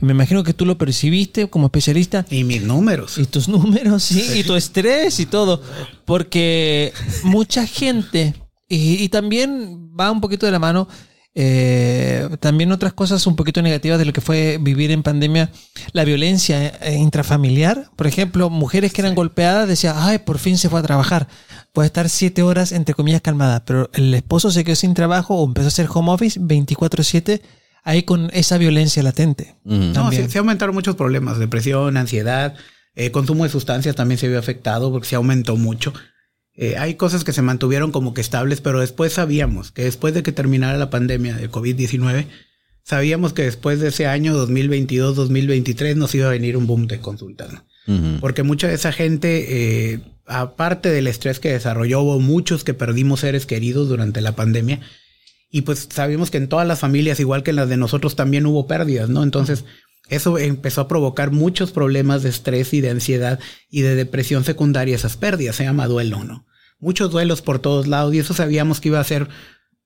[0.00, 2.24] me imagino que tú lo percibiste como especialista.
[2.30, 3.18] Y mis números.
[3.18, 5.62] Y tus números, sí, y tu estrés y todo.
[6.04, 6.92] Porque
[7.22, 8.34] mucha gente,
[8.68, 10.88] y, y también va un poquito de la mano,
[11.36, 15.50] eh, también otras cosas un poquito negativas de lo que fue vivir en pandemia,
[15.92, 17.90] la violencia eh, intrafamiliar.
[17.96, 21.28] Por ejemplo, mujeres que eran golpeadas decían, ay, por fin se fue a trabajar.
[21.74, 25.44] Puede estar siete horas, entre comillas, calmada, pero el esposo se quedó sin trabajo o
[25.44, 27.42] empezó a hacer home office 24/7,
[27.82, 29.56] ahí con esa violencia latente.
[29.64, 32.54] No, se, se aumentaron muchos problemas, depresión, ansiedad,
[32.94, 35.92] eh, consumo de sustancias también se vio afectado porque se aumentó mucho.
[36.54, 40.22] Eh, hay cosas que se mantuvieron como que estables, pero después sabíamos que después de
[40.22, 42.28] que terminara la pandemia de COVID-19,
[42.84, 47.52] sabíamos que después de ese año 2022-2023 nos iba a venir un boom de consultas.
[47.52, 47.64] ¿no?
[48.20, 53.20] Porque mucha de esa gente, eh, aparte del estrés que desarrolló, hubo muchos que perdimos
[53.20, 54.80] seres queridos durante la pandemia.
[55.50, 58.46] Y pues sabemos que en todas las familias, igual que en las de nosotros, también
[58.46, 59.22] hubo pérdidas, ¿no?
[59.22, 59.64] Entonces,
[60.08, 63.38] eso empezó a provocar muchos problemas de estrés y de ansiedad
[63.70, 66.46] y de depresión secundaria, esas pérdidas, se llama duelo, ¿no?
[66.78, 69.28] Muchos duelos por todos lados y eso sabíamos que iba a ser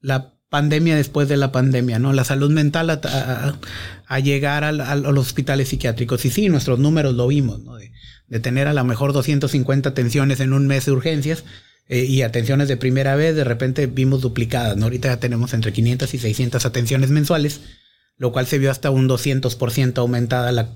[0.01, 2.13] la pandemia después de la pandemia, ¿no?
[2.13, 3.59] La salud mental a, a-
[4.07, 6.25] a llegar al- al- a los hospitales psiquiátricos.
[6.25, 7.77] Y sí, nuestros números lo vimos, ¿no?
[7.77, 7.93] De,
[8.29, 11.45] de tener a lo mejor 250 atenciones en un mes de urgencias
[11.89, 14.85] eh, y atenciones de primera vez, de repente vimos duplicadas, ¿no?
[14.85, 17.61] Ahorita ya tenemos entre 500 y 600 atenciones mensuales,
[18.17, 20.69] lo cual se vio hasta un 200% aumentada la,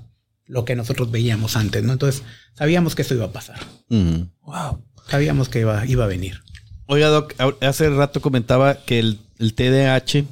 [0.47, 1.93] lo que nosotros veíamos antes, ¿no?
[1.93, 2.23] Entonces,
[2.55, 3.59] sabíamos que eso iba a pasar.
[3.89, 4.83] Wow.
[5.09, 6.41] Sabíamos que iba, iba a venir.
[6.85, 10.25] Oiga, Doc, hace rato comentaba que el, el TDAH,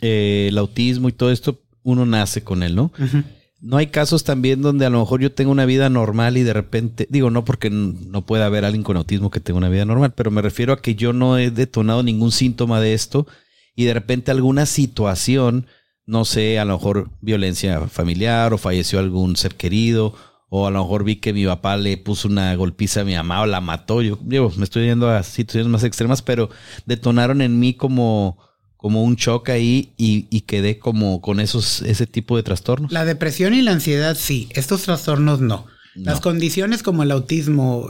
[0.00, 2.92] eh, el autismo y todo esto, uno nace con él, ¿no?
[3.60, 6.52] No hay casos también donde a lo mejor yo tengo una vida normal y de
[6.52, 10.12] repente, digo, no porque no pueda haber alguien con autismo que tenga una vida normal,
[10.16, 13.26] pero me refiero a que yo no he detonado ningún síntoma de esto
[13.76, 15.66] y de repente alguna situación,
[16.06, 20.14] no sé, a lo mejor violencia familiar o falleció algún ser querido
[20.54, 23.40] o a lo mejor vi que mi papá le puso una golpiza a mi mamá
[23.40, 24.02] o la mató.
[24.02, 26.50] Yo digo, me estoy yendo a situaciones más extremas, pero
[26.84, 28.36] detonaron en mí como,
[28.76, 32.92] como un shock ahí y, y, quedé como con esos, ese tipo de trastornos.
[32.92, 35.64] La depresión y la ansiedad sí, estos trastornos no.
[35.94, 37.88] Las condiciones como el autismo,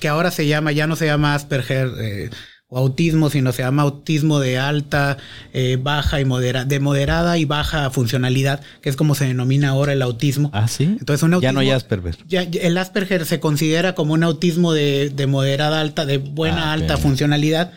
[0.00, 2.30] que ahora se llama, ya no se llama Asperger, eh,
[2.70, 5.18] o autismo, sino se llama autismo de alta,
[5.52, 9.92] eh, baja y moderada, de moderada y baja funcionalidad, que es como se denomina ahora
[9.92, 10.50] el autismo.
[10.54, 10.84] Ah, sí.
[10.84, 12.16] Entonces, un autismo, ya no hay Asperger.
[12.28, 16.72] Ya, el Asperger se considera como un autismo de, de moderada alta, de buena ah,
[16.72, 17.72] alta funcionalidad.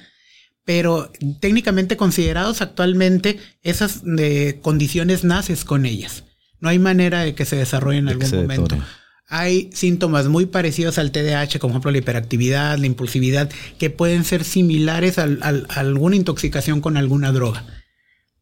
[0.64, 6.24] Pero técnicamente considerados actualmente, esas eh, condiciones naces con ellas.
[6.62, 8.78] No hay manera de que se desarrollen en algún momento.
[9.28, 13.50] Hay síntomas muy parecidos al TDAH, como por ejemplo la hiperactividad, la impulsividad,
[13.80, 15.24] que pueden ser similares a,
[15.70, 17.66] alguna intoxicación con alguna droga.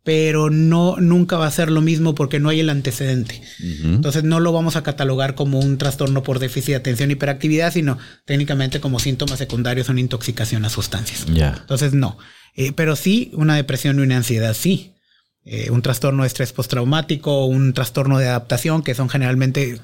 [0.04, 3.40] Pero no, nunca va a ser lo mismo porque no hay el antecedente.
[3.84, 7.72] Entonces no lo vamos a catalogar como un trastorno por déficit de atención y hiperactividad,
[7.72, 11.28] sino técnicamente como síntomas secundarios una intoxicación a sustancias.
[11.30, 12.18] Entonces no.
[12.56, 14.96] Eh, pero sí, una depresión y una ansiedad, sí.
[15.44, 19.80] Eh, un trastorno de estrés postraumático, un trastorno de adaptación, que son generalmente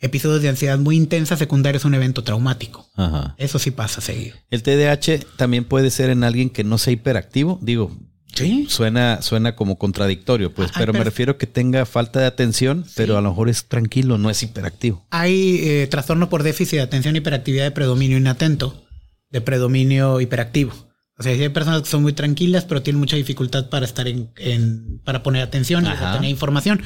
[0.00, 2.88] episodios de ansiedad muy intensa secundarios a un evento traumático.
[2.94, 3.34] Ajá.
[3.38, 4.36] Eso sí pasa seguido.
[4.50, 7.58] El TDAH también puede ser en alguien que no sea hiperactivo.
[7.62, 7.96] Digo,
[8.34, 8.66] ¿Sí?
[8.68, 13.20] Suena, suena como contradictorio, pues, pero me refiero que tenga falta de atención, pero a
[13.20, 15.04] lo mejor es tranquilo, no es hiperactivo.
[15.10, 18.86] Hay eh, trastorno por déficit de atención, hiperactividad de predominio inatento,
[19.30, 20.72] de predominio hiperactivo.
[21.18, 24.30] O sea, hay personas que son muy tranquilas, pero tienen mucha dificultad para estar en,
[24.36, 26.80] en para poner atención y tener información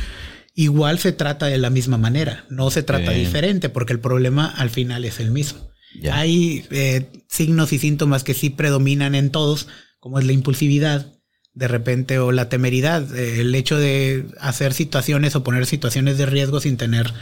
[0.55, 4.71] igual se trata de la misma manera, no se trata diferente porque el problema al
[4.71, 5.73] final es el mismo.
[6.11, 9.69] Hay eh, signos y síntomas que sí predominan en todos,
[10.01, 11.13] como es la impulsividad,
[11.55, 16.27] de repente, o la temeridad, eh, el hecho de hacer situaciones o poner situaciones de
[16.27, 17.13] riesgo sin tener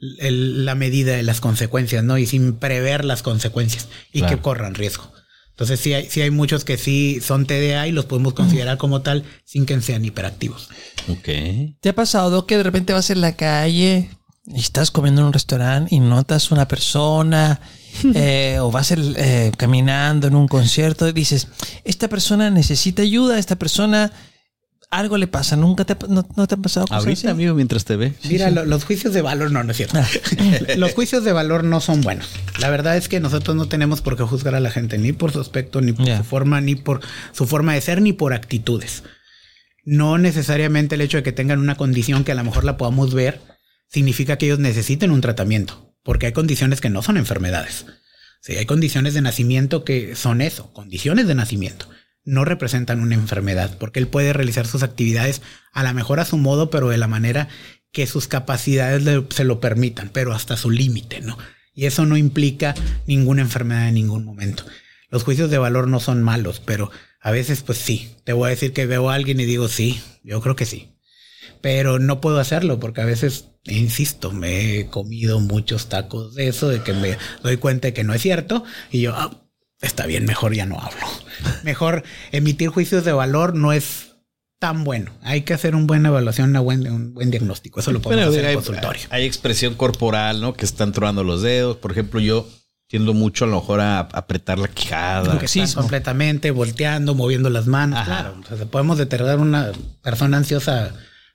[0.00, 2.16] la medida de las consecuencias, ¿no?
[2.16, 5.12] Y sin prever las consecuencias y que corran riesgo.
[5.60, 9.02] Entonces sí hay, sí hay muchos que sí son TDA y los podemos considerar como
[9.02, 10.70] tal sin que sean hiperactivos.
[11.08, 11.28] Ok.
[11.82, 14.08] ¿Te ha pasado que de repente vas en la calle
[14.46, 17.60] y estás comiendo en un restaurante y notas una persona
[18.14, 21.48] eh, o vas eh, caminando en un concierto y dices,
[21.84, 24.12] esta persona necesita ayuda, esta persona
[24.90, 25.56] algo le pasa.
[25.56, 28.12] ¿Nunca te, no, te ha pasado cosas Ahorita, amigo, mientras te ve.
[28.28, 29.98] Mira, los juicios de valor no, no es cierto.
[30.76, 32.28] los juicios de valor no son buenos.
[32.58, 35.32] La verdad es que nosotros no tenemos por qué juzgar a la gente ni por
[35.32, 37.00] su aspecto, ni por su forma, ni por
[37.32, 39.04] su forma de ser, ni por actitudes.
[39.84, 43.14] No necesariamente el hecho de que tengan una condición que a lo mejor la podamos
[43.14, 43.40] ver
[43.88, 47.86] significa que ellos necesiten un tratamiento, porque hay condiciones que no son enfermedades.
[48.42, 51.86] Sí, hay condiciones de nacimiento que son eso, condiciones de nacimiento
[52.24, 55.42] no representan una enfermedad, porque él puede realizar sus actividades
[55.72, 57.48] a lo mejor a su modo, pero de la manera
[57.92, 61.36] que sus capacidades se lo permitan, pero hasta su límite, ¿no?
[61.74, 62.74] Y eso no implica
[63.06, 64.64] ninguna enfermedad en ningún momento.
[65.08, 66.90] Los juicios de valor no son malos, pero
[67.20, 70.00] a veces pues sí, te voy a decir que veo a alguien y digo sí,
[70.22, 70.96] yo creo que sí.
[71.60, 76.68] Pero no puedo hacerlo porque a veces, insisto, me he comido muchos tacos de eso,
[76.68, 79.49] de que me doy cuenta de que no es cierto y yo, ah,
[79.80, 81.06] está bien, mejor ya no hablo.
[81.62, 84.10] Mejor emitir juicios de valor no es
[84.58, 85.12] tan bueno.
[85.22, 87.80] Hay que hacer una buena evaluación, un buen diagnóstico.
[87.80, 89.02] Eso lo podemos hacer en consultorio.
[89.10, 90.52] Hay expresión corporal, ¿no?
[90.54, 91.78] Que están tronando los dedos.
[91.78, 92.46] Por ejemplo, yo
[92.86, 95.40] tiendo mucho a lo mejor a apretar la quijada.
[95.46, 98.04] Sí, completamente, volteando, moviendo las manos.
[98.04, 99.72] Claro, o sea, podemos determinar una
[100.02, 100.90] persona ansiosa a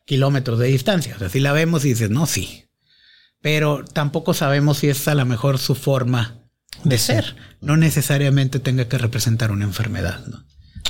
[0.06, 1.16] kilómetros de distancia.
[1.16, 2.66] O sea, si la vemos y dices, no, sí.
[3.41, 6.45] Pero tampoco sabemos si es a lo mejor su forma
[6.84, 7.36] de ser.
[7.61, 10.23] No necesariamente tenga que representar una enfermedad.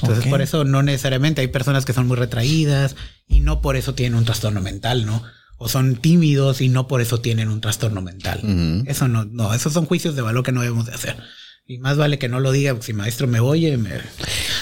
[0.02, 2.96] Entonces, por eso no necesariamente hay personas que son muy retraídas
[3.28, 5.24] y no por eso tienen un trastorno mental, ¿no?
[5.58, 8.84] O son tímidos y no por eso tienen un trastorno mental.
[8.88, 11.16] Eso no, no, esos son juicios de valor que no debemos de hacer.
[11.68, 13.76] Y más vale que no lo diga, si maestro me oye.
[13.78, 13.90] Me...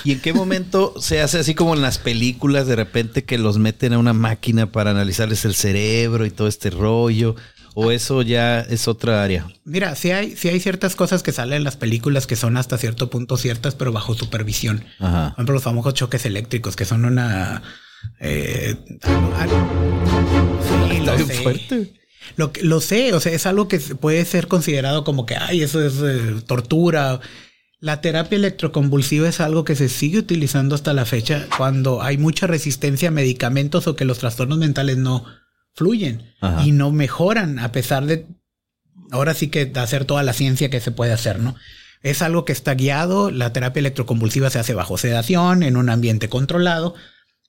[0.06, 3.58] ¿Y en qué momento se hace así como en las películas, de repente que los
[3.58, 7.36] meten a una máquina para analizarles el cerebro y todo este rollo?
[7.76, 9.48] ¿O eso ya es otra área?
[9.64, 12.78] Mira, sí hay, sí hay ciertas cosas que salen en las películas que son hasta
[12.78, 14.86] cierto punto ciertas, pero bajo supervisión.
[15.00, 15.30] Ajá.
[15.30, 17.64] Por ejemplo, los famosos choques eléctricos, que son una...
[18.20, 18.76] Eh,
[20.90, 21.34] sí, lo sé.
[21.36, 21.94] fuerte.
[22.36, 25.86] Lo, lo sé, o sea, es algo que puede ser considerado como que, ay, eso
[25.86, 27.20] es eh, tortura.
[27.80, 32.48] La terapia electroconvulsiva es algo que se sigue utilizando hasta la fecha cuando hay mucha
[32.48, 35.26] resistencia a medicamentos o que los trastornos mentales no,
[35.74, 36.34] fluyen
[36.64, 38.28] y no mejoran a pesar de
[39.12, 41.56] ahora sí que hacer toda la ciencia que se puede hacer, ¿no?
[42.02, 46.28] Es algo que está guiado, la terapia electroconvulsiva se hace bajo sedación, en un ambiente
[46.28, 46.96] controlado,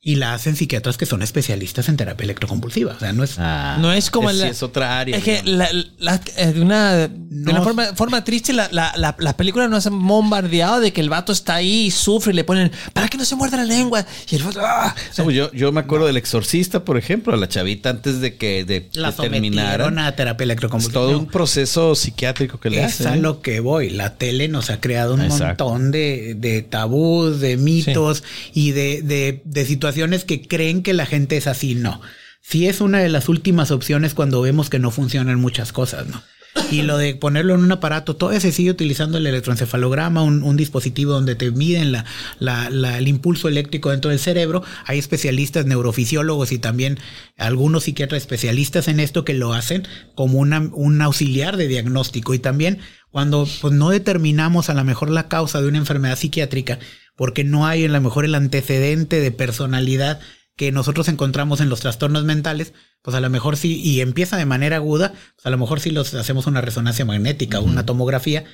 [0.06, 2.92] y la hacen psiquiatras que son especialistas en terapia electroconvulsiva.
[2.92, 3.36] O sea, no es.
[3.38, 5.16] Ah, No es como es, la- es otra área.
[5.16, 7.52] Es que la- la- eh, de una, de No.
[7.52, 11.08] una forma, forma triste, la, la, la, la película nos han bombardeado de que el
[11.08, 14.04] vato está ahí y sufre y le ponen, para que no se muerda la lengua.
[14.30, 14.94] Y el vato, ¡ah!
[15.16, 18.64] No, yo, yo me acuerdo del exorcista, por ejemplo, a la chavita antes de que
[18.66, 21.00] de, La de sometieron a terapia Es electroconvulsiva.
[21.00, 23.06] todo un proceso psiquiátrico que le Es hacen.
[23.06, 23.20] a ¿eh?
[23.20, 23.88] lo que voy.
[23.88, 25.64] La tele nos ha creado un Exacto.
[25.70, 28.22] montón de, de tabús, de mitos
[28.52, 29.93] y de, de- de situaciones
[30.24, 31.74] que creen que la gente es así.
[31.74, 32.00] No.
[32.40, 36.22] Sí es una de las últimas opciones cuando vemos que no funcionan muchas cosas, ¿no?
[36.70, 40.56] Y lo de ponerlo en un aparato, todavía se sigue utilizando el electroencefalograma, un, un
[40.56, 42.04] dispositivo donde te miden la,
[42.38, 44.62] la- el impulso eléctrico dentro del cerebro.
[44.86, 46.98] Hay especialistas, neurofisiólogos y también
[47.36, 52.34] algunos psiquiatras especialistas en esto que lo hacen como una, un auxiliar de diagnóstico.
[52.34, 52.78] Y también
[53.10, 56.78] cuando pues, no determinamos a lo mejor la causa de una enfermedad psiquiátrica,
[57.16, 60.20] porque no hay a lo mejor el antecedente de personalidad
[60.56, 62.72] que nosotros encontramos en los trastornos mentales,
[63.02, 65.90] pues a lo mejor sí, y empieza de manera aguda, pues a lo mejor sí
[65.90, 68.44] los hacemos una resonancia magnética o una tomografía,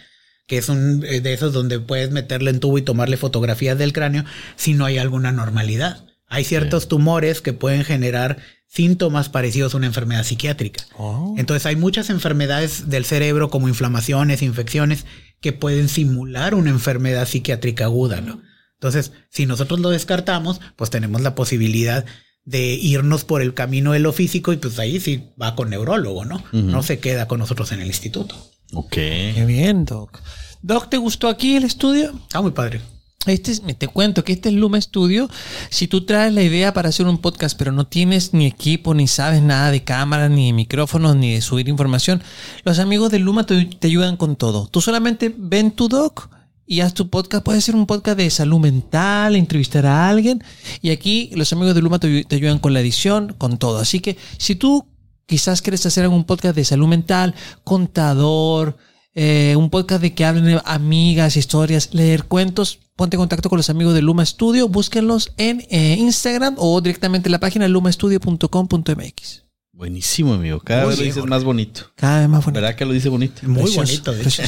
[0.47, 3.93] que es un eh, de esos donde puedes meterle en tubo y tomarle fotografías del
[3.93, 4.25] cráneo
[4.57, 6.07] si no hay alguna normalidad.
[6.27, 10.85] Hay ciertos tumores que pueden generar síntomas parecidos a una enfermedad psiquiátrica.
[10.97, 11.35] Oh.
[11.37, 15.07] Entonces hay muchas enfermedades del cerebro como inflamaciones, infecciones
[15.41, 18.41] que pueden simular una enfermedad psiquiátrica aguda, ¿no?
[18.81, 22.07] Entonces, si nosotros lo descartamos, pues tenemos la posibilidad
[22.47, 26.25] de irnos por el camino de lo físico y pues ahí sí va con neurólogo,
[26.25, 26.43] ¿no?
[26.51, 28.35] No se queda con nosotros en el instituto.
[28.73, 28.93] Ok.
[28.93, 30.23] Qué bien, Doc.
[30.63, 32.15] Doc, ¿te gustó aquí el estudio?
[32.23, 32.81] Está muy padre.
[33.27, 35.29] Este es, te cuento que este es Luma Studio.
[35.69, 39.09] Si tú traes la idea para hacer un podcast, pero no tienes ni equipo, ni
[39.09, 42.23] sabes nada de cámara, ni de micrófonos, ni de subir información,
[42.65, 44.69] los amigos de Luma te, te ayudan con todo.
[44.69, 46.31] Tú solamente ven tu doc
[46.71, 47.45] y haz tu podcast.
[47.45, 50.41] Puede ser un podcast de salud mental, entrevistar a alguien.
[50.81, 53.79] Y aquí los amigos de Luma te, ayudan con la edición, con todo.
[53.79, 54.87] Así que si tú
[55.27, 57.35] quizás quieres hacer algún podcast de salud mental,
[57.65, 58.77] contador,
[59.17, 63.69] eh, un podcast de que hablen amigas, historias, leer cuentos, ponte en contacto con los
[63.69, 69.50] amigos de Luma Studio, búsquenlos en eh, Instagram o directamente en la página lumastudio.com.mx.
[69.81, 70.61] Buenísimo, amigo.
[70.61, 71.85] Cada Muy vez lo dices más bonito.
[71.97, 72.61] Cada vez más bonito.
[72.61, 73.41] ¿Verdad que lo dice bonito?
[73.49, 74.43] Muy Precioso, bonito, de hecho.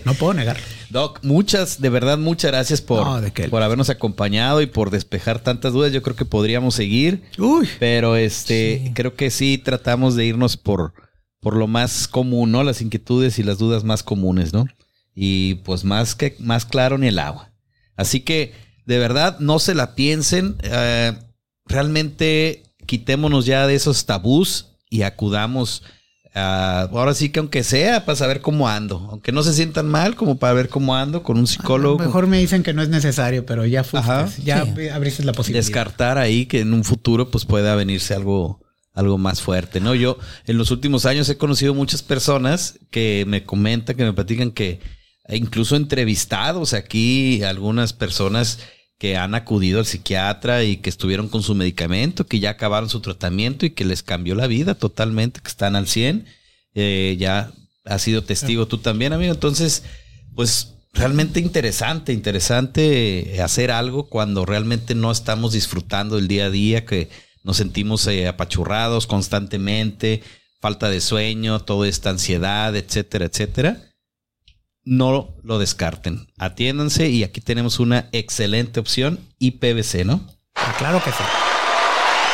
[0.06, 0.56] No puedo negar.
[0.88, 3.50] Doc, muchas, de verdad, muchas gracias por, No, ¿de qué?
[3.50, 5.92] por habernos acompañado y por despejar tantas dudas.
[5.92, 7.68] Yo creo que podríamos seguir, Uy.
[7.78, 8.92] pero este, Sí.
[8.94, 10.94] creo que sí tratamos de irnos por,
[11.40, 12.64] por lo más común, ¿no?
[12.64, 14.64] Las inquietudes y las dudas más comunes, ¿no?
[15.14, 17.52] Y pues más que más claro ni el agua.
[17.96, 18.54] Así que,
[18.86, 20.56] de verdad, no se la piensen.
[20.62, 21.12] eh,
[21.66, 25.82] realmente quitémonos ya de esos tabús y acudamos.
[26.34, 30.14] a- ahora sí que aunque sea para saber cómo ando, aunque no se sientan mal,
[30.14, 31.98] como para ver cómo ando con un A psicólogo.
[31.98, 34.28] lo mejor me dicen que no es necesario, pero ya fuiste, Ajá.
[34.44, 34.88] ya Sí.
[34.88, 35.64] abriste la posibilidad.
[35.64, 38.60] descartar ahí que en un futuro pues pueda venirse algo
[38.94, 39.94] algo más fuerte, ¿no?
[39.94, 44.50] Yo en los últimos años he conocido muchas personas que me comentan, que me platican
[44.52, 44.80] que
[45.30, 48.58] incluso entrevistados aquí algunas personas
[48.98, 53.00] que han acudido al psiquiatra y que estuvieron con su medicamento, que ya acabaron su
[53.00, 56.26] tratamiento y que les cambió la vida totalmente, que están al 100.
[56.74, 57.52] Eh, ya
[57.84, 59.32] has sido testigo tú también, amigo.
[59.32, 59.84] Entonces,
[60.34, 66.84] pues realmente interesante, interesante hacer algo cuando realmente no estamos disfrutando el día a día,
[66.84, 67.08] que
[67.44, 70.22] nos sentimos eh, apachurrados constantemente,
[70.60, 73.87] falta de sueño, toda esta ansiedad, etcétera, etcétera.
[74.90, 76.28] No lo descarten.
[76.38, 80.22] Atiéndanse y aquí tenemos una excelente opción, IPVC, ¿no?
[80.54, 81.22] Ah, claro que sí.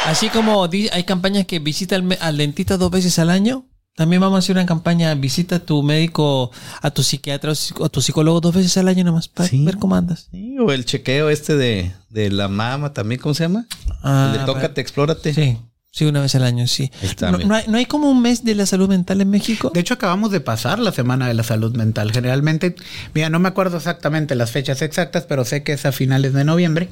[0.06, 0.62] Así como
[0.92, 3.66] hay campañas que visita al, dentista dos veces al año,
[3.96, 7.88] también vamos a hacer una campaña, visita a tu médico, a tu psiquiatra o a
[7.88, 9.64] tu psicólogo dos veces al año nomás para Sí.
[9.64, 10.28] ver cómo andas.
[10.30, 13.66] Sí, o el chequeo este de, de la mama también, ¿cómo se llama?
[14.02, 15.34] Ah, el de tócate, explórate.
[15.34, 15.58] Sí,
[15.94, 16.90] sí, una vez al año, sí.
[17.20, 19.70] No, no hay, no hay como un mes de la salud mental en México?
[19.72, 22.10] De hecho, acabamos de pasar la semana de la salud mental.
[22.12, 22.74] Generalmente,
[23.14, 26.44] mira, no me acuerdo exactamente las fechas exactas, pero sé que es a finales de
[26.44, 26.88] noviembre,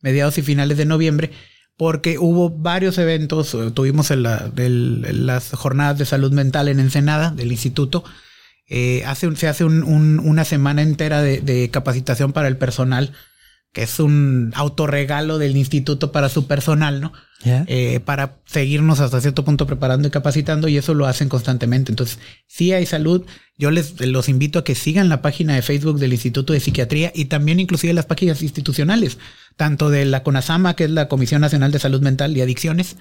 [0.00, 1.30] mediados y finales de noviembre,
[1.76, 3.52] porque hubo varios eventos.
[3.54, 4.26] eh, Tuvimos el-
[4.56, 8.04] el- las jornadas de salud mental en Ensenada del instituto.
[8.68, 12.56] Eh, hace un- se hace un- un- una semana entera de, de capacitación para el
[12.56, 13.12] personal,
[13.72, 17.12] que es un autorregalo del instituto para su personal, ¿no?
[17.44, 21.92] Eh, para seguirnos hasta cierto punto preparando y capacitando y eso lo hacen constantemente.
[21.92, 23.24] Entonces, sí hay salud.
[23.58, 27.12] Yo les los invito a que sigan la página de Facebook del Instituto de Psiquiatría
[27.14, 29.18] y también inclusive las páginas institucionales,
[29.56, 32.96] tanto de la CONASAMA, que es la Comisión Nacional de Salud Mental y Adicciones,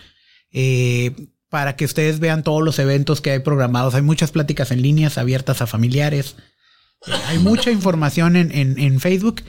[0.51, 1.11] eh,
[1.49, 3.95] para que ustedes vean todos los eventos que hay programados.
[3.95, 6.35] Hay muchas pláticas en líneas abiertas a familiares.
[7.27, 9.41] hay mucha información en, en, en Facebook.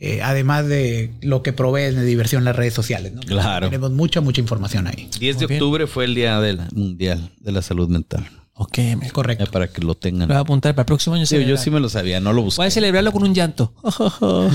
[0.00, 3.12] Eh, además de lo que provee de diversión las redes sociales.
[3.14, 3.20] ¿no?
[3.22, 3.66] Claro.
[3.68, 5.08] Tenemos mucha, mucha información ahí.
[5.18, 5.60] 10 de Muy bien.
[5.62, 8.24] octubre fue el Día del Mundial de la Salud Mental.
[8.60, 9.46] Ok, me Correcto.
[9.52, 10.28] para que lo tengan.
[10.28, 11.26] lo voy a apuntar para el próximo año.
[11.26, 12.58] Sí, yo sí me lo sabía, no lo busqué.
[12.60, 13.72] Voy a celebrarlo con un llanto.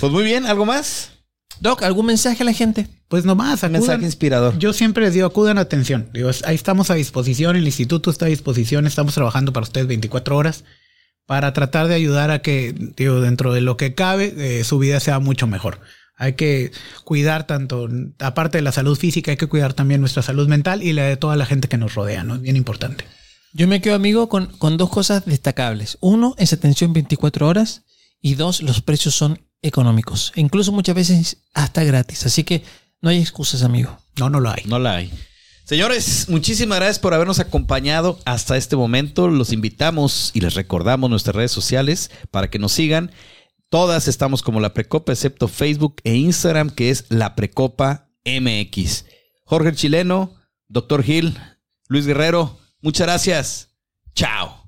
[0.00, 1.10] Pues muy bien, ¿algo más?
[1.60, 2.88] Doc, ¿algún mensaje a la gente?
[3.06, 4.04] Pues nomás, Un mensaje acudan.
[4.06, 4.58] inspirador.
[4.58, 6.08] Yo siempre les digo, acudan atención.
[6.12, 10.36] Digo, ahí estamos a disposición, el instituto está a disposición, estamos trabajando para ustedes 24
[10.36, 10.64] horas
[11.26, 15.00] para tratar de ayudar a que, digo, dentro de lo que cabe, eh, su vida
[15.00, 15.80] sea mucho mejor.
[16.16, 16.70] Hay que
[17.04, 17.88] cuidar tanto,
[18.20, 21.16] aparte de la salud física, hay que cuidar también nuestra salud mental y la de
[21.16, 22.36] toda la gente que nos rodea, ¿no?
[22.36, 23.04] Es bien importante.
[23.54, 25.98] Yo me quedo amigo con, con dos cosas destacables.
[26.00, 27.82] Uno, es atención 24 horas.
[28.20, 30.32] Y dos, los precios son económicos.
[30.36, 32.24] E incluso muchas veces hasta gratis.
[32.24, 32.62] Así que
[33.00, 33.98] no hay excusas, amigo.
[34.16, 34.62] No, no lo hay.
[34.66, 35.12] No la hay.
[35.72, 39.28] Señores, muchísimas gracias por habernos acompañado hasta este momento.
[39.28, 43.10] Los invitamos y les recordamos nuestras redes sociales para que nos sigan.
[43.70, 49.06] Todas estamos como la Precopa, excepto Facebook e Instagram, que es la Precopa MX.
[49.46, 50.34] Jorge el Chileno,
[50.68, 51.38] Doctor Gil,
[51.88, 53.70] Luis Guerrero, muchas gracias.
[54.14, 54.61] Chao.